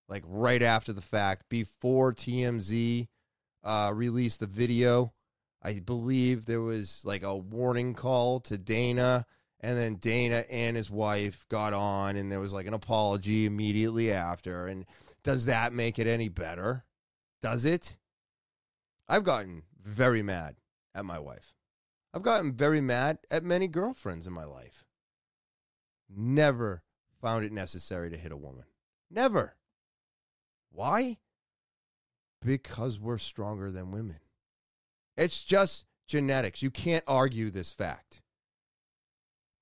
like 0.08 0.24
right 0.26 0.62
after 0.62 0.92
the 0.92 1.02
fact, 1.02 1.48
before 1.50 2.14
TMZ 2.14 3.08
uh, 3.62 3.92
released 3.94 4.40
the 4.40 4.46
video. 4.46 5.12
I 5.62 5.80
believe 5.80 6.46
there 6.46 6.62
was 6.62 7.02
like 7.04 7.22
a 7.22 7.36
warning 7.36 7.92
call 7.92 8.40
to 8.40 8.56
Dana, 8.56 9.26
and 9.60 9.76
then 9.76 9.96
Dana 9.96 10.44
and 10.50 10.76
his 10.76 10.90
wife 10.90 11.44
got 11.48 11.72
on, 11.72 12.16
and 12.16 12.30
there 12.30 12.40
was 12.40 12.52
like 12.52 12.66
an 12.66 12.74
apology 12.74 13.46
immediately 13.46 14.12
after. 14.12 14.66
And 14.66 14.84
does 15.22 15.46
that 15.46 15.72
make 15.72 15.98
it 15.98 16.06
any 16.06 16.28
better? 16.28 16.84
Does 17.42 17.64
it? 17.64 17.96
I've 19.08 19.24
gotten 19.24 19.62
very 19.82 20.22
mad 20.22 20.56
at 20.94 21.04
my 21.04 21.18
wife. 21.18 21.54
I've 22.14 22.22
gotten 22.22 22.52
very 22.52 22.80
mad 22.80 23.18
at 23.30 23.44
many 23.44 23.68
girlfriends 23.68 24.26
in 24.26 24.32
my 24.32 24.44
life. 24.44 24.84
Never 26.08 26.82
found 27.20 27.44
it 27.44 27.52
necessary 27.52 28.10
to 28.10 28.16
hit 28.16 28.32
a 28.32 28.36
woman. 28.36 28.64
Never. 29.10 29.56
Why? 30.70 31.18
Because 32.40 33.00
we're 33.00 33.18
stronger 33.18 33.70
than 33.70 33.90
women. 33.90 34.20
It's 35.16 35.42
just 35.44 35.84
genetics. 36.06 36.62
You 36.62 36.70
can't 36.70 37.04
argue 37.06 37.50
this 37.50 37.72
fact. 37.72 38.22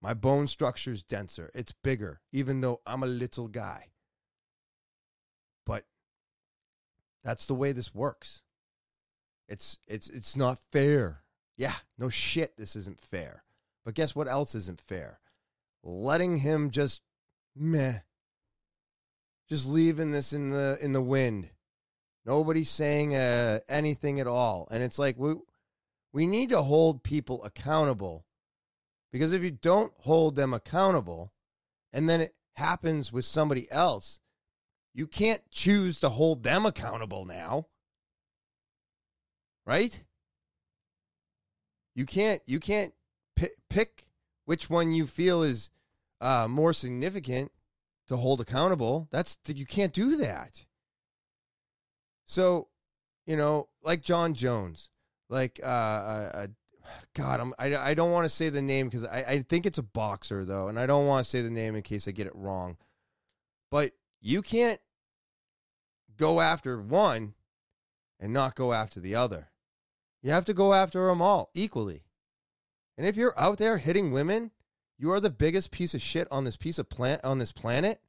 My 0.02 0.14
bone 0.14 0.46
structure 0.46 0.92
is 0.92 1.02
denser, 1.02 1.50
it's 1.54 1.72
bigger, 1.72 2.20
even 2.32 2.60
though 2.60 2.80
I'm 2.86 3.02
a 3.02 3.06
little 3.06 3.48
guy. 3.48 3.88
But 5.64 5.84
that's 7.24 7.46
the 7.46 7.54
way 7.54 7.72
this 7.72 7.94
works. 7.94 8.42
It's 9.48 9.78
it's 9.86 10.08
it's 10.08 10.36
not 10.36 10.58
fair 10.72 11.22
yeah, 11.56 11.74
no 11.98 12.08
shit, 12.08 12.56
this 12.56 12.76
isn't 12.76 13.00
fair. 13.00 13.44
But 13.84 13.94
guess 13.94 14.14
what 14.14 14.28
else 14.28 14.54
isn't 14.54 14.80
fair? 14.80 15.20
Letting 15.82 16.38
him 16.38 16.70
just 16.70 17.02
meh. 17.54 18.00
just 19.48 19.68
leaving 19.68 20.12
this 20.12 20.32
in 20.32 20.50
the 20.50 20.78
in 20.80 20.92
the 20.92 21.00
wind. 21.00 21.50
Nobody's 22.24 22.70
saying 22.70 23.14
uh, 23.14 23.60
anything 23.68 24.20
at 24.20 24.26
all, 24.26 24.66
and 24.70 24.82
it's 24.82 24.98
like 24.98 25.16
we 25.16 25.36
we 26.12 26.26
need 26.26 26.50
to 26.50 26.62
hold 26.62 27.02
people 27.02 27.42
accountable 27.44 28.26
because 29.16 29.32
if 29.32 29.42
you 29.42 29.50
don't 29.50 29.94
hold 30.00 30.36
them 30.36 30.52
accountable, 30.52 31.32
and 31.90 32.06
then 32.06 32.20
it 32.20 32.34
happens 32.56 33.14
with 33.14 33.24
somebody 33.24 33.66
else, 33.70 34.20
you 34.92 35.06
can't 35.06 35.40
choose 35.50 35.98
to 36.00 36.10
hold 36.10 36.42
them 36.42 36.66
accountable 36.66 37.24
now, 37.24 37.68
right? 39.64 40.04
You 41.94 42.04
can't 42.04 42.42
you 42.44 42.60
can't 42.60 42.92
pick, 43.36 43.52
pick 43.70 44.06
which 44.44 44.68
one 44.68 44.90
you 44.90 45.06
feel 45.06 45.42
is 45.42 45.70
uh, 46.20 46.46
more 46.46 46.74
significant 46.74 47.52
to 48.08 48.18
hold 48.18 48.42
accountable. 48.42 49.08
That's 49.10 49.38
you 49.46 49.64
can't 49.64 49.94
do 49.94 50.16
that. 50.16 50.66
So, 52.26 52.68
you 53.24 53.36
know, 53.36 53.68
like 53.82 54.02
Jon 54.02 54.34
Jones, 54.34 54.90
like 55.30 55.58
uh, 55.62 55.66
uh 55.66 56.46
God, 57.14 57.40
I'm, 57.40 57.54
I 57.58 57.76
I 57.76 57.94
don't 57.94 58.12
want 58.12 58.24
to 58.24 58.28
say 58.28 58.48
the 58.48 58.62
name 58.62 58.88
because 58.88 59.04
I 59.04 59.24
I 59.28 59.42
think 59.42 59.66
it's 59.66 59.78
a 59.78 59.82
boxer 59.82 60.44
though, 60.44 60.68
and 60.68 60.78
I 60.78 60.86
don't 60.86 61.06
want 61.06 61.24
to 61.24 61.30
say 61.30 61.42
the 61.42 61.50
name 61.50 61.74
in 61.74 61.82
case 61.82 62.06
I 62.06 62.12
get 62.12 62.26
it 62.26 62.34
wrong. 62.34 62.76
But 63.70 63.92
you 64.20 64.42
can't 64.42 64.80
go 66.16 66.40
after 66.40 66.80
one 66.80 67.34
and 68.18 68.32
not 68.32 68.54
go 68.54 68.72
after 68.72 69.00
the 69.00 69.14
other. 69.14 69.48
You 70.22 70.30
have 70.32 70.44
to 70.46 70.54
go 70.54 70.72
after 70.72 71.06
them 71.06 71.20
all 71.20 71.50
equally. 71.54 72.04
And 72.96 73.06
if 73.06 73.16
you're 73.16 73.38
out 73.38 73.58
there 73.58 73.78
hitting 73.78 74.10
women 74.10 74.52
you 74.98 75.10
are 75.12 75.20
the 75.20 75.30
biggest 75.30 75.70
piece 75.70 75.94
of 75.94 76.00
shit 76.00 76.26
on 76.30 76.44
this 76.44 76.56
piece 76.56 76.78
of 76.78 76.88
plant 76.88 77.24
on 77.24 77.38
this 77.38 77.52
planet. 77.52 78.00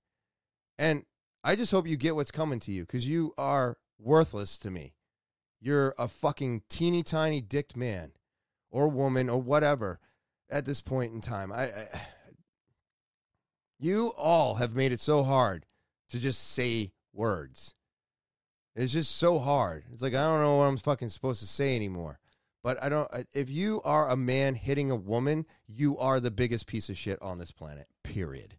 And 0.78 1.05
I 1.43 1.55
just 1.55 1.71
hope 1.71 1.88
you 1.88 1.97
get 1.97 2.15
what's 2.15 2.32
coming 2.32 2.59
to 2.61 2.71
you 2.71 2.84
because 2.84 3.07
you 3.07 3.34
are 3.38 3.78
worthless 3.99 4.57
to 4.59 4.71
me. 4.71 4.93
You're 5.59 5.95
a 5.97 6.07
fucking 6.07 6.63
teeny 6.69 7.03
tiny 7.03 7.41
dicked 7.41 7.75
man 7.75 8.11
or 8.78 8.88
woman 8.88 9.28
or 9.28 9.41
whatever 9.41 9.99
at 10.51 10.65
this 10.65 10.82
point 10.82 11.11
in 11.11 11.19
time. 11.19 11.51
I, 11.51 11.63
I 11.63 11.88
you 13.80 14.13
all 14.17 14.55
have 14.55 14.75
made 14.75 14.91
it 14.91 14.99
so 14.99 15.23
hard 15.23 15.65
to 16.09 16.19
just 16.19 16.51
say 16.51 16.91
words. 17.11 17.73
It's 18.75 18.93
just 18.93 19.15
so 19.15 19.39
hard. 19.39 19.86
It's 19.91 20.03
like 20.03 20.13
I 20.13 20.21
don't 20.21 20.41
know 20.41 20.57
what 20.57 20.65
I'm 20.65 20.78
fucking 20.78 21.09
supposed 21.09 21.41
to 21.41 21.47
say 21.47 21.75
anymore. 21.75 22.19
But 22.63 22.82
I 22.82 22.89
don't. 22.89 23.09
If 23.34 23.49
you 23.49 23.82
are 23.84 24.09
a 24.09 24.15
man 24.15 24.53
hitting 24.53 24.91
a 24.91 24.95
woman, 24.95 25.47
you 25.67 25.97
are 25.97 26.19
the 26.19 26.32
biggest 26.32 26.67
piece 26.67 26.89
of 26.89 26.97
shit 26.97 27.19
on 27.21 27.39
this 27.39 27.51
planet. 27.51 27.88
Period. 28.03 28.57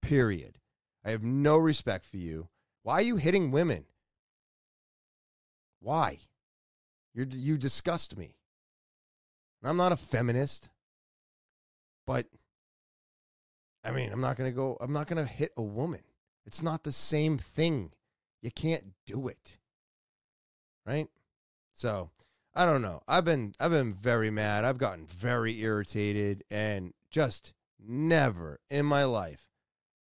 Period. 0.00 0.58
I 1.04 1.10
have 1.10 1.22
no 1.22 1.58
respect 1.58 2.06
for 2.06 2.16
you. 2.16 2.48
Why 2.82 2.94
are 2.94 3.02
you 3.02 3.16
hitting 3.16 3.50
women? 3.50 3.84
Why? 5.80 6.20
You 7.12 7.26
you 7.30 7.58
disgust 7.58 8.16
me. 8.16 8.39
I'm 9.62 9.76
not 9.76 9.92
a 9.92 9.96
feminist, 9.96 10.68
but 12.06 12.26
I 13.84 13.90
mean, 13.90 14.12
I'm 14.12 14.20
not 14.20 14.36
going 14.36 14.50
to 14.50 14.54
go 14.54 14.76
I'm 14.80 14.92
not 14.92 15.06
going 15.06 15.24
to 15.24 15.30
hit 15.30 15.52
a 15.56 15.62
woman. 15.62 16.00
It's 16.46 16.62
not 16.62 16.84
the 16.84 16.92
same 16.92 17.38
thing. 17.38 17.92
You 18.42 18.50
can't 18.50 18.94
do 19.06 19.28
it. 19.28 19.58
Right? 20.86 21.08
So, 21.74 22.10
I 22.54 22.64
don't 22.64 22.82
know. 22.82 23.02
I've 23.06 23.24
been 23.24 23.54
I've 23.60 23.70
been 23.70 23.92
very 23.94 24.30
mad. 24.30 24.64
I've 24.64 24.78
gotten 24.78 25.06
very 25.06 25.60
irritated 25.60 26.42
and 26.50 26.94
just 27.10 27.52
never 27.78 28.60
in 28.70 28.86
my 28.86 29.04
life 29.04 29.46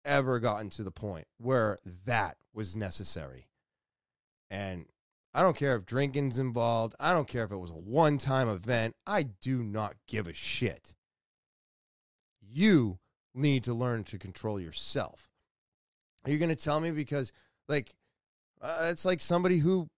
ever 0.05 0.39
gotten 0.39 0.69
to 0.71 0.83
the 0.83 0.91
point 0.91 1.27
where 1.37 1.77
that 2.05 2.37
was 2.53 2.75
necessary. 2.75 3.47
And 4.49 4.85
I 5.33 5.41
don't 5.41 5.55
care 5.55 5.75
if 5.75 5.85
drinking's 5.85 6.39
involved. 6.39 6.95
I 6.99 7.13
don't 7.13 7.27
care 7.27 7.43
if 7.43 7.51
it 7.51 7.57
was 7.57 7.69
a 7.69 7.75
one-time 7.75 8.49
event. 8.49 8.95
I 9.05 9.23
do 9.23 9.61
not 9.61 9.95
give 10.07 10.27
a 10.27 10.33
shit. 10.33 10.95
You 12.41 12.99
need 13.35 13.63
to 13.65 13.73
learn 13.73 14.03
to 14.05 14.17
control 14.17 14.59
yourself. 14.59 15.29
Are 16.25 16.31
you 16.31 16.39
going 16.39 16.49
to 16.49 16.55
tell 16.55 16.79
me 16.79 16.91
because 16.91 17.31
like 17.67 17.95
uh, 18.61 18.87
it's 18.89 19.05
like 19.05 19.21
somebody 19.21 19.59
who 19.59 19.89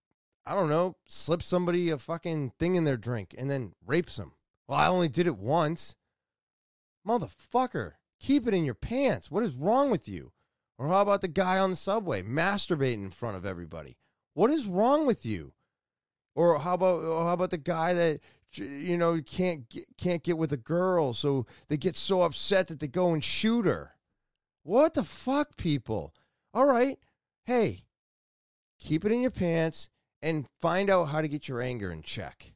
I 0.45 0.55
don't 0.55 0.69
know, 0.69 0.95
slips 1.05 1.45
somebody 1.45 1.89
a 1.89 1.97
fucking 1.97 2.53
thing 2.57 2.75
in 2.75 2.83
their 2.83 2.97
drink 2.97 3.35
and 3.37 3.49
then 3.49 3.73
rapes 3.85 4.17
them. 4.17 4.33
Well, 4.67 4.79
I 4.79 4.87
only 4.87 5.07
did 5.07 5.27
it 5.27 5.37
once. 5.37 5.95
Motherfucker, 7.07 7.93
keep 8.19 8.47
it 8.47 8.53
in 8.53 8.65
your 8.65 8.75
pants. 8.75 9.29
What 9.29 9.43
is 9.43 9.53
wrong 9.53 9.91
with 9.91 10.07
you? 10.09 10.31
Or 10.77 10.87
how 10.87 11.01
about 11.01 11.21
the 11.21 11.27
guy 11.27 11.59
on 11.59 11.69
the 11.69 11.75
subway 11.75 12.23
masturbating 12.23 13.03
in 13.03 13.11
front 13.11 13.37
of 13.37 13.45
everybody? 13.45 13.97
What 14.33 14.49
is 14.51 14.65
wrong 14.65 15.05
with 15.05 15.25
you? 15.25 15.53
Or 16.35 16.59
how 16.59 16.75
about 16.75 17.01
how 17.01 17.33
about 17.33 17.49
the 17.49 17.57
guy 17.57 17.93
that 17.93 18.21
you 18.53 18.97
know 18.97 19.21
can't 19.21 19.69
get, 19.69 19.85
can't 19.97 20.23
get 20.23 20.37
with 20.37 20.53
a 20.53 20.57
girl, 20.57 21.13
so 21.13 21.45
they 21.67 21.77
get 21.77 21.97
so 21.97 22.21
upset 22.21 22.67
that 22.67 22.79
they 22.79 22.87
go 22.87 23.13
and 23.13 23.23
shoot 23.23 23.65
her? 23.65 23.95
What 24.63 24.93
the 24.93 25.03
fuck, 25.03 25.57
people? 25.57 26.13
All 26.53 26.65
right, 26.65 26.97
hey, 27.45 27.83
keep 28.79 29.05
it 29.05 29.11
in 29.11 29.21
your 29.21 29.31
pants 29.31 29.89
and 30.21 30.47
find 30.61 30.89
out 30.89 31.05
how 31.05 31.21
to 31.21 31.27
get 31.27 31.47
your 31.47 31.61
anger 31.61 31.91
in 31.91 32.01
check. 32.01 32.53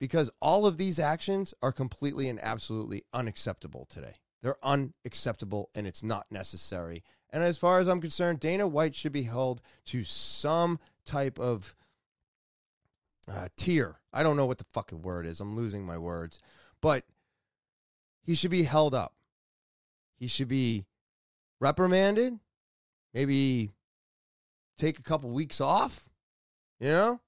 Because 0.00 0.30
all 0.40 0.66
of 0.66 0.76
these 0.76 0.98
actions 0.98 1.54
are 1.62 1.72
completely 1.72 2.28
and 2.28 2.38
absolutely 2.42 3.04
unacceptable 3.12 3.86
today. 3.88 4.14
They're 4.42 4.58
unacceptable 4.62 5.70
and 5.74 5.86
it's 5.86 6.02
not 6.02 6.26
necessary. 6.30 7.02
And 7.30 7.42
as 7.42 7.58
far 7.58 7.78
as 7.80 7.88
I'm 7.88 8.00
concerned, 8.00 8.40
Dana 8.40 8.66
White 8.66 8.94
should 8.94 9.12
be 9.12 9.22
held 9.22 9.62
to 9.86 10.04
some 10.04 10.78
type 11.04 11.38
of 11.38 11.74
uh, 13.30 13.48
tier. 13.56 14.00
I 14.12 14.22
don't 14.22 14.36
know 14.36 14.46
what 14.46 14.58
the 14.58 14.66
fucking 14.72 15.02
word 15.02 15.26
is. 15.26 15.40
I'm 15.40 15.56
losing 15.56 15.84
my 15.84 15.98
words. 15.98 16.40
But 16.80 17.04
he 18.22 18.34
should 18.34 18.50
be 18.50 18.64
held 18.64 18.94
up. 18.94 19.14
He 20.16 20.26
should 20.26 20.48
be 20.48 20.86
reprimanded, 21.60 22.38
maybe 23.12 23.70
take 24.78 24.98
a 24.98 25.02
couple 25.02 25.30
weeks 25.30 25.60
off, 25.60 26.08
you 26.80 26.88
know? 26.88 27.20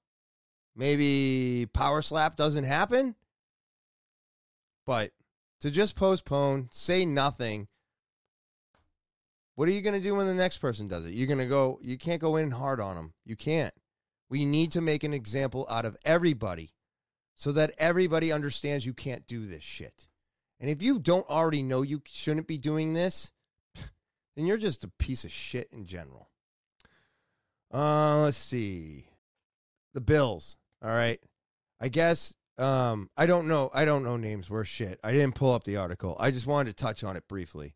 Maybe 0.75 1.67
power 1.73 2.01
slap 2.03 2.37
doesn't 2.37 2.65
happen. 2.65 3.15
But 4.85 5.11
to 5.61 5.71
just 5.71 5.95
postpone, 5.95 6.69
say 6.71 7.03
nothing. 7.03 7.67
What 9.57 9.67
are 9.67 9.71
you 9.71 9.81
going 9.81 9.95
to 9.95 9.99
do 9.99 10.13
when 10.13 10.27
the 10.27 10.35
next 10.35 10.59
person 10.59 10.87
does 10.87 11.03
it? 11.03 11.15
You're 11.15 11.25
going 11.25 11.39
to 11.39 11.47
go, 11.47 11.79
you 11.81 11.97
can't 11.97 12.21
go 12.21 12.35
in 12.35 12.51
hard 12.51 12.79
on 12.79 12.95
them. 12.95 13.13
You 13.25 13.35
can't. 13.35 13.73
We 14.29 14.45
need 14.45 14.71
to 14.73 14.81
make 14.81 15.03
an 15.03 15.15
example 15.15 15.65
out 15.67 15.83
of 15.83 15.97
everybody 16.05 16.75
so 17.33 17.51
that 17.53 17.73
everybody 17.79 18.31
understands 18.31 18.85
you 18.85 18.93
can't 18.93 19.25
do 19.25 19.47
this 19.47 19.63
shit. 19.63 20.09
And 20.59 20.69
if 20.69 20.83
you 20.83 20.99
don't 20.99 21.27
already 21.27 21.63
know 21.63 21.81
you 21.81 22.03
shouldn't 22.05 22.45
be 22.45 22.59
doing 22.59 22.93
this, 22.93 23.31
then 24.35 24.45
you're 24.45 24.57
just 24.57 24.83
a 24.83 24.91
piece 24.99 25.23
of 25.23 25.31
shit 25.31 25.69
in 25.71 25.87
general. 25.87 26.29
Uh, 27.73 28.21
let's 28.21 28.37
see 28.37 29.07
the 29.95 30.01
Bills. 30.01 30.55
All 30.83 30.91
right. 30.91 31.19
I 31.81 31.89
guess 31.89 32.35
um 32.59 33.09
I 33.17 33.25
don't 33.25 33.47
know. 33.47 33.71
I 33.73 33.85
don't 33.85 34.03
know 34.03 34.17
names 34.17 34.51
worth 34.51 34.67
shit. 34.67 34.99
I 35.03 35.13
didn't 35.13 35.33
pull 35.33 35.51
up 35.51 35.63
the 35.63 35.77
article. 35.77 36.15
I 36.19 36.29
just 36.29 36.45
wanted 36.45 36.77
to 36.77 36.83
touch 36.83 37.03
on 37.03 37.15
it 37.17 37.27
briefly. 37.27 37.73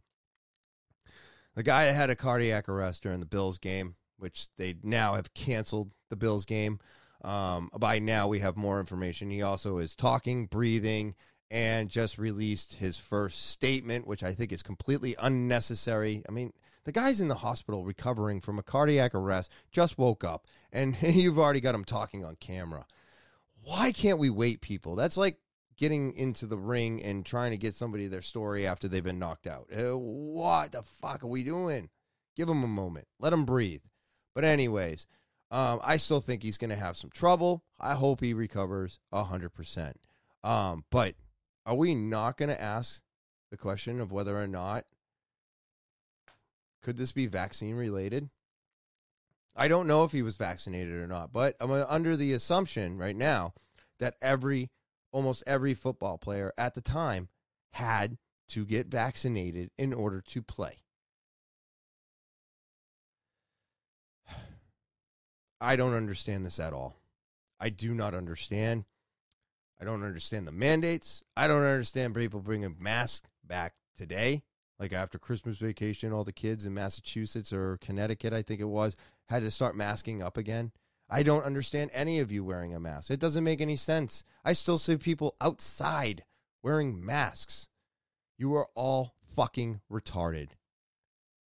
The 1.55 1.63
guy 1.63 1.83
had 1.83 2.09
a 2.09 2.15
cardiac 2.15 2.69
arrest 2.69 3.03
during 3.03 3.19
the 3.19 3.25
Bills 3.25 3.57
game, 3.57 3.95
which 4.17 4.47
they 4.57 4.75
now 4.83 5.15
have 5.15 5.33
canceled 5.33 5.91
the 6.09 6.15
Bills 6.15 6.45
game. 6.45 6.79
Um, 7.23 7.69
by 7.77 7.99
now 7.99 8.27
we 8.27 8.39
have 8.39 8.57
more 8.57 8.79
information. 8.79 9.29
He 9.29 9.41
also 9.41 9.77
is 9.77 9.95
talking, 9.95 10.45
breathing, 10.45 11.15
and 11.51 11.89
just 11.89 12.17
released 12.17 12.75
his 12.75 12.97
first 12.97 13.49
statement, 13.49 14.07
which 14.07 14.23
I 14.23 14.33
think 14.33 14.51
is 14.51 14.63
completely 14.63 15.15
unnecessary. 15.19 16.23
I 16.27 16.31
mean, 16.31 16.53
the 16.85 16.93
guy's 16.93 17.21
in 17.21 17.27
the 17.27 17.35
hospital 17.35 17.83
recovering 17.83 18.39
from 18.39 18.57
a 18.57 18.63
cardiac 18.63 19.13
arrest, 19.13 19.51
just 19.71 19.97
woke 19.97 20.23
up, 20.23 20.47
and 20.71 20.95
you've 21.01 21.37
already 21.37 21.61
got 21.61 21.75
him 21.75 21.83
talking 21.83 22.23
on 22.23 22.35
camera. 22.35 22.85
Why 23.63 23.91
can't 23.91 24.17
we 24.17 24.29
wait, 24.29 24.61
people? 24.61 24.95
That's 24.95 25.17
like 25.17 25.37
getting 25.77 26.15
into 26.15 26.45
the 26.45 26.57
ring 26.57 27.01
and 27.01 27.25
trying 27.25 27.51
to 27.51 27.57
get 27.57 27.75
somebody 27.75 28.07
their 28.07 28.21
story 28.21 28.67
after 28.67 28.87
they've 28.87 29.03
been 29.03 29.19
knocked 29.19 29.47
out. 29.47 29.67
Uh, 29.75 29.97
what 29.97 30.71
the 30.71 30.83
fuck 30.83 31.23
are 31.23 31.27
we 31.27 31.43
doing? 31.43 31.89
Give 32.35 32.49
him 32.49 32.63
a 32.63 32.67
moment. 32.67 33.07
Let 33.19 33.33
him 33.33 33.45
breathe. 33.45 33.81
But, 34.33 34.43
anyways, 34.43 35.07
um, 35.49 35.79
I 35.83 35.97
still 35.97 36.21
think 36.21 36.43
he's 36.43 36.57
going 36.57 36.69
to 36.69 36.75
have 36.75 36.97
some 36.97 37.09
trouble. 37.09 37.63
I 37.79 37.95
hope 37.95 38.21
he 38.21 38.33
recovers 38.33 38.99
100%. 39.13 39.93
Um, 40.43 40.85
but 40.89 41.15
are 41.65 41.75
we 41.75 41.93
not 41.93 42.37
going 42.37 42.49
to 42.49 42.61
ask 42.61 43.01
the 43.49 43.57
question 43.57 43.99
of 43.99 44.11
whether 44.11 44.39
or 44.39 44.47
not 44.47 44.85
could 46.81 46.97
this 46.97 47.11
be 47.11 47.27
vaccine 47.27 47.75
related? 47.75 48.29
I 49.55 49.67
don't 49.67 49.87
know 49.87 50.03
if 50.03 50.13
he 50.13 50.21
was 50.21 50.37
vaccinated 50.37 50.93
or 50.93 51.07
not, 51.07 51.33
but 51.33 51.55
I'm 51.59 51.71
under 51.71 52.15
the 52.15 52.33
assumption 52.33 52.97
right 52.97 53.15
now 53.15 53.53
that 53.99 54.15
every 54.21 54.69
almost 55.11 55.43
every 55.45 55.73
football 55.73 56.17
player 56.17 56.53
at 56.57 56.73
the 56.73 56.81
time 56.81 57.29
had 57.73 58.17
to 58.49 58.65
get 58.65 58.87
vaccinated 58.87 59.71
in 59.77 59.93
order 59.93 60.21
to 60.21 60.41
play. 60.41 60.83
I 65.61 65.75
don't 65.75 65.93
understand 65.93 66.45
this 66.45 66.59
at 66.59 66.73
all. 66.73 66.97
I 67.59 67.69
do 67.69 67.93
not 67.93 68.13
understand. 68.13 68.85
I 69.79 69.85
don't 69.85 70.03
understand 70.03 70.47
the 70.47 70.51
mandates. 70.51 71.23
I 71.37 71.47
don't 71.47 71.63
understand 71.63 72.15
people 72.15 72.39
bringing 72.39 72.75
masks 72.79 73.27
back 73.43 73.75
today. 73.95 74.43
Like 74.79 74.93
after 74.93 75.19
Christmas 75.19 75.59
vacation, 75.59 76.11
all 76.11 76.23
the 76.23 76.33
kids 76.33 76.65
in 76.65 76.73
Massachusetts 76.73 77.53
or 77.53 77.77
Connecticut, 77.77 78.33
I 78.33 78.41
think 78.41 78.59
it 78.59 78.65
was, 78.65 78.95
had 79.29 79.43
to 79.43 79.51
start 79.51 79.75
masking 79.75 80.23
up 80.23 80.37
again. 80.37 80.71
I 81.13 81.23
don't 81.23 81.43
understand 81.43 81.91
any 81.93 82.19
of 82.19 82.31
you 82.31 82.45
wearing 82.45 82.73
a 82.73 82.79
mask. 82.79 83.11
It 83.11 83.19
doesn't 83.19 83.43
make 83.43 83.59
any 83.59 83.75
sense. 83.75 84.23
I 84.45 84.53
still 84.53 84.77
see 84.77 84.95
people 84.95 85.35
outside 85.41 86.23
wearing 86.63 87.05
masks. 87.05 87.67
You 88.37 88.55
are 88.55 88.69
all 88.75 89.15
fucking 89.35 89.81
retarded. 89.91 90.51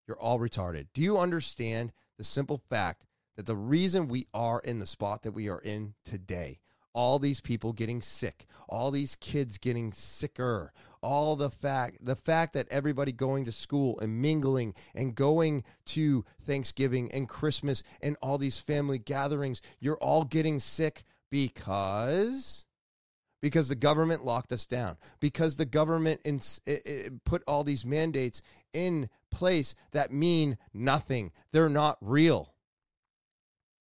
You're 0.07 0.20
all 0.20 0.39
retarded. 0.39 0.88
Do 0.95 1.01
you 1.01 1.20
understand 1.20 1.93
the 2.18 2.24
simple 2.24 2.59
fact 2.70 3.05
that 3.38 3.45
the 3.45 3.55
reason 3.55 4.07
we 4.07 4.26
are 4.34 4.59
in 4.59 4.80
the 4.80 4.88
spot 4.88 5.22
that 5.22 5.34
we 5.34 5.47
are 5.47 5.62
in 5.62 5.93
today, 6.03 6.59
all 6.94 7.20
these 7.20 7.42
people 7.42 7.74
getting 7.74 8.02
sick, 8.02 8.46
all 8.68 8.92
these 8.92 9.16
kids 9.16 9.58
getting 9.58 9.94
sicker, 9.94 10.74
all 11.02 11.36
the 11.36 11.50
fact 11.50 12.04
the 12.04 12.16
fact 12.16 12.54
that 12.54 12.68
everybody 12.70 13.12
going 13.12 13.46
to 13.46 13.52
school 13.52 14.00
and 14.00 14.22
mingling 14.22 14.74
and 14.94 15.16
going 15.16 15.64
to 15.86 16.26
Thanksgiving 16.42 17.12
and 17.12 17.28
Christmas 17.28 17.84
and 18.02 18.18
all 18.22 18.38
these 18.38 18.60
family 18.60 19.00
gatherings, 19.00 19.62
you're 19.80 19.98
all 19.98 20.24
getting 20.24 20.60
sick 20.60 21.04
because 21.30 22.66
because 23.42 23.70
the 23.70 23.76
government 23.76 24.24
locked 24.24 24.52
us 24.52 24.68
down, 24.68 24.98
because 25.20 25.58
the 25.58 25.66
government 25.66 26.22
ins- 26.24 26.62
put 27.26 27.44
all 27.48 27.64
these 27.64 27.84
mandates 27.84 28.42
in 28.72 29.10
place 29.32 29.74
that 29.92 30.12
mean 30.12 30.58
nothing. 30.74 31.32
They're 31.52 31.70
not 31.70 31.98
real. 32.02 32.54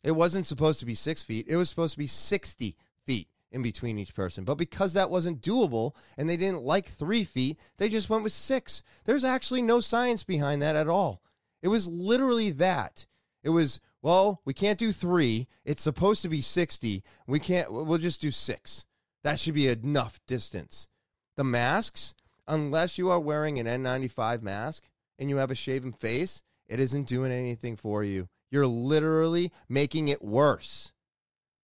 It 0.02 0.12
wasn't 0.12 0.46
supposed 0.46 0.80
to 0.80 0.86
be 0.86 0.94
six 0.94 1.22
feet, 1.22 1.46
it 1.48 1.56
was 1.56 1.68
supposed 1.68 1.92
to 1.92 1.98
be 1.98 2.06
60 2.06 2.76
feet 3.07 3.28
in 3.53 3.62
between 3.62 3.98
each 3.98 4.14
person. 4.14 4.44
But 4.44 4.57
because 4.57 4.92
that 4.92 5.11
wasn't 5.11 5.42
doable 5.42 5.94
and 6.16 6.28
they 6.28 6.36
didn't 6.36 6.62
like 6.62 6.86
three 6.86 7.24
feet, 7.24 7.59
they 7.78 7.88
just 7.88 8.09
went 8.09 8.22
with 8.22 8.32
six. 8.32 8.82
There's 9.05 9.24
actually 9.24 9.62
no 9.62 9.80
science 9.80 10.22
behind 10.22 10.62
that 10.62 10.76
at 10.76 10.88
all. 10.88 11.22
It 11.62 11.68
was 11.68 11.88
literally 11.88 12.51
that. 12.53 13.07
It 13.42 13.51
was, 13.51 13.80
well, 14.03 14.40
we 14.44 14.55
can't 14.55 14.78
do 14.78 14.92
three. 14.92 15.46
It's 15.64 15.82
supposed 15.82 16.22
to 16.22 16.28
be 16.28 16.40
60. 16.40 17.03
We 17.26 17.40
can't, 17.40 17.72
we'll 17.72 17.98
just 17.98 18.20
do 18.20 18.30
six. 18.30 18.84
That 19.24 19.38
should 19.38 19.55
be 19.55 19.68
enough 19.68 20.20
distance. 20.26 20.88
The 21.36 21.44
masks, 21.44 22.14
unless 22.46 22.98
you 22.98 23.11
are 23.11 23.20
wearing 23.20 23.59
an 23.59 23.66
N95 23.66 24.42
mask 24.42 24.84
and 25.18 25.28
you 25.28 25.36
have 25.36 25.51
a 25.51 25.55
shaven 25.55 25.92
face, 25.92 26.42
it 26.66 26.80
isn't 26.80 27.09
doing 27.09 27.32
anything 27.32 27.76
for 27.76 28.05
you. 28.05 28.28
You're 28.51 28.66
literally 28.66 29.53
making 29.68 30.09
it 30.09 30.22
worse. 30.24 30.92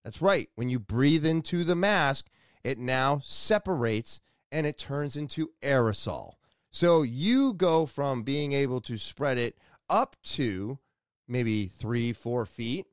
That's 0.07 0.22
right. 0.22 0.48
When 0.54 0.68
you 0.68 0.78
breathe 0.78 1.26
into 1.26 1.64
the 1.64 1.74
mask, 1.74 2.28
it 2.62 2.78
now 2.78 3.20
separates 3.24 4.20
and 4.52 4.64
it 4.64 4.78
turns 4.78 5.16
into 5.16 5.50
aerosol. 5.62 6.34
So 6.70 7.02
you 7.02 7.52
go 7.52 7.86
from 7.86 8.22
being 8.22 8.52
able 8.52 8.80
to 8.82 8.98
spread 8.98 9.36
it 9.36 9.59
up 9.90 10.14
to 10.36 10.78
maybe 11.26 11.66
three, 11.66 12.12
four 12.12 12.46
feet 12.46 12.86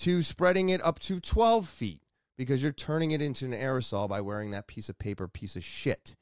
to 0.00 0.22
spreading 0.22 0.68
it 0.68 0.84
up 0.84 0.98
to 0.98 1.20
12 1.20 1.66
feet 1.66 2.02
because 2.36 2.62
you're 2.62 2.70
turning 2.70 3.12
it 3.12 3.22
into 3.22 3.46
an 3.46 3.52
aerosol 3.52 4.06
by 4.06 4.20
wearing 4.20 4.50
that 4.50 4.66
piece 4.66 4.90
of 4.90 4.98
paper 4.98 5.26
piece 5.26 5.56
of 5.56 5.64
shit. 5.64 6.16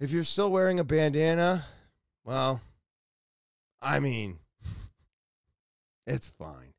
If 0.00 0.10
you're 0.10 0.24
still 0.24 0.50
wearing 0.50 0.80
a 0.80 0.84
bandana, 0.84 1.66
well, 2.24 2.62
I 3.82 4.00
mean, 4.00 4.38
it's 6.06 6.28
fine. 6.28 6.73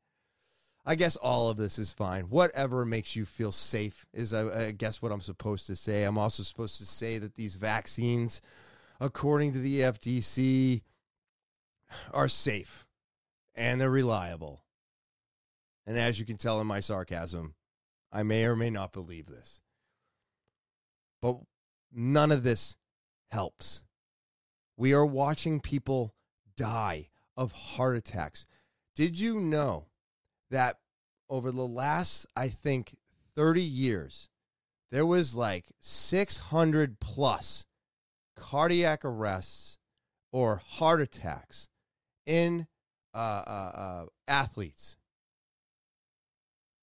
I 0.88 0.94
guess 0.94 1.16
all 1.16 1.50
of 1.50 1.56
this 1.56 1.80
is 1.80 1.92
fine. 1.92 2.24
Whatever 2.24 2.84
makes 2.84 3.16
you 3.16 3.24
feel 3.24 3.50
safe 3.50 4.06
is, 4.12 4.32
I, 4.32 4.66
I, 4.66 4.70
guess, 4.70 5.02
what 5.02 5.10
I'm 5.10 5.20
supposed 5.20 5.66
to 5.66 5.74
say. 5.74 6.04
I'm 6.04 6.16
also 6.16 6.44
supposed 6.44 6.78
to 6.78 6.86
say 6.86 7.18
that 7.18 7.34
these 7.34 7.56
vaccines, 7.56 8.40
according 9.00 9.52
to 9.54 9.58
the 9.58 9.80
FDC, 9.80 10.82
are 12.14 12.28
safe 12.28 12.86
and 13.56 13.80
they're 13.80 13.90
reliable. 13.90 14.62
And 15.84 15.98
as 15.98 16.20
you 16.20 16.24
can 16.24 16.36
tell 16.36 16.60
in 16.60 16.68
my 16.68 16.78
sarcasm, 16.78 17.54
I 18.12 18.22
may 18.22 18.44
or 18.44 18.54
may 18.54 18.70
not 18.70 18.92
believe 18.92 19.26
this. 19.26 19.60
But 21.20 21.38
none 21.92 22.30
of 22.30 22.44
this 22.44 22.76
helps. 23.32 23.82
We 24.76 24.92
are 24.92 25.06
watching 25.06 25.58
people 25.60 26.14
die 26.56 27.08
of 27.36 27.52
heart 27.52 27.96
attacks. 27.96 28.46
Did 28.94 29.18
you 29.18 29.40
know 29.40 29.86
that 30.50 30.78
over 31.28 31.50
the 31.50 31.66
last, 31.66 32.26
I 32.36 32.48
think, 32.48 32.96
30 33.34 33.62
years, 33.62 34.28
there 34.90 35.06
was 35.06 35.34
like 35.34 35.66
600 35.80 37.00
plus 37.00 37.64
cardiac 38.36 39.04
arrests 39.04 39.78
or 40.32 40.62
heart 40.64 41.00
attacks 41.00 41.68
in 42.24 42.66
uh, 43.14 43.18
uh, 43.46 43.72
uh, 43.74 44.06
athletes 44.28 44.96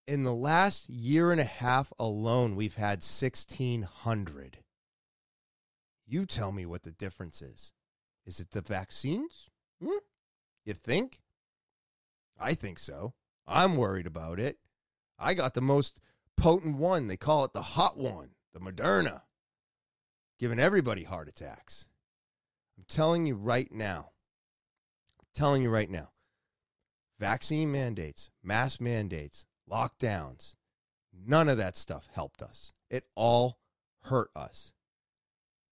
in 0.08 0.24
the 0.24 0.34
last 0.34 0.90
year 0.90 1.32
and 1.32 1.40
a 1.40 1.46
half 1.46 1.94
alone, 1.98 2.56
we've 2.56 2.76
had 2.76 3.00
1,600. 3.00 4.58
You 6.06 6.26
tell 6.26 6.52
me 6.52 6.66
what 6.66 6.84
the 6.84 6.92
difference 6.92 7.42
is. 7.42 7.74
Is 8.26 8.40
it 8.40 8.52
the 8.52 8.62
vaccines? 8.62 9.50
Hmm? 9.82 9.98
You 10.66 10.74
think? 10.74 11.22
I 12.40 12.54
think 12.54 12.80
so. 12.80 13.14
I'm 13.48 13.76
worried 13.76 14.08
about 14.08 14.40
it. 14.40 14.58
I 15.20 15.34
got 15.34 15.54
the 15.54 15.62
most 15.62 16.00
potent 16.38 16.78
one. 16.78 17.08
They 17.08 17.18
call 17.18 17.46
it 17.46 17.54
the 17.54 17.62
hot 17.62 17.98
one, 17.98 18.30
the 18.54 18.60
Moderna, 18.60 19.22
giving 20.40 20.60
everybody 20.60 21.04
heart 21.04 21.28
attacks. 21.28 21.88
I'm 22.78 22.86
telling 22.88 23.26
you 23.26 23.36
right 23.36 23.72
now, 23.72 24.12
I'm 25.20 25.28
telling 25.36 25.62
you 25.62 25.70
right 25.70 25.90
now, 25.90 26.10
vaccine 27.20 27.72
mandates, 27.72 28.30
mask 28.44 28.82
mandates, 28.82 29.46
lockdowns, 29.70 30.56
none 31.14 31.48
of 31.50 31.58
that 31.58 31.78
stuff 31.78 32.10
helped 32.14 32.42
us. 32.42 32.74
It 32.90 33.06
all 33.16 33.60
hurt 34.04 34.30
us. 34.36 34.74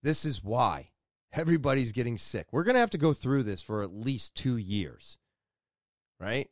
This 0.03 0.26
is 0.26 0.43
why 0.43 0.91
everybody's 1.34 1.91
getting 1.91 2.17
sick. 2.17 2.47
We're 2.51 2.63
going 2.63 2.76
to 2.76 2.80
have 2.80 2.89
to 2.91 2.97
go 2.97 3.13
through 3.13 3.43
this 3.43 3.61
for 3.61 3.84
at 3.84 3.93
least 3.93 4.36
two 4.36 4.57
years, 4.57 5.17
right? 6.19 6.49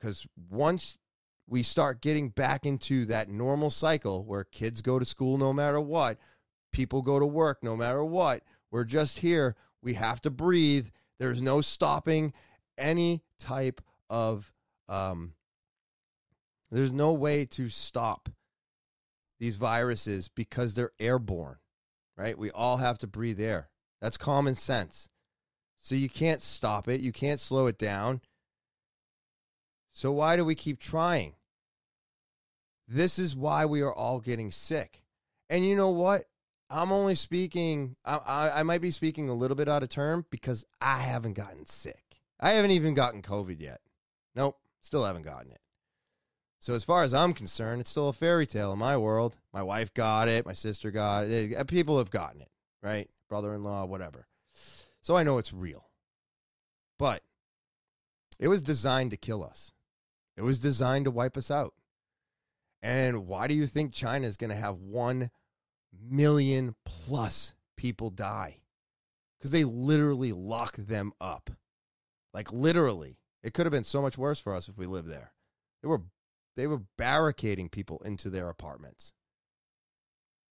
Because 0.00 0.26
once 0.48 0.98
we 1.46 1.62
start 1.62 2.00
getting 2.00 2.30
back 2.30 2.64
into 2.64 3.04
that 3.06 3.28
normal 3.28 3.70
cycle 3.70 4.24
where 4.24 4.44
kids 4.44 4.80
go 4.80 4.98
to 4.98 5.04
school 5.04 5.36
no 5.36 5.52
matter 5.52 5.80
what, 5.80 6.18
people 6.72 7.02
go 7.02 7.18
to 7.18 7.26
work 7.26 7.58
no 7.62 7.76
matter 7.76 8.04
what, 8.04 8.42
we're 8.70 8.84
just 8.84 9.18
here. 9.18 9.56
We 9.82 9.94
have 9.94 10.20
to 10.22 10.30
breathe. 10.30 10.88
There's 11.18 11.42
no 11.42 11.60
stopping 11.60 12.32
any 12.78 13.22
type 13.38 13.80
of 14.08 14.52
um, 14.88 15.34
there's 16.70 16.92
no 16.92 17.12
way 17.12 17.44
to 17.46 17.68
stop 17.68 18.28
these 19.38 19.56
viruses 19.56 20.28
because 20.28 20.74
they're 20.74 20.92
airborne, 21.00 21.56
right? 22.16 22.38
We 22.38 22.50
all 22.50 22.76
have 22.78 22.98
to 22.98 23.06
breathe 23.06 23.40
air. 23.40 23.70
That's 24.00 24.16
common 24.16 24.54
sense. 24.54 25.08
So 25.78 25.94
you 25.94 26.08
can't 26.08 26.42
stop 26.42 26.88
it, 26.88 27.00
you 27.00 27.12
can't 27.12 27.40
slow 27.40 27.66
it 27.66 27.78
down. 27.78 28.20
So 29.92 30.12
why 30.12 30.36
do 30.36 30.44
we 30.44 30.54
keep 30.54 30.78
trying? 30.78 31.34
This 32.86 33.18
is 33.18 33.36
why 33.36 33.66
we 33.66 33.82
are 33.82 33.92
all 33.92 34.20
getting 34.20 34.50
sick. 34.50 35.02
And 35.48 35.64
you 35.66 35.76
know 35.76 35.90
what? 35.90 36.24
I'm 36.68 36.92
only 36.92 37.16
speaking, 37.16 37.96
I, 38.04 38.16
I, 38.16 38.60
I 38.60 38.62
might 38.62 38.80
be 38.80 38.92
speaking 38.92 39.28
a 39.28 39.34
little 39.34 39.56
bit 39.56 39.68
out 39.68 39.82
of 39.82 39.88
term 39.88 40.26
because 40.30 40.64
I 40.80 40.98
haven't 40.98 41.32
gotten 41.32 41.66
sick. 41.66 42.20
I 42.38 42.50
haven't 42.50 42.70
even 42.70 42.94
gotten 42.94 43.22
COVID 43.22 43.60
yet. 43.60 43.80
Nope, 44.34 44.58
still 44.80 45.04
haven't 45.04 45.22
gotten 45.22 45.50
it. 45.50 45.60
So 46.60 46.74
as 46.74 46.84
far 46.84 47.02
as 47.02 47.12
I'm 47.12 47.32
concerned, 47.32 47.80
it's 47.80 47.90
still 47.90 48.08
a 48.08 48.12
fairy 48.12 48.46
tale 48.46 48.72
in 48.72 48.78
my 48.78 48.96
world. 48.96 49.38
My 49.52 49.62
wife 49.62 49.92
got 49.94 50.28
it, 50.28 50.46
my 50.46 50.52
sister 50.52 50.90
got 50.90 51.26
it. 51.26 51.56
Uh, 51.56 51.64
people 51.64 51.98
have 51.98 52.10
gotten 52.10 52.40
it, 52.40 52.50
right? 52.82 53.10
Brother-in-law, 53.28 53.86
whatever. 53.86 54.28
So 55.00 55.16
I 55.16 55.22
know 55.22 55.38
it's 55.38 55.52
real. 55.52 55.88
But 56.98 57.22
it 58.38 58.48
was 58.48 58.62
designed 58.62 59.10
to 59.10 59.16
kill 59.16 59.42
us. 59.42 59.72
It 60.40 60.44
was 60.44 60.58
designed 60.58 61.04
to 61.04 61.10
wipe 61.10 61.36
us 61.36 61.50
out. 61.50 61.74
And 62.80 63.26
why 63.26 63.46
do 63.46 63.52
you 63.52 63.66
think 63.66 63.92
China 63.92 64.26
is 64.26 64.38
going 64.38 64.48
to 64.48 64.56
have 64.56 64.78
1 64.78 65.30
million 65.92 66.76
plus 66.86 67.54
people 67.76 68.08
die? 68.08 68.60
Because 69.38 69.50
they 69.50 69.64
literally 69.64 70.32
lock 70.32 70.76
them 70.76 71.12
up. 71.20 71.50
Like 72.32 72.50
literally. 72.54 73.18
It 73.42 73.52
could 73.52 73.66
have 73.66 73.70
been 73.70 73.84
so 73.84 74.00
much 74.00 74.16
worse 74.16 74.40
for 74.40 74.54
us 74.54 74.66
if 74.66 74.78
we 74.78 74.86
lived 74.86 75.10
there. 75.10 75.34
They 75.82 75.88
were 75.88 76.04
they 76.56 76.66
were 76.66 76.84
barricading 76.96 77.68
people 77.68 78.00
into 78.02 78.30
their 78.30 78.48
apartments. 78.48 79.12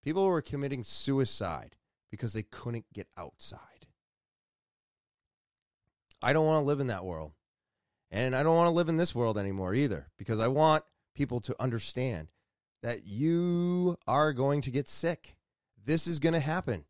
People 0.04 0.28
were 0.28 0.44
committing 0.44 0.84
suicide 0.84 1.78
because 2.12 2.34
they 2.34 2.44
couldn't 2.44 2.86
get 2.94 3.08
outside. 3.18 3.88
I 6.22 6.32
don't 6.32 6.46
want 6.46 6.62
to 6.62 6.68
live 6.68 6.80
in 6.80 6.88
that 6.88 7.06
world. 7.06 7.32
And 8.12 8.36
I 8.36 8.44
don't 8.44 8.56
want 8.56 8.68
to 8.68 8.74
live 8.74 8.90
in 8.90 8.98
this 8.98 9.14
world 9.14 9.38
anymore 9.38 9.74
either 9.74 10.08
because 10.18 10.40
I 10.40 10.48
want 10.48 10.84
people 11.16 11.40
to 11.42 11.56
understand 11.60 12.30
that 12.82 13.06
you 13.06 13.98
are 14.08 14.34
going 14.34 14.62
to 14.62 14.72
get 14.72 14.88
sick. 14.88 15.36
This 15.84 16.08
is 16.08 16.20
going 16.20 16.34
to 16.34 16.40
happen. 16.40 16.86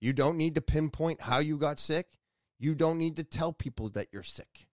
You 0.00 0.12
don't 0.12 0.36
need 0.36 0.54
to 0.54 0.60
pinpoint 0.60 1.22
how 1.22 1.38
you 1.38 1.56
got 1.56 1.78
sick. 1.78 2.18
You 2.58 2.74
don't 2.74 2.98
need 2.98 3.16
to 3.16 3.24
tell 3.24 3.52
people 3.52 3.88
that 3.90 4.08
you're 4.12 4.22
sick. 4.22 4.66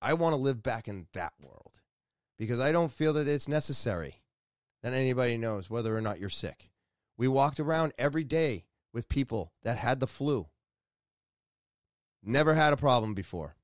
I 0.00 0.14
want 0.14 0.32
to 0.32 0.40
live 0.40 0.62
back 0.62 0.88
in 0.88 1.08
that 1.12 1.32
world 1.42 1.80
because 2.38 2.60
I 2.60 2.72
don't 2.72 2.92
feel 2.92 3.12
that 3.14 3.26
it's 3.26 3.48
necessary 3.48 4.22
that 4.82 4.92
anybody 4.92 5.36
knows 5.36 5.68
whether 5.68 5.96
or 5.96 6.00
not 6.00 6.20
you're 6.20 6.28
sick. 6.28 6.70
We 7.16 7.26
walked 7.26 7.58
around 7.58 7.92
every 7.98 8.24
day 8.24 8.64
with 8.92 9.08
people 9.08 9.52
that 9.64 9.76
had 9.76 9.98
the 9.98 10.06
flu. 10.06 10.46
Never 12.22 12.54
had 12.54 12.72
a 12.72 12.76
problem 12.76 13.14
before. 13.14 13.56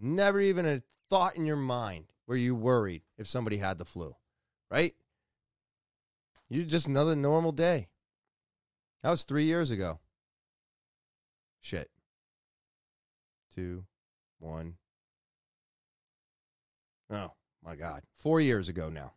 Never 0.00 0.40
even 0.40 0.66
a 0.66 0.82
thought 1.08 1.36
in 1.36 1.44
your 1.44 1.56
mind 1.56 2.06
where 2.26 2.38
you 2.38 2.54
worried 2.54 3.02
if 3.18 3.26
somebody 3.26 3.58
had 3.58 3.78
the 3.78 3.84
flu, 3.84 4.16
right? 4.70 4.94
You 6.48 6.64
just 6.64 6.86
another 6.86 7.14
normal 7.14 7.52
day. 7.52 7.88
That 9.02 9.10
was 9.10 9.24
three 9.24 9.44
years 9.44 9.70
ago. 9.70 10.00
Shit. 11.60 11.90
Two, 13.54 13.84
one. 14.38 14.74
Oh, 17.10 17.32
my 17.64 17.76
God. 17.76 18.02
Four 18.14 18.40
years 18.40 18.68
ago 18.68 18.88
now. 18.88 19.12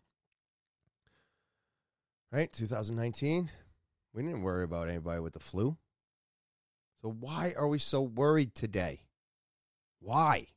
Right? 2.32 2.52
2019. 2.52 3.52
We 4.14 4.24
didn't 4.24 4.42
worry 4.42 4.64
about 4.64 4.90
anybody 4.90 5.20
with 5.22 5.34
the 5.34 5.40
flu. 5.40 5.78
So 7.02 7.10
why 7.10 7.54
are 7.58 7.68
we 7.68 7.80
so 7.80 8.02
worried 8.02 8.56
today? 8.56 9.02
Why? 10.00 10.48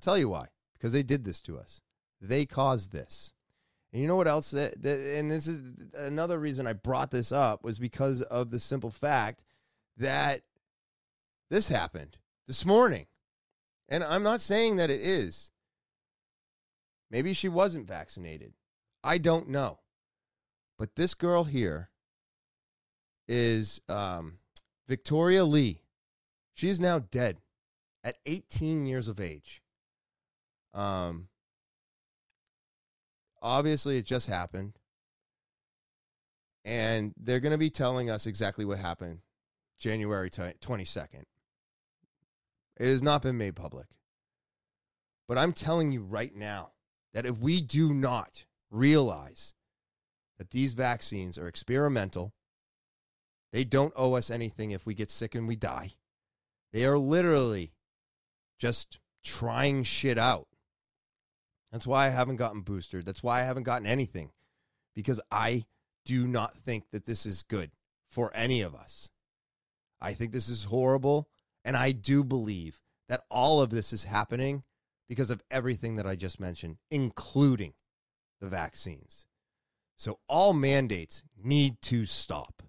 I'll 0.00 0.12
tell 0.14 0.18
you 0.18 0.30
why. 0.30 0.46
Because 0.72 0.92
they 0.92 1.02
did 1.02 1.24
this 1.24 1.42
to 1.42 1.58
us. 1.58 1.82
They 2.22 2.46
caused 2.46 2.90
this. 2.90 3.34
And 3.92 4.00
you 4.00 4.08
know 4.08 4.16
what 4.16 4.28
else? 4.28 4.50
That, 4.50 4.80
that, 4.80 4.98
and 4.98 5.30
this 5.30 5.46
is 5.46 5.62
another 5.94 6.38
reason 6.38 6.66
I 6.66 6.72
brought 6.72 7.10
this 7.10 7.30
up 7.30 7.62
was 7.62 7.78
because 7.78 8.22
of 8.22 8.50
the 8.50 8.58
simple 8.58 8.90
fact 8.90 9.44
that 9.98 10.40
this 11.50 11.68
happened 11.68 12.16
this 12.46 12.64
morning. 12.64 13.08
And 13.90 14.02
I'm 14.02 14.22
not 14.22 14.40
saying 14.40 14.76
that 14.76 14.88
it 14.88 15.02
is. 15.02 15.50
Maybe 17.10 17.34
she 17.34 17.48
wasn't 17.50 17.86
vaccinated. 17.86 18.54
I 19.04 19.18
don't 19.18 19.50
know. 19.50 19.80
But 20.78 20.96
this 20.96 21.12
girl 21.12 21.44
here 21.44 21.90
is 23.28 23.82
um, 23.86 24.38
Victoria 24.88 25.44
Lee. 25.44 25.82
She 26.54 26.70
is 26.70 26.80
now 26.80 27.00
dead 27.00 27.42
at 28.02 28.16
18 28.24 28.86
years 28.86 29.06
of 29.06 29.20
age. 29.20 29.59
Um, 30.74 31.28
obviously, 33.42 33.98
it 33.98 34.06
just 34.06 34.26
happened. 34.26 34.74
And 36.64 37.14
they're 37.16 37.40
going 37.40 37.52
to 37.52 37.58
be 37.58 37.70
telling 37.70 38.10
us 38.10 38.26
exactly 38.26 38.64
what 38.64 38.78
happened 38.78 39.20
January 39.78 40.28
22nd. 40.30 41.24
It 42.78 42.86
has 42.86 43.02
not 43.02 43.22
been 43.22 43.38
made 43.38 43.56
public. 43.56 43.86
But 45.26 45.38
I'm 45.38 45.52
telling 45.52 45.92
you 45.92 46.02
right 46.02 46.34
now 46.34 46.72
that 47.14 47.26
if 47.26 47.38
we 47.38 47.60
do 47.60 47.94
not 47.94 48.46
realize 48.70 49.54
that 50.38 50.50
these 50.50 50.74
vaccines 50.74 51.38
are 51.38 51.48
experimental, 51.48 52.32
they 53.52 53.64
don't 53.64 53.92
owe 53.96 54.14
us 54.14 54.30
anything 54.30 54.70
if 54.70 54.86
we 54.86 54.94
get 54.94 55.10
sick 55.10 55.34
and 55.34 55.46
we 55.46 55.56
die. 55.56 55.92
They 56.72 56.84
are 56.84 56.98
literally 56.98 57.72
just 58.58 58.98
trying 59.24 59.84
shit 59.84 60.18
out. 60.18 60.48
That's 61.72 61.86
why 61.86 62.06
I 62.06 62.10
haven't 62.10 62.36
gotten 62.36 62.62
boosted. 62.62 63.04
That's 63.04 63.22
why 63.22 63.40
I 63.40 63.44
haven't 63.44 63.62
gotten 63.62 63.86
anything 63.86 64.32
because 64.94 65.20
I 65.30 65.66
do 66.04 66.26
not 66.26 66.54
think 66.54 66.90
that 66.90 67.06
this 67.06 67.24
is 67.24 67.42
good 67.42 67.70
for 68.10 68.32
any 68.34 68.60
of 68.60 68.74
us. 68.74 69.10
I 70.00 70.14
think 70.14 70.32
this 70.32 70.48
is 70.48 70.64
horrible. 70.64 71.28
And 71.64 71.76
I 71.76 71.92
do 71.92 72.24
believe 72.24 72.80
that 73.08 73.22
all 73.30 73.60
of 73.60 73.70
this 73.70 73.92
is 73.92 74.04
happening 74.04 74.62
because 75.08 75.30
of 75.30 75.42
everything 75.50 75.96
that 75.96 76.06
I 76.06 76.16
just 76.16 76.40
mentioned, 76.40 76.78
including 76.90 77.74
the 78.40 78.48
vaccines. 78.48 79.26
So 79.96 80.18
all 80.28 80.52
mandates 80.52 81.22
need 81.36 81.82
to 81.82 82.06
stop. 82.06 82.62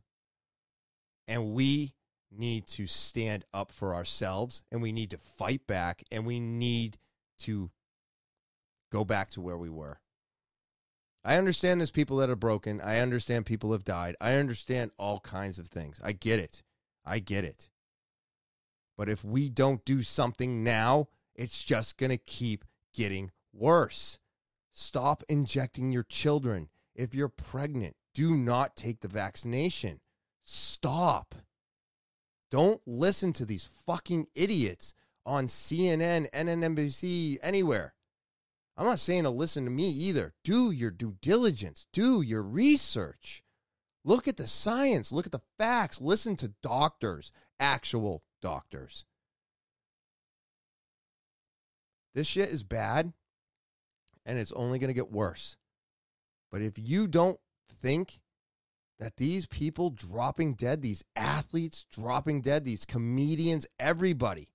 And 1.27 1.53
we 1.53 1.93
need 2.29 2.65
to 2.65 2.87
stand 2.87 3.45
up 3.53 3.71
for 3.71 3.93
ourselves 3.93 4.63
and 4.71 4.81
we 4.81 4.91
need 4.91 5.09
to 5.11 5.17
fight 5.17 5.65
back 5.67 6.03
and 6.11 6.25
we 6.25 6.39
need 6.39 6.97
to 7.39 7.71
go 8.91 9.05
back 9.05 9.29
to 9.31 9.41
where 9.41 9.57
we 9.57 9.69
were. 9.69 9.99
I 11.23 11.37
understand 11.37 11.79
there's 11.79 11.91
people 11.91 12.17
that 12.17 12.29
are 12.29 12.35
broken. 12.35 12.81
I 12.81 12.99
understand 12.99 13.45
people 13.45 13.71
have 13.73 13.83
died. 13.83 14.15
I 14.19 14.33
understand 14.33 14.91
all 14.97 15.19
kinds 15.19 15.59
of 15.59 15.67
things. 15.67 16.01
I 16.03 16.13
get 16.13 16.39
it. 16.39 16.63
I 17.05 17.19
get 17.19 17.43
it. 17.45 17.69
But 18.97 19.09
if 19.09 19.23
we 19.23 19.49
don't 19.49 19.85
do 19.85 20.01
something 20.01 20.63
now, 20.63 21.07
it's 21.35 21.63
just 21.63 21.97
going 21.97 22.09
to 22.09 22.17
keep 22.17 22.65
getting 22.93 23.31
worse. 23.53 24.19
Stop 24.71 25.23
injecting 25.29 25.91
your 25.91 26.03
children. 26.03 26.69
If 26.95 27.13
you're 27.13 27.29
pregnant, 27.29 27.95
do 28.13 28.35
not 28.35 28.75
take 28.75 29.01
the 29.01 29.07
vaccination. 29.07 29.99
Stop. 30.43 31.35
Don't 32.49 32.81
listen 32.85 33.31
to 33.33 33.45
these 33.45 33.69
fucking 33.85 34.27
idiots 34.35 34.93
on 35.25 35.47
CNN, 35.47 36.29
NNNBC, 36.31 37.37
anywhere. 37.41 37.93
I'm 38.81 38.87
not 38.87 38.99
saying 38.99 39.25
to 39.25 39.29
listen 39.29 39.63
to 39.65 39.69
me 39.69 39.91
either. 39.91 40.33
Do 40.43 40.71
your 40.71 40.89
due 40.89 41.15
diligence, 41.21 41.85
do 41.93 42.19
your 42.19 42.41
research. 42.41 43.43
Look 44.03 44.27
at 44.27 44.37
the 44.37 44.47
science, 44.47 45.11
look 45.11 45.27
at 45.27 45.31
the 45.31 45.43
facts, 45.59 46.01
listen 46.01 46.35
to 46.37 46.55
doctors, 46.63 47.31
actual 47.59 48.23
doctors. 48.41 49.05
This 52.15 52.25
shit 52.25 52.49
is 52.49 52.63
bad 52.63 53.13
and 54.25 54.39
it's 54.39 54.51
only 54.53 54.79
going 54.79 54.87
to 54.87 54.95
get 54.95 55.11
worse. 55.11 55.57
But 56.51 56.63
if 56.63 56.79
you 56.79 57.07
don't 57.07 57.39
think 57.69 58.19
that 58.99 59.17
these 59.17 59.45
people 59.45 59.91
dropping 59.91 60.55
dead, 60.55 60.81
these 60.81 61.03
athletes 61.15 61.85
dropping 61.91 62.41
dead, 62.41 62.65
these 62.65 62.85
comedians, 62.85 63.67
everybody 63.79 64.49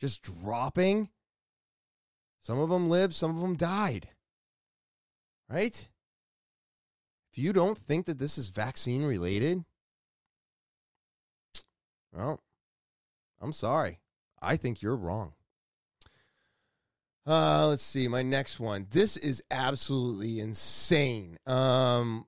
just 0.00 0.22
dropping, 0.22 1.10
some 2.42 2.58
of 2.58 2.70
them 2.70 2.88
lived, 2.88 3.14
some 3.14 3.34
of 3.34 3.40
them 3.40 3.56
died. 3.56 4.08
Right? 5.48 5.88
If 7.32 7.38
you 7.38 7.52
don't 7.52 7.78
think 7.78 8.06
that 8.06 8.18
this 8.18 8.38
is 8.38 8.48
vaccine 8.48 9.04
related, 9.04 9.64
well, 12.12 12.40
I'm 13.40 13.52
sorry. 13.52 14.00
I 14.42 14.56
think 14.56 14.82
you're 14.82 14.96
wrong. 14.96 15.34
Uh, 17.26 17.68
let's 17.68 17.84
see 17.84 18.08
my 18.08 18.22
next 18.22 18.58
one. 18.58 18.86
This 18.90 19.16
is 19.16 19.42
absolutely 19.50 20.40
insane. 20.40 21.38
Um, 21.46 22.26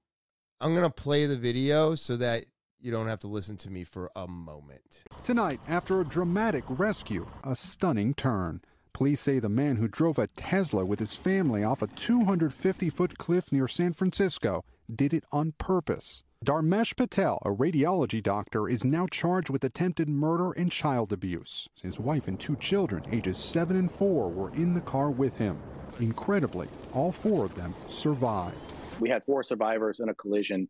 I'm 0.60 0.74
gonna 0.74 0.90
play 0.90 1.26
the 1.26 1.36
video 1.36 1.94
so 1.94 2.16
that 2.18 2.44
you 2.78 2.92
don't 2.92 3.08
have 3.08 3.20
to 3.20 3.28
listen 3.28 3.56
to 3.58 3.70
me 3.70 3.84
for 3.84 4.10
a 4.14 4.28
moment. 4.28 5.04
Tonight, 5.24 5.60
after 5.66 6.00
a 6.00 6.04
dramatic 6.04 6.64
rescue, 6.68 7.26
a 7.42 7.56
stunning 7.56 8.14
turn. 8.14 8.60
Police 8.94 9.22
say 9.22 9.38
the 9.38 9.48
man 9.48 9.76
who 9.76 9.88
drove 9.88 10.18
a 10.18 10.26
Tesla 10.26 10.84
with 10.84 10.98
his 10.98 11.16
family 11.16 11.64
off 11.64 11.82
a 11.82 11.86
250 11.86 12.90
foot 12.90 13.16
cliff 13.18 13.50
near 13.50 13.66
San 13.66 13.94
Francisco 13.94 14.64
did 14.94 15.14
it 15.14 15.24
on 15.32 15.54
purpose. 15.58 16.22
Dharmesh 16.44 16.96
Patel, 16.96 17.38
a 17.44 17.50
radiology 17.50 18.22
doctor, 18.22 18.68
is 18.68 18.84
now 18.84 19.06
charged 19.06 19.48
with 19.48 19.64
attempted 19.64 20.08
murder 20.08 20.52
and 20.52 20.70
child 20.70 21.12
abuse. 21.12 21.68
His 21.80 21.98
wife 22.00 22.28
and 22.28 22.38
two 22.38 22.56
children, 22.56 23.04
ages 23.12 23.38
7 23.38 23.76
and 23.76 23.90
4, 23.90 24.28
were 24.28 24.52
in 24.54 24.72
the 24.72 24.80
car 24.80 25.10
with 25.10 25.36
him. 25.38 25.58
Incredibly, 26.00 26.68
all 26.92 27.12
four 27.12 27.44
of 27.44 27.54
them 27.54 27.74
survived. 27.88 28.56
We 29.00 29.08
had 29.08 29.24
four 29.24 29.42
survivors 29.42 30.00
in 30.00 30.08
a 30.08 30.14
collision 30.14 30.68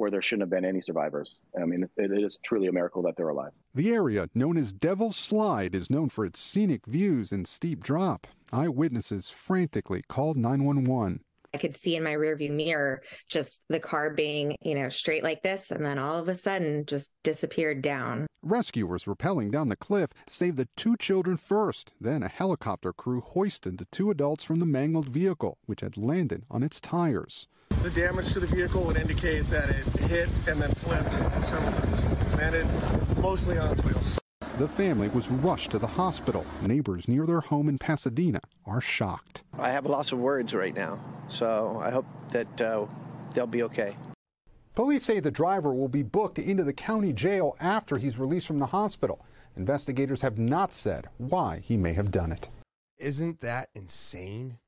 where 0.00 0.10
there 0.10 0.22
shouldn't 0.22 0.42
have 0.42 0.50
been 0.50 0.64
any 0.64 0.80
survivors. 0.80 1.38
I 1.60 1.66
mean, 1.66 1.88
it 1.96 2.10
is 2.10 2.38
truly 2.42 2.66
a 2.66 2.72
miracle 2.72 3.02
that 3.02 3.16
they're 3.16 3.28
alive. 3.28 3.52
The 3.74 3.92
area, 3.92 4.28
known 4.34 4.56
as 4.56 4.72
Devil's 4.72 5.16
Slide, 5.16 5.74
is 5.74 5.90
known 5.90 6.08
for 6.08 6.24
its 6.24 6.40
scenic 6.40 6.86
views 6.86 7.30
and 7.30 7.46
steep 7.46 7.84
drop. 7.84 8.26
Eyewitnesses 8.52 9.30
frantically 9.30 10.02
called 10.08 10.36
911. 10.36 11.20
I 11.52 11.58
could 11.58 11.76
see 11.76 11.96
in 11.96 12.04
my 12.04 12.12
rearview 12.12 12.50
mirror 12.50 13.02
just 13.28 13.62
the 13.68 13.80
car 13.80 14.10
being, 14.10 14.56
you 14.60 14.74
know, 14.74 14.88
straight 14.88 15.24
like 15.24 15.42
this, 15.42 15.70
and 15.70 15.84
then 15.84 15.98
all 15.98 16.18
of 16.18 16.28
a 16.28 16.36
sudden 16.36 16.84
just 16.86 17.10
disappeared 17.22 17.82
down. 17.82 18.26
Rescuers 18.42 19.04
rappelling 19.04 19.50
down 19.50 19.68
the 19.68 19.76
cliff 19.76 20.10
saved 20.28 20.56
the 20.56 20.68
two 20.76 20.96
children 20.96 21.36
first. 21.36 21.92
Then 22.00 22.22
a 22.22 22.28
helicopter 22.28 22.92
crew 22.92 23.20
hoisted 23.20 23.78
the 23.78 23.86
two 23.86 24.10
adults 24.10 24.44
from 24.44 24.60
the 24.60 24.66
mangled 24.66 25.08
vehicle, 25.08 25.58
which 25.66 25.80
had 25.80 25.96
landed 25.96 26.44
on 26.50 26.62
its 26.62 26.80
tires. 26.80 27.48
The 27.82 27.90
damage 27.90 28.32
to 28.32 28.40
the 28.40 28.46
vehicle 28.46 28.82
would 28.82 28.96
indicate 28.96 29.48
that 29.50 29.70
it 29.70 29.86
hit 30.00 30.28
and 30.46 30.60
then 30.60 30.72
flipped 30.74 31.12
several 31.44 31.72
times. 31.72 32.36
Landed 32.36 32.66
mostly 33.18 33.58
on 33.58 33.72
its 33.72 33.82
wheels. 33.82 34.18
The 34.60 34.68
family 34.68 35.08
was 35.08 35.30
rushed 35.30 35.70
to 35.70 35.78
the 35.78 35.86
hospital. 35.86 36.44
Neighbors 36.60 37.08
near 37.08 37.24
their 37.24 37.40
home 37.40 37.66
in 37.66 37.78
Pasadena 37.78 38.40
are 38.66 38.82
shocked. 38.82 39.42
I 39.58 39.70
have 39.70 39.86
lots 39.86 40.12
of 40.12 40.18
words 40.18 40.54
right 40.54 40.74
now, 40.74 41.00
so 41.28 41.80
I 41.82 41.88
hope 41.90 42.04
that 42.32 42.60
uh, 42.60 42.84
they'll 43.32 43.46
be 43.46 43.62
okay. 43.62 43.96
Police 44.74 45.02
say 45.02 45.18
the 45.18 45.30
driver 45.30 45.72
will 45.72 45.88
be 45.88 46.02
booked 46.02 46.38
into 46.38 46.62
the 46.62 46.74
county 46.74 47.14
jail 47.14 47.56
after 47.58 47.96
he's 47.96 48.18
released 48.18 48.46
from 48.46 48.58
the 48.58 48.66
hospital. 48.66 49.24
Investigators 49.56 50.20
have 50.20 50.38
not 50.38 50.74
said 50.74 51.08
why 51.16 51.60
he 51.60 51.78
may 51.78 51.94
have 51.94 52.10
done 52.10 52.30
it. 52.30 52.48
Isn't 52.98 53.40
that 53.40 53.70
insane? 53.74 54.58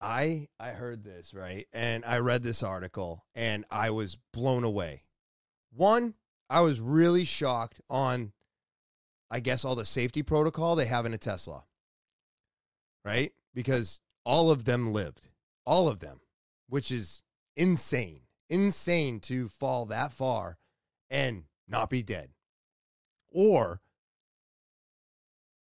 I 0.00 0.46
I 0.60 0.68
heard 0.68 1.02
this, 1.02 1.34
right? 1.34 1.66
And 1.72 2.04
I 2.04 2.18
read 2.18 2.44
this 2.44 2.62
article 2.62 3.24
and 3.34 3.64
I 3.72 3.90
was 3.90 4.18
blown 4.32 4.62
away. 4.62 5.02
One, 5.72 6.14
I 6.48 6.60
was 6.60 6.78
really 6.78 7.24
shocked 7.24 7.80
on 7.90 8.30
I 9.34 9.40
guess 9.40 9.64
all 9.64 9.74
the 9.74 9.84
safety 9.84 10.22
protocol 10.22 10.76
they 10.76 10.86
have 10.86 11.06
in 11.06 11.12
a 11.12 11.18
Tesla. 11.18 11.64
Right? 13.04 13.32
Because 13.52 13.98
all 14.24 14.52
of 14.52 14.64
them 14.64 14.92
lived. 14.92 15.26
All 15.66 15.88
of 15.88 15.98
them, 15.98 16.20
which 16.68 16.92
is 16.92 17.24
insane. 17.56 18.20
Insane 18.48 19.18
to 19.22 19.48
fall 19.48 19.86
that 19.86 20.12
far 20.12 20.58
and 21.10 21.46
not 21.66 21.90
be 21.90 22.00
dead. 22.00 22.28
Or 23.28 23.80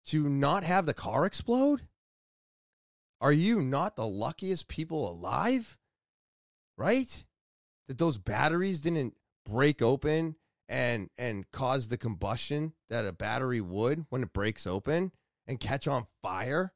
to 0.07 0.31
not 0.31 0.65
have 0.65 0.87
the 0.87 0.95
car 0.95 1.27
explode? 1.27 1.83
Are 3.21 3.33
you 3.33 3.61
not 3.61 3.97
the 3.97 4.07
luckiest 4.07 4.69
people 4.69 5.11
alive? 5.11 5.79
Right? 6.79 7.23
That 7.87 7.99
those 7.99 8.17
batteries 8.17 8.81
didn't 8.81 9.19
break 9.45 9.83
open 9.83 10.37
and 10.69 11.11
and 11.17 11.51
cause 11.51 11.89
the 11.89 11.97
combustion 11.97 12.75
that 12.91 13.07
a 13.07 13.13
battery 13.13 13.61
would 13.61 14.07
when 14.11 14.23
it 14.23 14.33
breaks 14.33 14.67
open 14.67 15.13
and 15.47 15.61
catch 15.61 15.89
on 15.89 16.07
fire. 16.23 16.73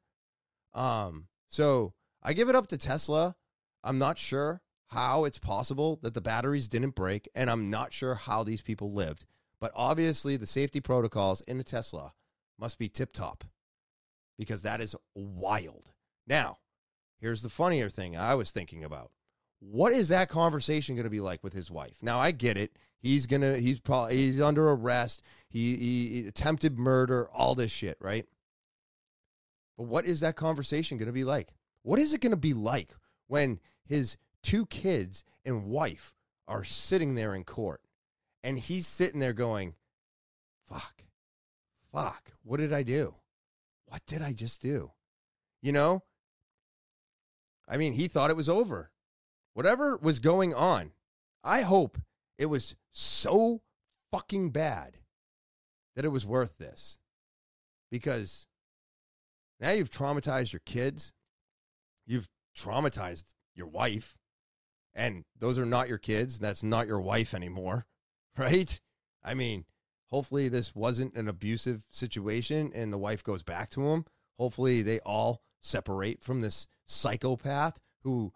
Um 0.73 1.27
so 1.49 1.93
I 2.21 2.33
give 2.33 2.49
it 2.49 2.55
up 2.55 2.67
to 2.67 2.77
Tesla. 2.77 3.35
I'm 3.83 3.99
not 3.99 4.17
sure 4.17 4.61
how 4.87 5.25
it's 5.25 5.39
possible 5.39 5.99
that 6.01 6.13
the 6.13 6.21
batteries 6.21 6.67
didn't 6.67 6.95
break 6.95 7.29
and 7.35 7.49
I'm 7.49 7.69
not 7.69 7.93
sure 7.93 8.15
how 8.15 8.43
these 8.43 8.61
people 8.61 8.91
lived. 8.91 9.25
But 9.59 9.71
obviously 9.75 10.37
the 10.37 10.47
safety 10.47 10.79
protocols 10.79 11.41
in 11.41 11.59
a 11.59 11.63
Tesla 11.63 12.13
must 12.59 12.79
be 12.79 12.89
tip 12.89 13.13
top 13.13 13.43
because 14.37 14.61
that 14.63 14.81
is 14.81 14.95
wild. 15.15 15.91
Now, 16.27 16.59
here's 17.19 17.41
the 17.41 17.49
funnier 17.49 17.89
thing 17.89 18.17
I 18.17 18.35
was 18.35 18.51
thinking 18.51 18.83
about. 18.83 19.11
What 19.69 19.93
is 19.93 20.09
that 20.09 20.29
conversation 20.29 20.95
going 20.95 21.05
to 21.05 21.09
be 21.09 21.21
like 21.21 21.43
with 21.43 21.53
his 21.53 21.71
wife? 21.71 21.97
Now, 22.01 22.19
I 22.19 22.31
get 22.31 22.57
it. 22.57 22.75
He's 22.99 23.25
to 23.27 23.59
he's 23.59 23.79
probably 23.79 24.17
he's 24.17 24.39
under 24.39 24.69
arrest. 24.69 25.21
He, 25.49 25.75
he 25.75 26.27
attempted 26.27 26.77
murder, 26.77 27.29
all 27.33 27.55
this 27.55 27.71
shit, 27.71 27.97
right? 27.99 28.25
But 29.77 29.87
what 29.87 30.05
is 30.05 30.19
that 30.21 30.35
conversation 30.35 30.97
going 30.97 31.07
to 31.07 31.13
be 31.13 31.23
like? 31.23 31.53
What 31.81 31.99
is 31.99 32.13
it 32.13 32.21
going 32.21 32.31
to 32.31 32.37
be 32.37 32.53
like 32.53 32.89
when 33.27 33.59
his 33.83 34.17
two 34.41 34.65
kids 34.67 35.23
and 35.45 35.65
wife 35.65 36.13
are 36.47 36.63
sitting 36.63 37.15
there 37.15 37.35
in 37.35 37.43
court 37.43 37.81
and 38.43 38.59
he's 38.59 38.87
sitting 38.87 39.19
there 39.19 39.33
going, 39.33 39.75
"Fuck. 40.65 41.03
Fuck. 41.91 42.33
What 42.43 42.57
did 42.57 42.71
I 42.73 42.83
do? 42.83 43.15
What 43.85 44.05
did 44.05 44.21
I 44.21 44.33
just 44.33 44.61
do?" 44.61 44.91
You 45.61 45.71
know? 45.71 46.03
I 47.67 47.77
mean, 47.77 47.93
he 47.93 48.07
thought 48.07 48.29
it 48.29 48.37
was 48.37 48.49
over. 48.49 48.91
Whatever 49.53 49.97
was 49.97 50.19
going 50.19 50.53
on, 50.53 50.91
I 51.43 51.61
hope 51.61 51.99
it 52.37 52.47
was 52.47 52.75
so 52.91 53.61
fucking 54.11 54.49
bad 54.51 54.97
that 55.95 56.05
it 56.05 56.09
was 56.09 56.25
worth 56.25 56.57
this. 56.57 56.97
Because 57.91 58.47
now 59.59 59.71
you've 59.71 59.91
traumatized 59.91 60.51
your 60.51 60.61
kids, 60.65 61.13
you've 62.05 62.27
traumatized 62.57 63.25
your 63.55 63.67
wife, 63.67 64.15
and 64.95 65.25
those 65.37 65.57
are 65.57 65.65
not 65.65 65.87
your 65.87 65.97
kids. 65.97 66.39
That's 66.39 66.63
not 66.63 66.87
your 66.87 67.01
wife 67.01 67.33
anymore, 67.33 67.85
right? 68.37 68.79
I 69.23 69.33
mean, 69.33 69.65
hopefully 70.09 70.49
this 70.49 70.75
wasn't 70.75 71.15
an 71.15 71.27
abusive 71.27 71.85
situation 71.89 72.71
and 72.73 72.91
the 72.91 72.97
wife 72.97 73.23
goes 73.23 73.43
back 73.43 73.69
to 73.71 73.87
him. 73.87 74.05
Hopefully 74.37 74.81
they 74.81 74.99
all 74.99 75.41
separate 75.61 76.23
from 76.23 76.41
this 76.41 76.67
psychopath 76.85 77.79
who 78.03 78.33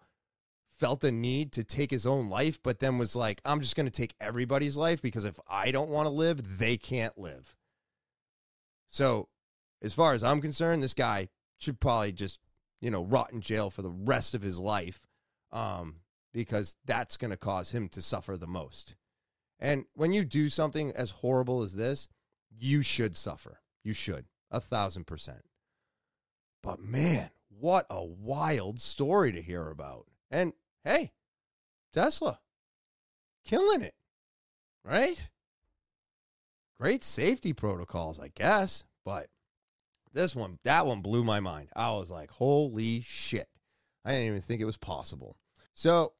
felt 0.78 1.00
the 1.00 1.12
need 1.12 1.52
to 1.52 1.64
take 1.64 1.90
his 1.90 2.06
own 2.06 2.28
life, 2.28 2.62
but 2.62 2.78
then 2.78 2.98
was 2.98 3.16
like, 3.16 3.40
I'm 3.44 3.60
just 3.60 3.76
going 3.76 3.86
to 3.86 3.92
take 3.92 4.14
everybody's 4.20 4.76
life 4.76 5.02
because 5.02 5.24
if 5.24 5.38
I 5.48 5.70
don't 5.70 5.90
want 5.90 6.06
to 6.06 6.10
live, 6.10 6.58
they 6.58 6.76
can't 6.76 7.18
live. 7.18 7.56
So, 8.86 9.28
as 9.82 9.94
far 9.94 10.14
as 10.14 10.24
I'm 10.24 10.40
concerned, 10.40 10.82
this 10.82 10.94
guy 10.94 11.28
should 11.58 11.80
probably 11.80 12.12
just, 12.12 12.40
you 12.80 12.90
know, 12.90 13.04
rot 13.04 13.32
in 13.32 13.40
jail 13.40 13.70
for 13.70 13.82
the 13.82 13.90
rest 13.90 14.34
of 14.34 14.42
his 14.42 14.58
life 14.58 15.00
um, 15.52 15.96
because 16.32 16.76
that's 16.84 17.16
going 17.16 17.30
to 17.30 17.36
cause 17.36 17.70
him 17.70 17.88
to 17.90 18.00
suffer 18.00 18.36
the 18.36 18.46
most. 18.46 18.94
And 19.58 19.84
when 19.94 20.12
you 20.12 20.24
do 20.24 20.48
something 20.48 20.92
as 20.92 21.10
horrible 21.10 21.62
as 21.62 21.74
this, 21.74 22.08
you 22.50 22.82
should 22.82 23.16
suffer. 23.16 23.60
You 23.82 23.92
should, 23.92 24.26
a 24.50 24.60
thousand 24.60 25.06
percent. 25.06 25.42
But 26.62 26.80
man, 26.80 27.30
what 27.48 27.86
a 27.90 28.04
wild 28.04 28.80
story 28.80 29.32
to 29.32 29.42
hear 29.42 29.68
about. 29.68 30.06
And 30.30 30.52
hey, 30.84 31.12
Tesla, 31.92 32.40
killing 33.44 33.82
it, 33.82 33.94
right? 34.84 35.28
Great 36.78 37.02
safety 37.02 37.52
protocols, 37.52 38.20
I 38.20 38.28
guess. 38.28 38.84
But 39.04 39.28
this 40.12 40.34
one, 40.36 40.58
that 40.64 40.86
one 40.86 41.00
blew 41.00 41.24
my 41.24 41.40
mind. 41.40 41.70
I 41.74 41.90
was 41.92 42.10
like, 42.10 42.30
holy 42.30 43.00
shit. 43.00 43.48
I 44.04 44.12
didn't 44.12 44.26
even 44.26 44.40
think 44.40 44.60
it 44.60 44.66
was 44.66 44.76
possible. 44.76 45.36
So, 45.74 46.12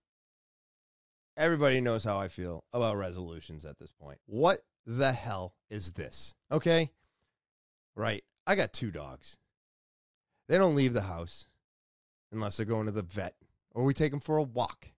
everybody 1.36 1.80
knows 1.80 2.04
how 2.04 2.18
I 2.18 2.28
feel 2.28 2.64
about 2.72 2.96
resolutions 2.96 3.64
at 3.64 3.78
this 3.78 3.92
point. 3.92 4.18
What 4.26 4.60
the 4.84 5.12
hell 5.12 5.54
is 5.70 5.92
this? 5.92 6.34
Okay. 6.50 6.90
Right. 7.94 8.24
I 8.46 8.54
got 8.54 8.72
two 8.72 8.90
dogs. 8.90 9.36
They 10.48 10.58
don't 10.58 10.74
leave 10.76 10.92
the 10.92 11.02
house 11.02 11.46
unless 12.32 12.56
they're 12.56 12.66
going 12.66 12.86
to 12.86 12.92
the 12.92 13.02
vet 13.02 13.34
or 13.78 13.84
we 13.84 13.94
take 13.94 14.10
them 14.10 14.18
for 14.18 14.38
a 14.38 14.42
walk. 14.42 14.90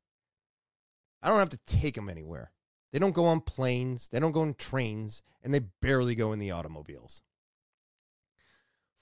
I 1.22 1.28
don't 1.28 1.38
have 1.38 1.50
to 1.50 1.58
take 1.66 1.96
them 1.96 2.08
anywhere. 2.08 2.50
They 2.94 2.98
don't 2.98 3.12
go 3.12 3.26
on 3.26 3.42
planes, 3.42 4.08
they 4.08 4.18
don't 4.18 4.32
go 4.32 4.40
on 4.40 4.54
trains, 4.54 5.22
and 5.42 5.52
they 5.52 5.58
barely 5.82 6.14
go 6.14 6.32
in 6.32 6.38
the 6.38 6.50
automobiles. 6.50 7.20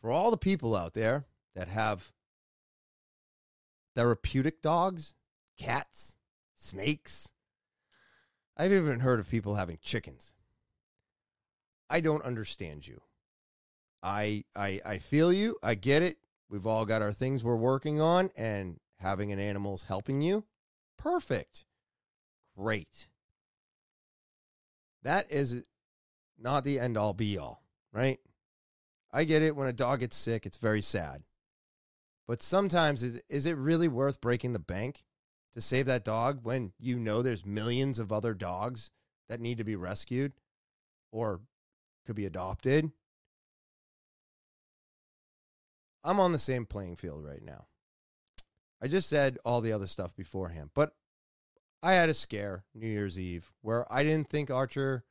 For 0.01 0.11
all 0.11 0.33
the 0.33 0.37
people 0.37 0.75
out 0.75 0.95
there 0.95 1.27
that 1.55 1.69
have 1.69 2.13
therapeutic 3.95 4.63
dogs, 4.63 5.15
cats, 5.57 6.19
snakes, 6.57 7.29
I've 8.57 8.73
even 8.73 8.99
heard 8.99 9.21
of 9.21 9.31
people 9.31 9.55
having 9.55 9.79
chickens. 9.81 10.33
I 11.89 12.01
don't 12.01 12.25
understand 12.25 12.89
you. 12.89 13.01
I 14.03 14.43
I 14.57 14.81
I 14.85 14.99
feel 14.99 15.33
you. 15.33 15.57
I 15.63 15.77
get 15.77 16.03
it. 16.03 16.17
We've 16.51 16.67
all 16.67 16.85
got 16.85 17.01
our 17.01 17.13
things 17.13 17.45
we're 17.45 17.55
working 17.55 18.01
on, 18.01 18.31
and 18.37 18.81
having 19.01 19.33
an 19.33 19.39
animal's 19.39 19.85
helping 19.85 20.23
you. 20.23 20.45
Perfect. 20.97 21.65
Great. 22.57 23.09
That 25.03 25.31
is 25.31 25.65
not 26.39 26.65
the 26.65 26.79
end 26.79 26.97
all 26.97 27.13
be 27.13 27.39
all, 27.39 27.63
right? 27.93 28.19
I 29.13 29.25
get 29.25 29.43
it. 29.43 29.57
When 29.57 29.69
a 29.69 29.73
dog 29.73 30.01
gets 30.01 30.17
sick, 30.17 30.45
it's 30.45 30.59
very 30.59 30.83
sad. 30.83 31.23
But 32.27 32.43
sometimes, 32.43 33.03
is, 33.03 33.21
is 33.29 33.47
it 33.47 33.57
really 33.57 33.89
worth 33.89 34.21
breaking 34.21 34.53
the 34.53 34.59
bank 34.59 35.05
to 35.55 35.61
save 35.61 35.87
that 35.87 36.05
dog 36.05 36.41
when 36.43 36.73
you 36.79 36.99
know 36.99 37.23
there's 37.23 37.47
millions 37.47 37.99
of 37.99 38.13
other 38.13 38.35
dogs 38.35 38.91
that 39.29 39.41
need 39.41 39.59
to 39.59 39.65
be 39.65 39.77
rescued 39.77 40.33
or 41.11 41.41
could 42.05 42.17
be 42.17 42.27
adopted? 42.27 42.93
I'm 46.05 46.21
on 46.21 46.33
the 46.33 46.39
same 46.39 46.67
playing 46.67 46.97
field 46.97 47.25
right 47.25 47.43
now. 47.43 47.67
I 48.81 48.89
just 48.89 49.09
said 49.09 49.39
all 49.45 49.61
the 49.61 49.73
other 49.73 49.87
stuff 49.87 50.15
beforehand, 50.15 50.71
but 50.75 50.95
I 51.83 51.93
had 51.93 52.09
a 52.09 52.15
scare 52.15 52.65
New 52.75 52.87
Year's 52.87 53.19
Eve 53.19 53.53
where 53.61 53.91
I 53.93 54.03
didn't 54.03 54.29
think 54.29 54.51
Archer 54.51 55.05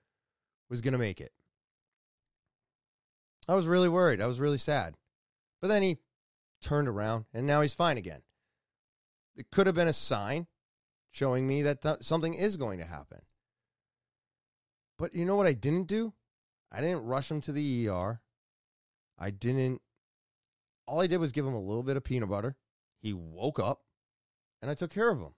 was 0.69 0.81
going 0.81 0.93
to 0.93 0.97
make 0.97 1.21
it. 1.21 1.31
I 3.47 3.55
was 3.55 3.67
really 3.67 3.89
worried. 3.89 4.21
I 4.21 4.27
was 4.27 4.39
really 4.39 4.57
sad. 4.57 4.95
But 5.61 5.69
then 5.69 5.81
he 5.81 5.97
turned 6.61 6.87
around 6.87 7.25
and 7.33 7.47
now 7.47 7.61
he's 7.61 7.73
fine 7.73 7.97
again. 7.97 8.21
It 9.35 9.51
could 9.51 9.67
have 9.67 9.75
been 9.75 9.87
a 9.87 9.93
sign 9.93 10.47
showing 11.11 11.47
me 11.47 11.61
that 11.61 11.81
th- 11.81 12.01
something 12.01 12.33
is 12.33 12.57
going 12.57 12.79
to 12.79 12.85
happen. 12.85 13.21
But 14.97 15.15
you 15.15 15.25
know 15.25 15.35
what 15.35 15.47
I 15.47 15.53
didn't 15.53 15.87
do? 15.87 16.13
I 16.71 16.81
didn't 16.81 17.05
rush 17.05 17.31
him 17.31 17.39
to 17.41 17.51
the 17.51 17.87
ER. 17.87 18.21
I 19.17 19.29
didn't 19.29 19.81
all 20.85 21.01
I 21.01 21.07
did 21.07 21.17
was 21.17 21.31
give 21.31 21.45
him 21.45 21.53
a 21.53 21.61
little 21.61 21.83
bit 21.83 21.97
of 21.97 22.03
peanut 22.03 22.29
butter. 22.29 22.55
He 22.99 23.13
woke 23.13 23.59
up 23.59 23.81
and 24.61 24.71
I 24.71 24.73
took 24.73 24.91
care 24.91 25.09
of 25.09 25.19
him. 25.19 25.35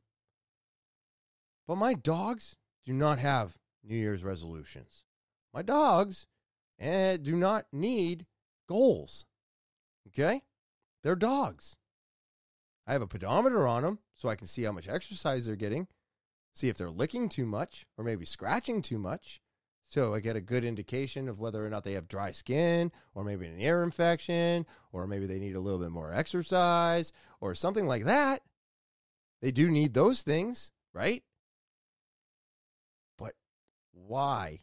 But 1.67 1.75
my 1.75 1.93
dogs 1.93 2.55
do 2.85 2.93
not 2.93 3.19
have 3.19 3.57
New 3.83 3.95
Year's 3.95 4.23
resolutions. 4.23 5.03
My 5.53 5.61
dogs 5.61 6.27
and 6.77 7.21
do 7.23 7.35
not 7.35 7.65
need 7.71 8.25
goals. 8.67 9.25
Okay? 10.07 10.41
They're 11.03 11.15
dogs. 11.15 11.77
I 12.87 12.93
have 12.93 13.01
a 13.01 13.07
pedometer 13.07 13.67
on 13.67 13.83
them 13.83 13.99
so 14.15 14.29
I 14.29 14.35
can 14.35 14.47
see 14.47 14.63
how 14.63 14.71
much 14.71 14.89
exercise 14.89 15.45
they're 15.45 15.55
getting, 15.55 15.87
see 16.55 16.69
if 16.69 16.77
they're 16.77 16.89
licking 16.89 17.29
too 17.29 17.45
much 17.45 17.85
or 17.97 18.03
maybe 18.03 18.25
scratching 18.25 18.81
too 18.81 18.97
much. 18.97 19.41
So 19.89 20.13
I 20.13 20.19
get 20.19 20.35
a 20.35 20.41
good 20.41 20.63
indication 20.63 21.27
of 21.27 21.39
whether 21.39 21.65
or 21.65 21.69
not 21.69 21.83
they 21.83 21.93
have 21.93 22.07
dry 22.07 22.31
skin 22.31 22.91
or 23.15 23.23
maybe 23.23 23.47
an 23.47 23.59
ear 23.59 23.81
infection 23.81 24.67
or 24.91 25.07
maybe 25.07 25.25
they 25.25 25.39
need 25.39 25.55
a 25.55 25.59
little 25.59 25.79
bit 25.79 25.89
more 25.89 26.13
exercise 26.13 27.11
or 27.41 27.55
something 27.55 27.87
like 27.87 28.05
that. 28.05 28.43
They 29.41 29.49
do 29.49 29.67
need 29.67 29.95
those 29.95 30.21
things, 30.21 30.71
right? 30.93 31.23
But 33.17 33.33
why 33.91 34.59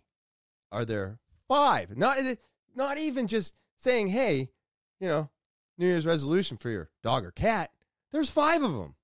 are 0.71 0.85
there 0.85 1.19
five? 1.49 1.97
Not 1.97 2.19
eh, 2.19 2.37
not 2.77 2.97
even 2.97 3.27
just 3.27 3.53
saying, 3.77 4.09
"Hey, 4.09 4.51
you 5.01 5.09
know, 5.09 5.31
New 5.77 5.87
Year's 5.87 6.07
resolution 6.07 6.57
for 6.57 6.71
your 6.71 6.91
dog 7.03 7.25
or 7.25 7.33
cat." 7.33 7.73
There's 8.13 8.31
five 8.31 8.63
of 8.63 8.75
them, 8.75 8.95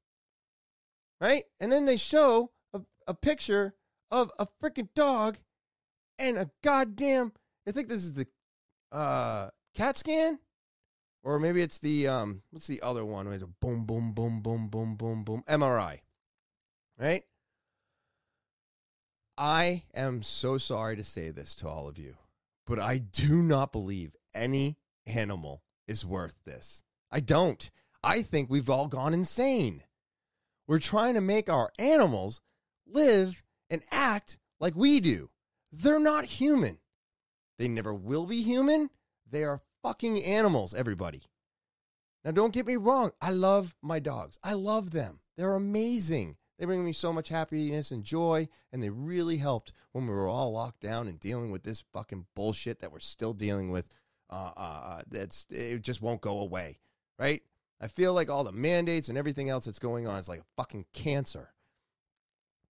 right? 1.21 1.47
And 1.59 1.73
then 1.73 1.87
they 1.87 1.97
show 1.97 2.53
a, 2.73 2.83
a 3.09 3.15
picture 3.15 3.75
of 4.11 4.31
a 4.39 4.47
freaking 4.63 4.89
dog 4.95 5.39
and 6.23 6.39
a 6.39 6.51
goddamn. 6.63 7.33
I 7.67 7.73
think 7.73 7.89
this 7.89 8.05
is 8.05 8.15
the 8.15 8.27
uh, 8.91 9.49
CAT 9.75 9.99
scan, 9.99 10.39
or 11.23 11.39
maybe 11.39 11.63
it's 11.63 11.79
the 11.79 12.09
um. 12.09 12.43
What's 12.51 12.67
the 12.67 12.83
other 12.83 13.05
one? 13.05 13.27
It's 13.33 13.43
a 13.43 13.47
boom, 13.47 13.85
boom, 13.85 14.13
boom, 14.13 14.41
boom, 14.41 14.69
boom, 14.69 14.97
boom, 14.97 15.25
boom. 15.25 15.45
MRI, 15.49 15.99
right? 16.99 17.25
I 19.37 19.85
am 19.95 20.23
so 20.23 20.59
sorry 20.59 20.97
to 20.97 21.05
say 21.05 21.31
this 21.31 21.55
to 21.57 21.69
all 21.69 21.89
of 21.89 21.99
you, 21.99 22.17
but 22.67 22.79
I 22.79 22.99
do 22.99 23.43
not 23.43 23.73
believe 23.73 24.15
any 24.35 24.77
animal 25.07 25.63
is 25.89 26.07
worth 26.07 26.37
this. 26.45 26.83
I 27.11 27.21
don't. 27.21 27.71
I 28.05 28.23
think 28.23 28.51
we've 28.51 28.71
all 28.71 28.89
gone 28.89 29.15
insane. 29.15 29.83
We're 30.67 30.79
trying 30.79 31.15
to 31.15 31.21
make 31.21 31.49
our 31.49 31.71
animals 31.79 32.41
live 32.87 33.43
and 33.69 33.83
act 33.91 34.39
like 34.61 34.77
we 34.77 35.01
do. 35.01 35.31
They're 35.73 35.99
not 35.99 36.27
human. 36.27 36.79
They 37.59 37.67
never 37.67 37.95
will 37.95 38.27
be 38.27 38.43
human. 38.43 38.91
They 39.29 39.45
are 39.45 39.63
fucking 39.83 40.23
animals, 40.23 40.75
everybody. 40.75 41.23
Now, 42.25 42.31
don't 42.31 42.53
get 42.53 42.67
me 42.67 42.77
wrong. 42.77 43.13
I 43.21 43.31
love 43.31 43.75
my 43.83 43.99
dogs. 43.99 44.39
I 44.45 44.53
love 44.53 44.91
them. 44.91 45.21
They're 45.37 45.55
amazing. 45.55 46.37
They 46.59 46.67
bring 46.67 46.85
me 46.85 46.93
so 46.93 47.13
much 47.13 47.31
happiness 47.31 47.91
and 47.91 48.05
joy, 48.05 48.49
and 48.73 48.83
they 48.83 48.91
really 48.91 49.39
helped 49.39 49.73
when 49.93 50.07
we 50.07 50.13
were 50.13 50.29
all 50.29 50.53
locked 50.53 50.81
down 50.81 51.09
and 51.09 51.19
dealing 51.19 51.51
with 51.51 51.65
this 51.65 51.83
fucking 51.93 52.27
bullshit 52.37 52.79
that 52.81 52.93
we're 52.93 53.01
still 53.01 53.33
dealing 53.33 53.71
with. 53.71 53.89
Uh, 54.31 54.53
uh, 54.57 54.61
uh 54.61 55.03
that's 55.11 55.47
it 55.51 55.83
just 55.83 56.01
won't 56.01 56.21
go 56.21 56.39
away, 56.39 56.79
right? 57.19 57.43
I 57.81 57.89
feel 57.89 58.15
like 58.15 58.31
all 58.31 58.45
the 58.45 58.53
mandates 58.53 59.09
and 59.09 59.19
everything 59.19 59.49
else 59.49 59.65
that's 59.65 59.81
going 59.81 60.07
on 60.07 60.21
is 60.21 60.29
like 60.29 60.41
a 60.41 60.45
fucking 60.57 60.87
cancer. 60.93 61.53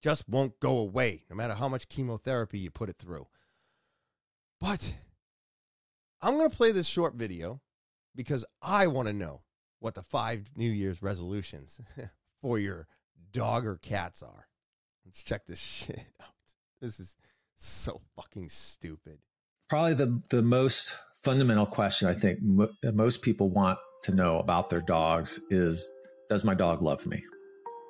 Just 0.03 0.28
won't 0.28 0.59
go 0.59 0.78
away, 0.78 1.24
no 1.30 1.36
matter 1.36 1.55
how 1.55 1.68
much 1.68 1.88
chemotherapy 1.88 2.59
you 2.59 2.70
put 2.70 2.88
it 2.88 2.98
through. 2.98 3.28
But 4.61 4.94
I'm 6.20 6.36
going 6.36 6.50
to 6.50 6.57
play 6.57 6.72
this 6.72 6.86
short 6.86 7.14
video 7.14 7.61
because 8.14 8.44
I 8.61 8.88
want 8.88 9.09
to 9.09 9.14
know 9.14 9.42
what 9.78 9.94
the 9.94 10.03
five 10.03 10.50
New 10.57 10.70
Year's 10.70 11.03
resolutions 11.03 11.80
for 12.40 12.59
your 12.59 12.88
dog 13.32 13.66
or 13.66 13.76
cats 13.76 14.22
are. 14.22 14.48
Let's 15.05 15.22
check 15.22 15.46
this 15.46 15.59
shit 15.61 16.05
out. 16.20 16.28
This 16.80 16.98
is 16.98 17.16
so 17.57 18.00
fucking 18.16 18.48
stupid. 18.48 19.18
Probably 19.68 19.94
the, 19.94 20.20
the 20.30 20.42
most 20.42 20.96
fundamental 21.22 21.66
question 21.66 22.09
I 22.09 22.14
think 22.14 22.40
mo- 22.42 22.68
most 22.92 23.22
people 23.22 23.48
want 23.48 23.78
to 24.03 24.12
know 24.12 24.38
about 24.38 24.68
their 24.68 24.80
dogs 24.80 25.40
is 25.50 25.88
Does 26.28 26.44
my 26.44 26.55
dog 26.55 26.82
love 26.82 27.07
me? 27.07 27.22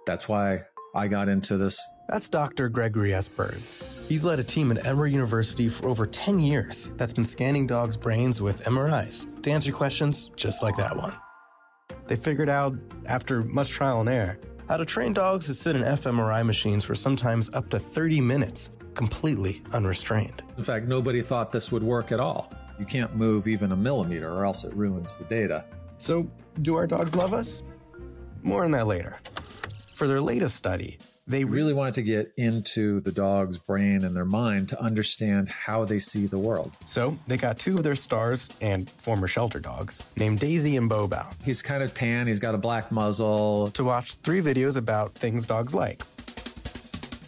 That's 0.06 0.28
why 0.28 0.62
I 0.94 1.08
got 1.08 1.28
into 1.28 1.56
this. 1.56 1.80
That's 2.08 2.28
Dr. 2.28 2.68
Gregory 2.68 3.14
S. 3.14 3.26
Berns. 3.26 4.04
He's 4.08 4.24
led 4.24 4.38
a 4.38 4.44
team 4.44 4.70
at 4.70 4.84
Emory 4.86 5.12
University 5.12 5.70
for 5.70 5.88
over 5.88 6.06
10 6.06 6.38
years 6.38 6.90
that's 6.96 7.14
been 7.14 7.24
scanning 7.24 7.66
dogs' 7.66 7.96
brains 7.96 8.42
with 8.42 8.62
MRIs 8.64 9.42
to 9.42 9.50
answer 9.50 9.72
questions 9.72 10.30
just 10.36 10.62
like 10.62 10.76
that 10.76 10.94
one. 10.94 11.14
They 12.08 12.16
figured 12.16 12.50
out, 12.50 12.76
after 13.06 13.40
much 13.42 13.70
trial 13.70 14.00
and 14.00 14.08
error, 14.08 14.38
how 14.68 14.76
to 14.76 14.84
train 14.84 15.14
dogs 15.14 15.46
to 15.46 15.54
sit 15.54 15.76
in 15.76 15.82
fMRI 15.82 16.44
machines 16.44 16.84
for 16.84 16.94
sometimes 16.94 17.48
up 17.54 17.70
to 17.70 17.78
30 17.78 18.20
minutes, 18.20 18.70
completely 18.94 19.62
unrestrained. 19.72 20.42
In 20.58 20.62
fact, 20.62 20.86
nobody 20.86 21.22
thought 21.22 21.52
this 21.52 21.72
would 21.72 21.82
work 21.82 22.12
at 22.12 22.20
all. 22.20 22.52
You 22.78 22.84
can't 22.84 23.14
move 23.16 23.48
even 23.48 23.72
a 23.72 23.76
millimeter 23.76 24.30
or 24.30 24.44
else 24.44 24.64
it 24.64 24.74
ruins 24.74 25.16
the 25.16 25.24
data. 25.24 25.64
So, 25.96 26.30
do 26.60 26.76
our 26.76 26.86
dogs 26.86 27.14
love 27.14 27.32
us? 27.32 27.62
More 28.42 28.64
on 28.64 28.72
that 28.72 28.86
later. 28.86 29.18
For 30.02 30.08
their 30.08 30.20
latest 30.20 30.56
study, 30.56 30.98
they 31.28 31.44
really 31.44 31.72
wanted 31.72 31.94
to 31.94 32.02
get 32.02 32.32
into 32.36 32.98
the 32.98 33.12
dog's 33.12 33.56
brain 33.56 34.02
and 34.02 34.16
their 34.16 34.24
mind 34.24 34.68
to 34.70 34.82
understand 34.82 35.48
how 35.48 35.84
they 35.84 36.00
see 36.00 36.26
the 36.26 36.40
world. 36.40 36.72
So 36.86 37.16
they 37.28 37.36
got 37.36 37.60
two 37.60 37.76
of 37.76 37.84
their 37.84 37.94
stars 37.94 38.50
and 38.60 38.90
former 38.90 39.28
shelter 39.28 39.60
dogs 39.60 40.02
named 40.16 40.40
Daisy 40.40 40.76
and 40.76 40.88
Bow 40.88 41.08
He's 41.44 41.62
kind 41.62 41.84
of 41.84 41.94
tan, 41.94 42.26
he's 42.26 42.40
got 42.40 42.56
a 42.56 42.58
black 42.58 42.90
muzzle. 42.90 43.70
To 43.70 43.84
watch 43.84 44.14
three 44.14 44.40
videos 44.40 44.76
about 44.76 45.14
things 45.14 45.46
dogs 45.46 45.72
like 45.72 46.02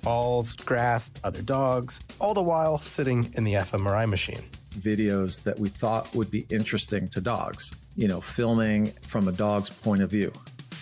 balls, 0.03 0.57
grass, 0.57 1.12
other 1.22 1.43
dogs, 1.43 2.01
all 2.18 2.35
the 2.35 2.43
while 2.43 2.81
sitting 2.81 3.33
in 3.37 3.45
the 3.45 3.53
fMRI 3.53 4.09
machine. 4.09 4.43
Videos 4.77 5.45
that 5.45 5.61
we 5.61 5.68
thought 5.68 6.12
would 6.16 6.33
be 6.33 6.45
interesting 6.51 7.07
to 7.11 7.20
dogs 7.20 7.72
you 7.97 8.09
know, 8.09 8.20
filming 8.20 8.87
from 9.07 9.29
a 9.29 9.33
dog's 9.33 9.70
point 9.70 10.03
of 10.03 10.11
view. 10.11 10.33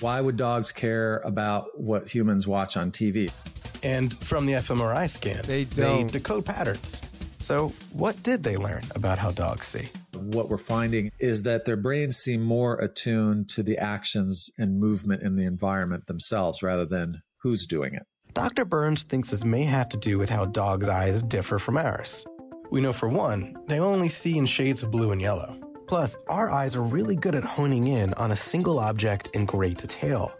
Why 0.02 0.20
would 0.20 0.36
dogs 0.36 0.72
care 0.72 1.18
about 1.18 1.78
what 1.78 2.12
humans 2.12 2.48
watch 2.48 2.76
on 2.76 2.90
TV? 2.90 3.32
And 3.84 4.12
from 4.12 4.46
the 4.46 4.54
fMRI 4.54 5.08
scans, 5.08 5.46
they, 5.46 5.62
they 5.62 6.02
decode 6.02 6.44
patterns. 6.44 7.00
So, 7.38 7.72
what 7.92 8.20
did 8.24 8.42
they 8.42 8.56
learn 8.56 8.82
about 8.96 9.20
how 9.20 9.30
dogs 9.30 9.68
see? 9.68 9.88
What 10.16 10.48
we're 10.48 10.58
finding 10.58 11.12
is 11.20 11.44
that 11.44 11.66
their 11.66 11.76
brains 11.76 12.16
seem 12.16 12.42
more 12.42 12.78
attuned 12.78 13.48
to 13.50 13.62
the 13.62 13.78
actions 13.78 14.50
and 14.58 14.80
movement 14.80 15.22
in 15.22 15.36
the 15.36 15.44
environment 15.44 16.06
themselves 16.06 16.64
rather 16.64 16.84
than 16.84 17.20
who's 17.42 17.64
doing 17.64 17.94
it. 17.94 18.02
Dr. 18.34 18.64
Berns 18.64 19.04
thinks 19.04 19.30
this 19.30 19.44
may 19.44 19.62
have 19.62 19.88
to 19.90 19.96
do 19.96 20.18
with 20.18 20.30
how 20.30 20.46
dogs' 20.46 20.88
eyes 20.88 21.22
differ 21.22 21.60
from 21.60 21.76
ours. 21.76 22.24
We 22.72 22.80
know 22.80 22.92
for 22.92 23.08
one, 23.08 23.54
they 23.68 23.78
only 23.78 24.08
see 24.08 24.36
in 24.36 24.46
shades 24.46 24.82
of 24.82 24.90
blue 24.90 25.12
and 25.12 25.20
yellow. 25.20 25.60
Plus, 25.92 26.16
our 26.26 26.50
eyes 26.50 26.74
are 26.74 26.80
really 26.80 27.14
good 27.14 27.34
at 27.34 27.44
honing 27.44 27.88
in 27.88 28.14
on 28.14 28.32
a 28.32 28.36
single 28.36 28.78
object 28.78 29.28
in 29.34 29.44
great 29.44 29.76
detail. 29.76 30.32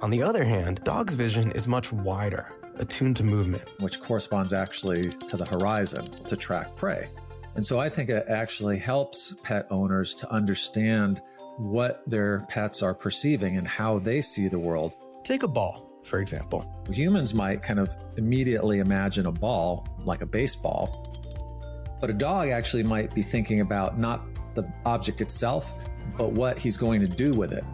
On 0.00 0.08
the 0.08 0.22
other 0.22 0.44
hand, 0.44 0.82
dogs' 0.82 1.12
vision 1.12 1.50
is 1.50 1.68
much 1.68 1.92
wider, 1.92 2.54
attuned 2.76 3.18
to 3.18 3.22
movement, 3.22 3.68
which 3.80 4.00
corresponds 4.00 4.54
actually 4.54 5.02
to 5.02 5.36
the 5.36 5.44
horizon 5.44 6.06
to 6.06 6.38
track 6.38 6.74
prey. 6.76 7.10
And 7.54 7.66
so 7.66 7.78
I 7.78 7.90
think 7.90 8.08
it 8.08 8.24
actually 8.30 8.78
helps 8.78 9.34
pet 9.42 9.66
owners 9.68 10.14
to 10.14 10.32
understand 10.32 11.20
what 11.58 12.02
their 12.08 12.46
pets 12.48 12.82
are 12.82 12.94
perceiving 12.94 13.58
and 13.58 13.68
how 13.68 13.98
they 13.98 14.22
see 14.22 14.48
the 14.48 14.58
world. 14.58 14.94
Take 15.22 15.42
a 15.42 15.48
ball, 15.48 16.00
for 16.02 16.18
example. 16.18 16.64
Humans 16.90 17.34
might 17.34 17.62
kind 17.62 17.78
of 17.78 17.94
immediately 18.16 18.78
imagine 18.78 19.26
a 19.26 19.32
ball 19.32 19.86
like 19.98 20.22
a 20.22 20.26
baseball, 20.26 21.04
but 22.00 22.08
a 22.08 22.14
dog 22.14 22.48
actually 22.48 22.84
might 22.84 23.14
be 23.14 23.20
thinking 23.20 23.60
about 23.60 23.98
not 23.98 24.33
the 24.54 24.70
object 24.84 25.20
itself, 25.20 25.72
but 26.16 26.32
what 26.32 26.58
he's 26.58 26.76
going 26.76 27.00
to 27.00 27.08
do 27.08 27.32
with 27.32 27.52
it. 27.52 27.64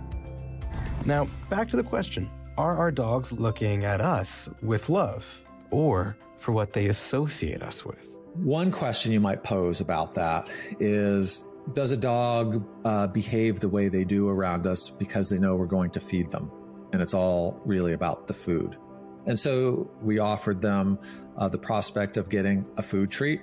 Now, 1.05 1.27
back 1.49 1.69
to 1.71 1.77
the 1.77 1.83
question 1.83 2.29
Are 2.59 2.77
our 2.77 2.91
dogs 2.91 3.33
looking 3.33 3.85
at 3.85 4.01
us 4.01 4.49
with 4.63 4.89
love 4.89 5.43
or 5.71 6.17
for 6.39 6.53
what 6.53 6.73
they 6.73 6.87
associate 6.87 7.63
us 7.63 7.85
with? 7.85 8.17
One 8.35 8.71
question 8.71 9.13
you 9.13 9.21
might 9.21 9.43
pose 9.43 9.81
about 9.81 10.15
that 10.15 10.49
is 10.79 11.45
Does 11.73 11.93
a 11.93 11.97
dog 11.97 12.67
uh, 12.85 13.07
behave 13.09 13.61
the 13.61 13.69
way 13.69 13.89
they 13.89 14.05
do 14.05 14.29
around 14.29 14.67
us 14.67 14.89
because 14.89 15.29
they 15.31 15.39
know 15.39 15.57
we're 15.57 15.67
going 15.67 15.91
to 15.91 16.01
feed 16.01 16.31
them? 16.31 16.51
And 16.93 17.01
it's 17.01 17.15
all 17.15 17.61
really 17.65 17.93
about 17.93 18.27
the 18.27 18.35
food. 18.35 18.77
And 19.27 19.39
so 19.39 19.91
we 20.03 20.19
offered 20.19 20.61
them 20.61 20.99
uh, 21.37 21.49
the 21.49 21.59
prospect 21.59 22.17
of 22.17 22.29
getting 22.29 22.67
a 22.77 22.83
food 22.83 23.11
treat 23.11 23.41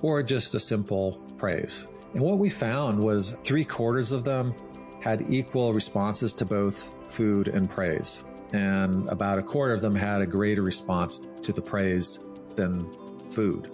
or 0.00 0.22
just 0.22 0.54
a 0.54 0.60
simple 0.60 1.12
praise. 1.36 1.86
And 2.16 2.24
what 2.24 2.38
we 2.38 2.48
found 2.48 2.98
was 2.98 3.36
three 3.44 3.62
quarters 3.64 4.10
of 4.10 4.24
them 4.24 4.54
had 5.02 5.30
equal 5.30 5.74
responses 5.74 6.32
to 6.36 6.46
both 6.46 6.94
food 7.12 7.48
and 7.48 7.68
praise. 7.68 8.24
And 8.54 9.06
about 9.10 9.38
a 9.38 9.42
quarter 9.42 9.74
of 9.74 9.82
them 9.82 9.94
had 9.94 10.22
a 10.22 10.26
greater 10.26 10.62
response 10.62 11.20
to 11.42 11.52
the 11.52 11.60
praise 11.60 12.20
than 12.54 12.90
food. 13.28 13.70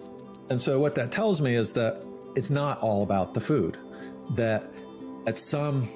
And 0.51 0.61
so 0.61 0.81
what 0.81 0.97
that 0.97 1.13
tells 1.13 1.41
me 1.41 1.55
is 1.55 1.71
that 1.75 2.05
it's 2.35 2.51
not 2.51 2.81
all 2.81 3.05
about 3.05 3.33
the 3.33 3.41
food, 3.41 3.79
that 4.31 4.69
at 5.29 5.39
some 5.39 5.87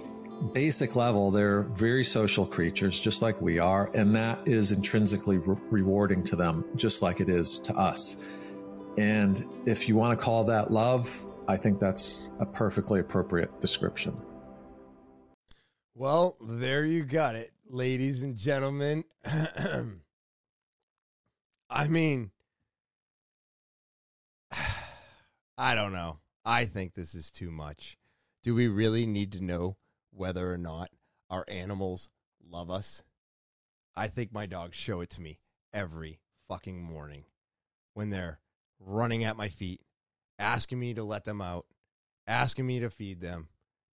basic 0.52 0.94
level, 0.94 1.32
they're 1.32 1.62
very 1.62 2.04
social 2.04 2.46
creatures, 2.46 3.00
just 3.00 3.22
like 3.22 3.42
we 3.42 3.58
are, 3.58 3.90
and 3.92 4.14
that 4.14 4.46
is 4.46 4.70
intrinsically 4.70 5.38
re- 5.38 5.56
rewarding 5.68 6.22
to 6.22 6.36
them, 6.36 6.64
just 6.76 7.02
like 7.02 7.18
it 7.18 7.28
is 7.28 7.58
to 7.58 7.74
us. 7.74 8.18
And 8.98 9.44
if 9.66 9.88
you 9.88 9.96
want 9.96 10.16
to 10.16 10.24
call 10.24 10.44
that 10.44 10.70
love, 10.70 11.32
I 11.48 11.56
think 11.56 11.78
that's 11.78 12.30
a 12.40 12.46
perfectly 12.46 13.00
appropriate 13.00 13.60
description. 13.60 14.20
Well, 15.94 16.36
there 16.40 16.84
you 16.84 17.04
got 17.04 17.36
it, 17.36 17.52
ladies 17.68 18.22
and 18.22 18.36
gentlemen. 18.36 19.04
I 21.70 21.88
mean, 21.88 22.32
I 25.58 25.74
don't 25.74 25.92
know. 25.92 26.18
I 26.44 26.64
think 26.64 26.94
this 26.94 27.14
is 27.14 27.30
too 27.30 27.50
much. 27.50 27.96
Do 28.42 28.54
we 28.54 28.68
really 28.68 29.06
need 29.06 29.32
to 29.32 29.44
know 29.44 29.76
whether 30.12 30.52
or 30.52 30.58
not 30.58 30.90
our 31.30 31.44
animals 31.48 32.08
love 32.48 32.70
us? 32.70 33.02
I 33.94 34.08
think 34.08 34.32
my 34.32 34.46
dogs 34.46 34.76
show 34.76 35.00
it 35.00 35.10
to 35.10 35.20
me 35.20 35.38
every 35.72 36.20
fucking 36.48 36.82
morning 36.82 37.24
when 37.94 38.10
they're 38.10 38.40
running 38.78 39.24
at 39.24 39.36
my 39.36 39.48
feet, 39.48 39.80
asking 40.38 40.78
me 40.78 40.94
to 40.94 41.04
let 41.04 41.24
them 41.24 41.40
out, 41.40 41.66
asking 42.26 42.66
me 42.66 42.80
to 42.80 42.90
feed 42.90 43.20
them, 43.20 43.48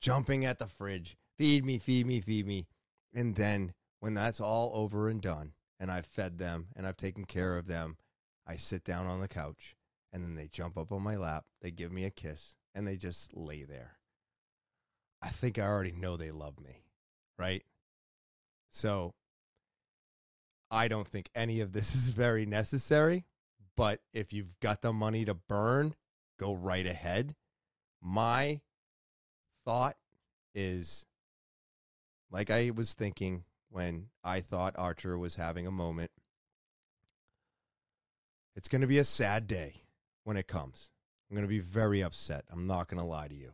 jumping 0.02 0.46
at 0.46 0.60
the 0.60 0.68
fridge, 0.68 1.18
feed 1.38 1.66
me, 1.66 1.78
feed 1.78 2.06
me, 2.06 2.22
feed 2.22 2.46
me. 2.46 2.68
And 3.14 3.36
then 3.36 3.74
when 4.00 4.14
that's 4.14 4.40
all 4.40 4.72
over 4.74 5.10
and 5.10 5.22
done 5.22 5.54
and 5.80 5.92
I've 5.92 6.06
fed 6.06 6.38
them 6.38 6.68
and 6.76 6.86
I've 6.86 6.98
taken 6.98 7.26
care 7.26 7.58
of 7.58 7.68
them, 7.68 7.98
I 8.48 8.56
sit 8.56 8.84
down 8.84 9.08
on 9.08 9.20
the 9.20 9.28
couch 9.28 9.76
and 10.12 10.24
then 10.24 10.36
they 10.36 10.48
jump 10.48 10.78
up 10.78 10.92
on 10.92 11.02
my 11.02 11.16
lap, 11.16 11.46
they 11.62 11.72
give 11.72 11.92
me 11.92 12.06
a 12.06 12.10
kiss, 12.10 12.56
and 12.74 12.88
they 12.88 12.98
just 12.98 13.36
lay 13.36 13.64
there. 13.64 13.98
I 15.22 15.30
think 15.30 15.60
I 15.60 15.64
already 15.64 15.92
know 15.92 16.18
they 16.18 16.32
love 16.32 16.60
me, 16.60 16.84
right? 17.38 17.64
So 18.72 19.14
I 20.72 20.88
don't 20.88 21.08
think 21.08 21.30
any 21.36 21.60
of 21.60 21.74
this 21.74 21.96
is 21.96 22.10
very 22.10 22.46
necessary, 22.46 23.26
but 23.76 24.02
if 24.14 24.34
you've 24.34 24.60
got 24.60 24.82
the 24.82 24.94
money 24.94 25.26
to 25.26 25.34
burn, 25.34 25.96
go 26.40 26.54
right 26.54 26.86
ahead. 26.86 27.36
My 28.02 28.62
thought 29.66 29.98
is 30.56 31.06
like 32.32 32.50
I 32.50 32.72
was 32.72 32.94
thinking 32.94 33.44
when 33.70 34.08
I 34.24 34.40
thought 34.42 34.76
Archer 34.78 35.18
was 35.18 35.36
having 35.36 35.68
a 35.68 35.72
moment. 35.72 36.12
It's 38.56 38.68
going 38.68 38.82
to 38.82 38.88
be 38.88 38.98
a 38.98 39.04
sad 39.04 39.48
day 39.48 39.84
when 40.24 40.38
it 40.38 40.48
comes. 40.48 40.90
I'm 41.30 41.36
going 41.36 41.48
to 41.48 41.50
be 41.50 41.60
very 41.60 42.02
upset. 42.02 42.46
I'm 42.52 42.66
not 42.66 42.88
going 42.88 43.00
to 43.00 43.06
lie 43.06 43.28
to 43.28 43.36
you. 43.36 43.54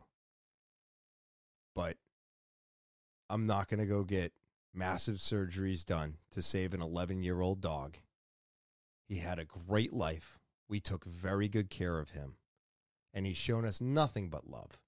But 1.74 1.96
I'm 3.28 3.46
not 3.46 3.68
going 3.68 3.80
to 3.80 3.86
go 3.86 4.02
get 4.02 4.32
massive 4.72 5.16
surgeries 5.16 5.84
done 5.84 6.14
to 6.30 6.40
save 6.40 6.72
an 6.72 6.80
11 6.80 7.22
year 7.22 7.40
old 7.40 7.60
dog. 7.60 7.98
He 9.08 9.18
had 9.18 9.38
a 9.38 9.44
great 9.44 9.92
life. 9.92 10.38
We 10.68 10.80
took 10.80 11.04
very 11.04 11.48
good 11.48 11.70
care 11.70 11.98
of 11.98 12.10
him. 12.10 12.36
And 13.16 13.24
he's 13.24 13.38
shown 13.38 13.64
us 13.64 13.80
nothing 13.80 14.28
but 14.28 14.50
love. 14.50 14.78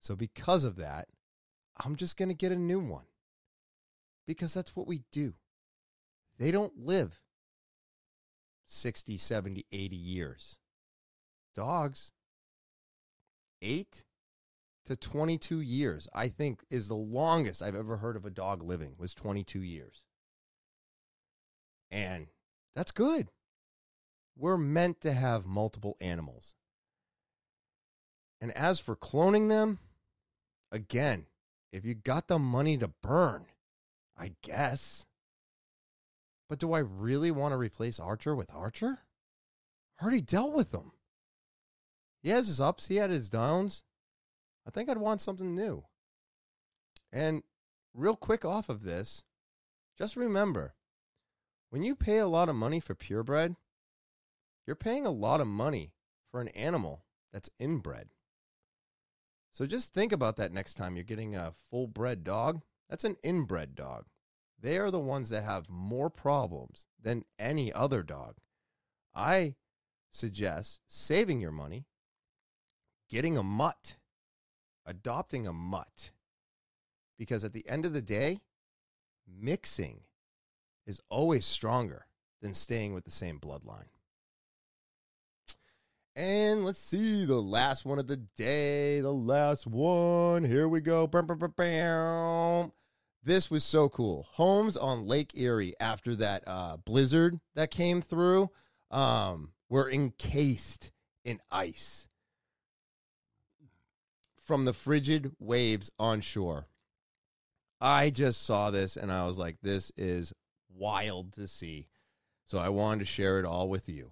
So, 0.00 0.14
because 0.14 0.62
of 0.62 0.76
that, 0.76 1.08
I'm 1.84 1.96
just 1.96 2.16
going 2.16 2.28
to 2.28 2.34
get 2.34 2.52
a 2.52 2.56
new 2.56 2.78
one. 2.78 3.06
Because 4.24 4.54
that's 4.54 4.76
what 4.76 4.86
we 4.86 5.02
do. 5.10 5.34
They 6.38 6.52
don't 6.52 6.78
live 6.78 7.20
60, 8.66 9.18
70, 9.18 9.66
80 9.72 9.96
years. 9.96 10.58
Dogs, 11.56 12.12
8 13.62 14.04
to 14.86 14.94
22 14.94 15.60
years, 15.60 16.06
I 16.14 16.28
think 16.28 16.60
is 16.70 16.86
the 16.86 16.94
longest 16.94 17.62
I've 17.62 17.74
ever 17.74 17.96
heard 17.96 18.14
of 18.14 18.24
a 18.24 18.30
dog 18.30 18.62
living 18.62 18.94
was 18.96 19.12
22 19.12 19.60
years. 19.60 20.04
And 21.90 22.28
that's 22.76 22.92
good. 22.92 23.32
We're 24.36 24.56
meant 24.56 25.00
to 25.00 25.12
have 25.12 25.46
multiple 25.46 25.96
animals. 26.00 26.54
And 28.40 28.52
as 28.52 28.80
for 28.80 28.94
cloning 28.94 29.48
them, 29.48 29.78
again, 30.70 31.26
if 31.72 31.84
you 31.84 31.94
got 31.94 32.28
the 32.28 32.38
money 32.38 32.76
to 32.78 32.88
burn, 33.02 33.46
I 34.16 34.32
guess. 34.42 35.06
But 36.48 36.58
do 36.58 36.72
I 36.72 36.78
really 36.78 37.30
want 37.30 37.52
to 37.52 37.58
replace 37.58 37.98
Archer 37.98 38.34
with 38.34 38.54
Archer? 38.54 39.00
I 39.98 40.02
already 40.02 40.20
dealt 40.20 40.54
with 40.54 40.70
them. 40.70 40.92
He 42.22 42.30
has 42.30 42.48
his 42.48 42.60
ups, 42.60 42.88
he 42.88 42.96
had 42.96 43.10
his 43.10 43.30
downs. 43.30 43.82
I 44.66 44.70
think 44.70 44.88
I'd 44.88 44.98
want 44.98 45.20
something 45.20 45.54
new. 45.54 45.84
And 47.12 47.42
real 47.94 48.16
quick 48.16 48.44
off 48.44 48.68
of 48.68 48.82
this, 48.82 49.24
just 49.96 50.16
remember 50.16 50.74
when 51.70 51.82
you 51.82 51.94
pay 51.94 52.18
a 52.18 52.26
lot 52.26 52.48
of 52.48 52.56
money 52.56 52.80
for 52.80 52.94
purebred, 52.94 53.56
you're 54.66 54.76
paying 54.76 55.06
a 55.06 55.10
lot 55.10 55.40
of 55.40 55.46
money 55.46 55.92
for 56.30 56.40
an 56.40 56.48
animal 56.48 57.04
that's 57.32 57.50
inbred. 57.58 58.08
So 59.50 59.66
just 59.66 59.92
think 59.92 60.12
about 60.12 60.36
that 60.36 60.52
next 60.52 60.74
time 60.74 60.96
you're 60.96 61.04
getting 61.04 61.34
a 61.34 61.52
full 61.52 61.86
bred 61.86 62.24
dog. 62.24 62.62
That's 62.88 63.04
an 63.04 63.16
inbred 63.22 63.74
dog. 63.74 64.06
They 64.60 64.78
are 64.78 64.90
the 64.90 64.98
ones 64.98 65.28
that 65.30 65.44
have 65.44 65.68
more 65.68 66.10
problems 66.10 66.86
than 67.00 67.24
any 67.38 67.72
other 67.72 68.02
dog. 68.02 68.36
I 69.14 69.54
suggest 70.10 70.80
saving 70.86 71.40
your 71.40 71.52
money, 71.52 71.86
getting 73.08 73.36
a 73.36 73.42
mutt, 73.42 73.96
adopting 74.86 75.46
a 75.46 75.52
mutt. 75.52 76.12
Because 77.16 77.44
at 77.44 77.52
the 77.52 77.68
end 77.68 77.84
of 77.84 77.92
the 77.92 78.02
day, 78.02 78.42
mixing 79.26 80.02
is 80.86 81.00
always 81.10 81.44
stronger 81.44 82.06
than 82.40 82.54
staying 82.54 82.94
with 82.94 83.04
the 83.04 83.10
same 83.10 83.40
bloodline. 83.40 83.90
And 86.18 86.64
let's 86.64 86.80
see 86.80 87.24
the 87.24 87.40
last 87.40 87.84
one 87.84 88.00
of 88.00 88.08
the 88.08 88.16
day. 88.16 89.00
The 89.00 89.12
last 89.12 89.68
one. 89.68 90.42
Here 90.42 90.66
we 90.66 90.80
go. 90.80 91.06
This 93.22 93.50
was 93.52 93.62
so 93.62 93.88
cool. 93.88 94.26
Homes 94.32 94.76
on 94.76 95.06
Lake 95.06 95.30
Erie 95.34 95.74
after 95.78 96.16
that 96.16 96.42
uh, 96.44 96.78
blizzard 96.78 97.38
that 97.54 97.70
came 97.70 98.02
through 98.02 98.50
um, 98.90 99.52
were 99.68 99.88
encased 99.88 100.90
in 101.24 101.38
ice 101.52 102.08
from 104.44 104.64
the 104.64 104.72
frigid 104.72 105.30
waves 105.38 105.92
on 106.00 106.20
shore. 106.20 106.66
I 107.80 108.10
just 108.10 108.44
saw 108.44 108.72
this 108.72 108.96
and 108.96 109.12
I 109.12 109.24
was 109.24 109.38
like, 109.38 109.58
this 109.62 109.92
is 109.96 110.32
wild 110.68 111.34
to 111.34 111.46
see. 111.46 111.86
So 112.44 112.58
I 112.58 112.70
wanted 112.70 112.98
to 112.98 113.04
share 113.04 113.38
it 113.38 113.44
all 113.44 113.68
with 113.68 113.88
you. 113.88 114.10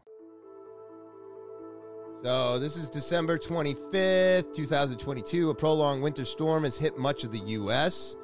So 2.23 2.59
this 2.59 2.77
is 2.77 2.89
December 2.89 3.39
25th, 3.39 4.55
2022. 4.55 5.51
A 5.51 5.55
prolonged 5.55 6.03
winter 6.03 6.25
storm 6.25 6.65
has 6.65 6.77
hit 6.77 6.99
much 6.99 7.25
of 7.25 7.31
the 7.31 7.39
U.S. 7.39 8.17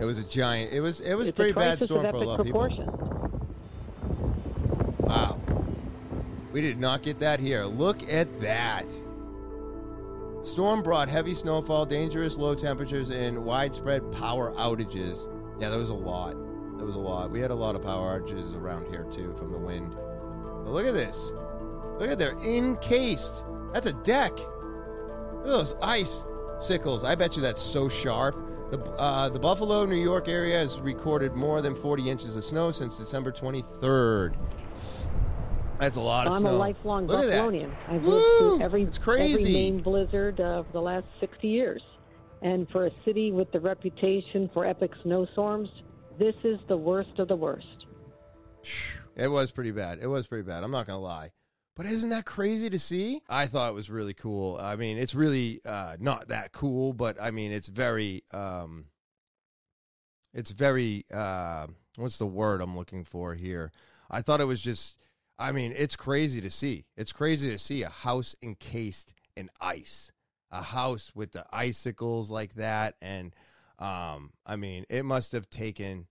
It 0.00 0.04
was 0.04 0.18
a 0.18 0.24
giant. 0.24 0.72
It 0.72 0.80
was 0.80 1.00
it 1.00 1.14
was 1.14 1.28
It's 1.28 1.36
pretty 1.36 1.52
bad 1.52 1.80
storm 1.80 2.08
for 2.10 2.16
a 2.16 2.20
lot 2.20 2.40
of 2.40 2.46
people. 2.46 2.62
Wow. 5.00 5.38
We 6.52 6.62
did 6.62 6.80
not 6.80 7.02
get 7.02 7.20
that 7.20 7.40
here. 7.40 7.64
Look 7.64 8.10
at 8.10 8.40
that. 8.40 8.86
Storm 10.42 10.82
brought 10.82 11.08
heavy 11.08 11.34
snowfall, 11.34 11.84
dangerous 11.84 12.38
low 12.38 12.54
temperatures, 12.54 13.10
and 13.10 13.44
widespread 13.44 14.10
power 14.12 14.52
outages. 14.52 15.28
Yeah, 15.60 15.68
there 15.68 15.78
was 15.78 15.90
a 15.90 15.94
lot. 15.94 16.32
There 16.78 16.86
was 16.86 16.94
a 16.94 17.00
lot. 17.00 17.30
We 17.30 17.40
had 17.40 17.50
a 17.50 17.54
lot 17.54 17.74
of 17.74 17.82
power 17.82 18.18
outages 18.18 18.56
around 18.56 18.86
here 18.90 19.04
too 19.12 19.34
from 19.34 19.52
the 19.52 19.58
wind. 19.58 19.94
But 19.94 20.70
look 20.70 20.86
at 20.86 20.94
this. 20.94 21.32
Look 22.00 22.10
at 22.10 22.18
they're 22.18 22.38
encased. 22.38 23.44
That's 23.74 23.86
a 23.86 23.92
deck. 23.92 24.32
Look 24.38 25.44
at 25.44 25.46
those 25.46 25.74
ice 25.82 26.24
sickles. 26.58 27.04
I 27.04 27.14
bet 27.14 27.36
you 27.36 27.42
that's 27.42 27.62
so 27.62 27.90
sharp. 27.90 28.36
The, 28.70 28.78
uh, 28.92 29.28
the 29.28 29.38
Buffalo, 29.38 29.84
New 29.84 29.96
York 29.96 30.28
area 30.28 30.58
has 30.58 30.80
recorded 30.80 31.34
more 31.34 31.60
than 31.60 31.74
40 31.74 32.08
inches 32.08 32.36
of 32.36 32.44
snow 32.44 32.70
since 32.70 32.96
December 32.96 33.32
23rd. 33.32 34.34
That's 35.78 35.96
a 35.96 36.00
lot 36.00 36.26
of 36.26 36.34
snow. 36.34 36.48
I'm 36.48 36.54
a 36.54 36.58
lifelong 36.58 37.06
Look. 37.06 37.24
Buffalonian. 37.24 37.74
I've 37.88 38.02
Woo! 38.02 38.10
lived 38.12 38.38
through 38.38 38.60
every, 38.62 38.82
It's 38.84 38.98
crazy. 38.98 39.32
every 39.34 39.52
named 39.52 39.84
blizzard 39.84 40.40
uh, 40.40 40.62
for 40.62 40.72
the 40.72 40.80
last 40.80 41.06
60 41.20 41.48
years. 41.48 41.82
And 42.42 42.66
for 42.70 42.86
a 42.86 42.90
city 43.04 43.32
with 43.32 43.52
the 43.52 43.60
reputation 43.60 44.48
for 44.54 44.64
epic 44.64 44.92
snowstorms, 45.02 45.68
this 46.18 46.34
is 46.44 46.58
the 46.68 46.76
worst 46.76 47.18
of 47.18 47.28
the 47.28 47.36
worst. 47.36 47.86
It 49.16 49.28
was 49.28 49.50
pretty 49.50 49.72
bad. 49.72 49.98
It 50.00 50.06
was 50.06 50.26
pretty 50.26 50.44
bad. 50.44 50.64
I'm 50.64 50.70
not 50.70 50.86
gonna 50.86 50.98
lie. 51.00 51.32
But 51.80 51.90
isn't 51.90 52.10
that 52.10 52.26
crazy 52.26 52.68
to 52.68 52.78
see? 52.78 53.22
I 53.26 53.46
thought 53.46 53.70
it 53.70 53.74
was 53.74 53.88
really 53.88 54.12
cool. 54.12 54.58
I 54.60 54.76
mean, 54.76 54.98
it's 54.98 55.14
really 55.14 55.62
uh, 55.64 55.96
not 55.98 56.28
that 56.28 56.52
cool, 56.52 56.92
but 56.92 57.16
I 57.18 57.30
mean, 57.30 57.52
it's 57.52 57.68
very, 57.68 58.22
um, 58.34 58.88
it's 60.34 60.50
very. 60.50 61.06
Uh, 61.10 61.68
what's 61.96 62.18
the 62.18 62.26
word 62.26 62.60
I'm 62.60 62.76
looking 62.76 63.02
for 63.02 63.34
here? 63.34 63.72
I 64.10 64.20
thought 64.20 64.42
it 64.42 64.44
was 64.44 64.60
just. 64.60 64.98
I 65.38 65.52
mean, 65.52 65.72
it's 65.74 65.96
crazy 65.96 66.42
to 66.42 66.50
see. 66.50 66.84
It's 66.98 67.14
crazy 67.14 67.50
to 67.50 67.58
see 67.58 67.82
a 67.82 67.88
house 67.88 68.36
encased 68.42 69.14
in 69.34 69.48
ice, 69.58 70.12
a 70.50 70.60
house 70.60 71.12
with 71.14 71.32
the 71.32 71.46
icicles 71.50 72.30
like 72.30 72.56
that, 72.56 72.96
and 73.00 73.34
um, 73.78 74.34
I 74.44 74.56
mean, 74.56 74.84
it 74.90 75.06
must 75.06 75.32
have 75.32 75.48
taken 75.48 76.08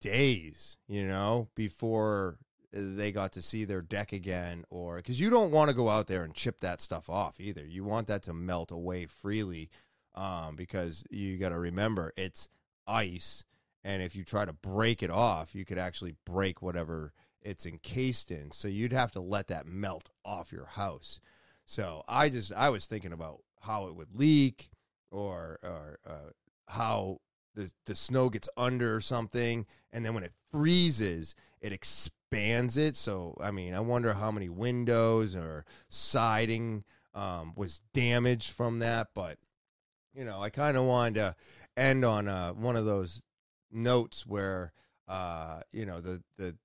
days, 0.00 0.76
you 0.88 1.06
know, 1.06 1.50
before 1.54 2.38
they 2.72 3.12
got 3.12 3.32
to 3.32 3.42
see 3.42 3.64
their 3.64 3.82
deck 3.82 4.12
again, 4.12 4.64
or 4.70 4.96
because 4.96 5.20
you 5.20 5.30
don't 5.30 5.50
want 5.50 5.68
to 5.68 5.74
go 5.74 5.88
out 5.88 6.06
there 6.06 6.22
and 6.22 6.34
chip 6.34 6.60
that 6.60 6.80
stuff 6.80 7.10
off 7.10 7.40
either. 7.40 7.66
You 7.66 7.84
want 7.84 8.06
that 8.06 8.22
to 8.24 8.32
melt 8.32 8.70
away 8.70 9.06
freely, 9.06 9.70
um, 10.14 10.56
because 10.56 11.04
you 11.10 11.36
got 11.36 11.50
to 11.50 11.58
remember 11.58 12.12
it's 12.16 12.48
ice, 12.86 13.44
and 13.82 14.02
if 14.02 14.14
you 14.14 14.24
try 14.24 14.44
to 14.44 14.52
break 14.52 15.02
it 15.02 15.10
off, 15.10 15.54
you 15.54 15.64
could 15.64 15.78
actually 15.78 16.14
break 16.24 16.62
whatever 16.62 17.12
it's 17.42 17.66
encased 17.66 18.30
in. 18.30 18.52
So 18.52 18.68
you'd 18.68 18.92
have 18.92 19.12
to 19.12 19.20
let 19.20 19.48
that 19.48 19.66
melt 19.66 20.10
off 20.24 20.52
your 20.52 20.66
house. 20.66 21.20
So 21.64 22.02
I 22.08 22.28
just 22.28 22.52
I 22.52 22.68
was 22.68 22.86
thinking 22.86 23.12
about 23.12 23.40
how 23.62 23.86
it 23.86 23.94
would 23.96 24.14
leak, 24.14 24.70
or 25.10 25.58
or 25.62 25.98
uh, 26.06 26.30
how 26.68 27.20
the 27.60 27.72
the 27.86 27.94
snow 27.94 28.28
gets 28.30 28.48
under 28.56 29.00
something, 29.00 29.66
and 29.92 30.04
then 30.04 30.14
when 30.14 30.24
it 30.24 30.32
freezes, 30.50 31.34
it 31.60 31.72
expands 31.72 32.76
it. 32.76 32.96
So 32.96 33.36
I 33.40 33.50
mean, 33.50 33.74
I 33.74 33.80
wonder 33.80 34.14
how 34.14 34.30
many 34.30 34.48
windows 34.48 35.36
or 35.36 35.64
siding 35.88 36.84
um, 37.14 37.52
was 37.56 37.80
damaged 37.92 38.52
from 38.52 38.78
that. 38.80 39.08
But 39.14 39.38
you 40.14 40.24
know, 40.24 40.40
I 40.42 40.50
kind 40.50 40.76
of 40.76 40.84
wanted 40.84 41.14
to 41.16 41.36
end 41.76 42.04
on 42.04 42.28
uh, 42.28 42.52
one 42.52 42.76
of 42.76 42.84
those 42.84 43.22
notes 43.70 44.26
where 44.26 44.72
uh, 45.06 45.60
you 45.72 45.84
know 45.84 46.00
the 46.00 46.22
the 46.36 46.56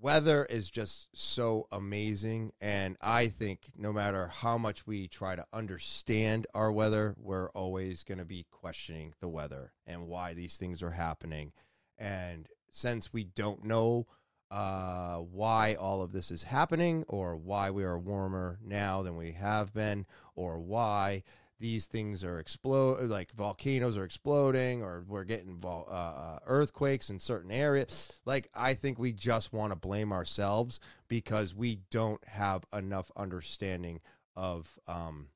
weather 0.00 0.46
is 0.46 0.70
just 0.70 1.08
so 1.12 1.66
amazing 1.70 2.52
and 2.60 2.96
i 3.00 3.26
think 3.26 3.70
no 3.76 3.92
matter 3.92 4.28
how 4.28 4.56
much 4.56 4.86
we 4.86 5.06
try 5.06 5.36
to 5.36 5.44
understand 5.52 6.46
our 6.54 6.72
weather 6.72 7.14
we're 7.18 7.50
always 7.50 8.02
going 8.02 8.18
to 8.18 8.24
be 8.24 8.46
questioning 8.50 9.14
the 9.20 9.28
weather 9.28 9.72
and 9.86 10.06
why 10.06 10.34
these 10.34 10.56
things 10.56 10.82
are 10.82 10.92
happening. 10.92 11.52
And 11.98 12.48
since 12.70 13.12
we 13.12 13.24
don't 13.24 13.64
know 13.64 14.06
uh, 14.50 15.16
why 15.16 15.74
all 15.74 16.02
of 16.02 16.12
this 16.12 16.30
is 16.30 16.44
happening 16.44 17.04
or 17.08 17.36
why 17.36 17.70
we 17.70 17.84
are 17.84 17.98
warmer 17.98 18.58
now 18.64 19.02
than 19.02 19.16
we 19.16 19.32
have 19.32 19.72
been 19.72 20.06
or 20.34 20.58
why 20.58 21.22
these 21.60 21.84
things 21.84 22.24
are 22.24 22.38
explode 22.38 23.02
like 23.04 23.32
volcanoes 23.32 23.96
are 23.96 24.04
exploding 24.04 24.82
or 24.82 25.04
we're 25.06 25.24
getting 25.24 25.58
vol- 25.58 25.86
uh, 25.88 25.92
uh, 25.92 26.38
earthquakes 26.46 27.10
in 27.10 27.20
certain 27.20 27.52
areas 27.52 28.20
like 28.24 28.48
i 28.54 28.74
think 28.74 28.98
we 28.98 29.12
just 29.12 29.52
want 29.52 29.70
to 29.70 29.76
blame 29.76 30.12
ourselves 30.12 30.80
because 31.06 31.54
we 31.54 31.78
don't 31.90 32.26
have 32.26 32.64
enough 32.72 33.10
understanding 33.16 34.00
of 34.34 34.78
um, 34.88 35.28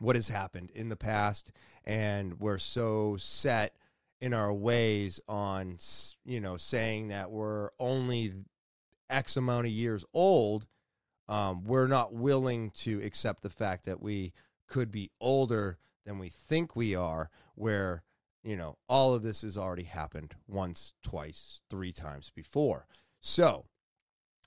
what 0.00 0.16
has 0.16 0.28
happened 0.28 0.70
in 0.74 0.88
the 0.88 0.96
past 0.96 1.52
and 1.84 2.40
we're 2.40 2.58
so 2.58 3.16
set 3.16 3.76
in 4.20 4.34
our 4.34 4.52
ways 4.52 5.20
on 5.28 5.78
you 6.24 6.40
know 6.40 6.56
saying 6.56 7.08
that 7.08 7.30
we're 7.30 7.70
only 7.78 8.32
x 9.08 9.36
amount 9.36 9.66
of 9.66 9.72
years 9.72 10.04
old 10.12 10.66
um, 11.26 11.64
we're 11.64 11.86
not 11.86 12.12
willing 12.12 12.70
to 12.70 13.00
accept 13.02 13.42
the 13.42 13.48
fact 13.48 13.86
that 13.86 14.02
we 14.02 14.32
could 14.66 14.90
be 14.90 15.10
older 15.20 15.78
than 16.04 16.18
we 16.18 16.28
think 16.28 16.76
we 16.76 16.94
are, 16.94 17.30
where, 17.54 18.02
you 18.42 18.56
know, 18.56 18.76
all 18.88 19.14
of 19.14 19.22
this 19.22 19.42
has 19.42 19.56
already 19.56 19.84
happened 19.84 20.34
once, 20.46 20.92
twice, 21.02 21.62
three 21.70 21.92
times 21.92 22.30
before. 22.34 22.86
So 23.20 23.66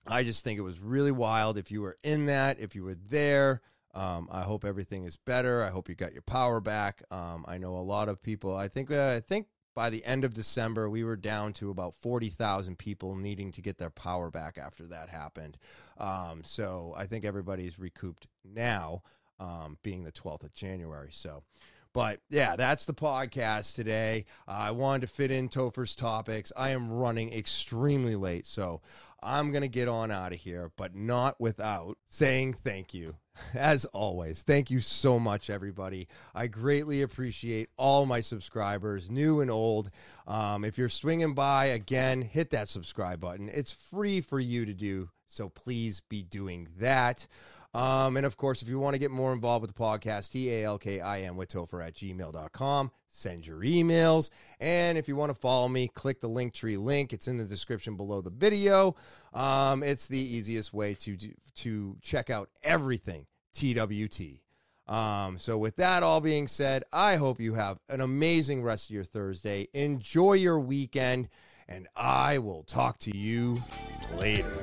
I 0.05 0.23
just 0.23 0.43
think 0.43 0.57
it 0.57 0.63
was 0.63 0.79
really 0.79 1.11
wild. 1.11 1.57
If 1.57 1.71
you 1.71 1.81
were 1.81 1.97
in 2.03 2.27
that, 2.27 2.59
if 2.59 2.75
you 2.75 2.83
were 2.83 2.95
there, 2.95 3.61
um, 3.93 4.27
I 4.31 4.41
hope 4.41 4.63
everything 4.63 5.05
is 5.05 5.15
better. 5.15 5.63
I 5.63 5.69
hope 5.69 5.89
you 5.89 5.95
got 5.95 6.13
your 6.13 6.21
power 6.21 6.59
back. 6.59 7.01
Um, 7.09 7.45
I 7.47 7.57
know 7.57 7.75
a 7.75 7.79
lot 7.79 8.09
of 8.09 8.21
people. 8.21 8.55
I 8.55 8.67
think 8.67 8.91
uh, 8.91 9.13
I 9.15 9.19
think 9.19 9.47
by 9.73 9.89
the 9.89 10.03
end 10.05 10.23
of 10.23 10.33
December, 10.33 10.89
we 10.89 11.03
were 11.03 11.15
down 11.15 11.53
to 11.53 11.69
about 11.69 11.93
40,000 11.93 12.79
people 12.79 13.15
needing 13.15 13.51
to 13.51 13.61
get 13.61 13.77
their 13.77 13.91
power 13.91 14.31
back 14.31 14.57
after 14.57 14.87
that 14.87 15.09
happened. 15.09 15.57
Um, 15.99 16.41
so 16.43 16.95
I 16.97 17.05
think 17.05 17.25
everybody's 17.25 17.77
recouped 17.77 18.25
now 18.43 19.03
um, 19.39 19.77
being 19.83 20.03
the 20.03 20.11
12th 20.11 20.43
of 20.43 20.53
January. 20.53 21.09
So, 21.11 21.43
but 21.93 22.19
yeah, 22.29 22.55
that's 22.55 22.85
the 22.85 22.93
podcast 22.93 23.75
today. 23.75 24.25
Uh, 24.47 24.51
I 24.51 24.71
wanted 24.71 25.01
to 25.01 25.07
fit 25.07 25.31
in 25.31 25.49
Topher's 25.49 25.95
topics. 25.95 26.51
I 26.55 26.69
am 26.69 26.91
running 26.91 27.33
extremely 27.33 28.15
late, 28.15 28.45
so 28.45 28.81
I'm 29.23 29.51
going 29.51 29.63
to 29.63 29.67
get 29.67 29.87
on 29.87 30.11
out 30.11 30.31
of 30.31 30.39
here, 30.39 30.71
but 30.77 30.95
not 30.95 31.39
without 31.39 31.97
saying 32.07 32.53
thank 32.53 32.93
you. 32.93 33.15
As 33.53 33.85
always, 33.85 34.43
thank 34.43 34.69
you 34.69 34.79
so 34.79 35.19
much, 35.19 35.49
everybody. 35.49 36.07
I 36.35 36.47
greatly 36.47 37.01
appreciate 37.01 37.69
all 37.77 38.05
my 38.05 38.21
subscribers, 38.21 39.09
new 39.09 39.41
and 39.41 39.49
old. 39.49 39.89
Um, 40.27 40.63
if 40.63 40.77
you're 40.77 40.89
swinging 40.89 41.33
by, 41.33 41.65
again, 41.65 42.21
hit 42.21 42.51
that 42.51 42.69
subscribe 42.69 43.19
button. 43.19 43.49
It's 43.51 43.73
free 43.73 44.21
for 44.21 44.39
you 44.39 44.65
to 44.65 44.73
do, 44.73 45.09
so 45.27 45.49
please 45.49 46.01
be 46.09 46.21
doing 46.21 46.67
that. 46.77 47.27
Um, 47.73 48.17
and 48.17 48.25
of 48.25 48.37
course, 48.37 48.61
if 48.61 48.69
you 48.69 48.79
want 48.79 48.95
to 48.95 48.99
get 48.99 49.11
more 49.11 49.33
involved 49.33 49.61
with 49.61 49.75
the 49.75 49.81
podcast, 49.81 50.31
T 50.31 50.51
A 50.51 50.65
L 50.65 50.77
K 50.77 50.99
I 50.99 51.21
M 51.21 51.35
with 51.35 51.49
Topher 51.49 51.85
at 51.85 51.93
gmail.com. 51.93 52.91
Send 53.07 53.45
your 53.45 53.59
emails. 53.59 54.29
And 54.59 54.97
if 54.97 55.07
you 55.07 55.15
want 55.15 55.31
to 55.31 55.39
follow 55.39 55.67
me, 55.67 55.87
click 55.87 56.21
the 56.21 56.29
Linktree 56.29 56.77
link. 56.77 57.13
It's 57.13 57.27
in 57.27 57.37
the 57.37 57.45
description 57.45 57.95
below 57.95 58.21
the 58.21 58.29
video. 58.29 58.95
Um, 59.33 59.83
it's 59.83 60.07
the 60.07 60.19
easiest 60.19 60.73
way 60.73 60.93
to, 60.95 61.15
do, 61.15 61.33
to 61.55 61.97
check 62.01 62.29
out 62.29 62.49
everything 62.63 63.25
TWT. 63.53 64.41
Um, 64.87 65.37
so, 65.37 65.57
with 65.57 65.75
that 65.77 66.01
all 66.01 66.21
being 66.21 66.47
said, 66.47 66.83
I 66.93 67.17
hope 67.17 67.41
you 67.41 67.55
have 67.55 67.79
an 67.89 67.99
amazing 67.99 68.63
rest 68.63 68.89
of 68.89 68.93
your 68.93 69.03
Thursday. 69.03 69.67
Enjoy 69.73 70.33
your 70.33 70.59
weekend, 70.59 71.27
and 71.67 71.87
I 71.95 72.37
will 72.37 72.63
talk 72.63 72.97
to 72.99 73.15
you 73.15 73.57
later. 74.15 74.53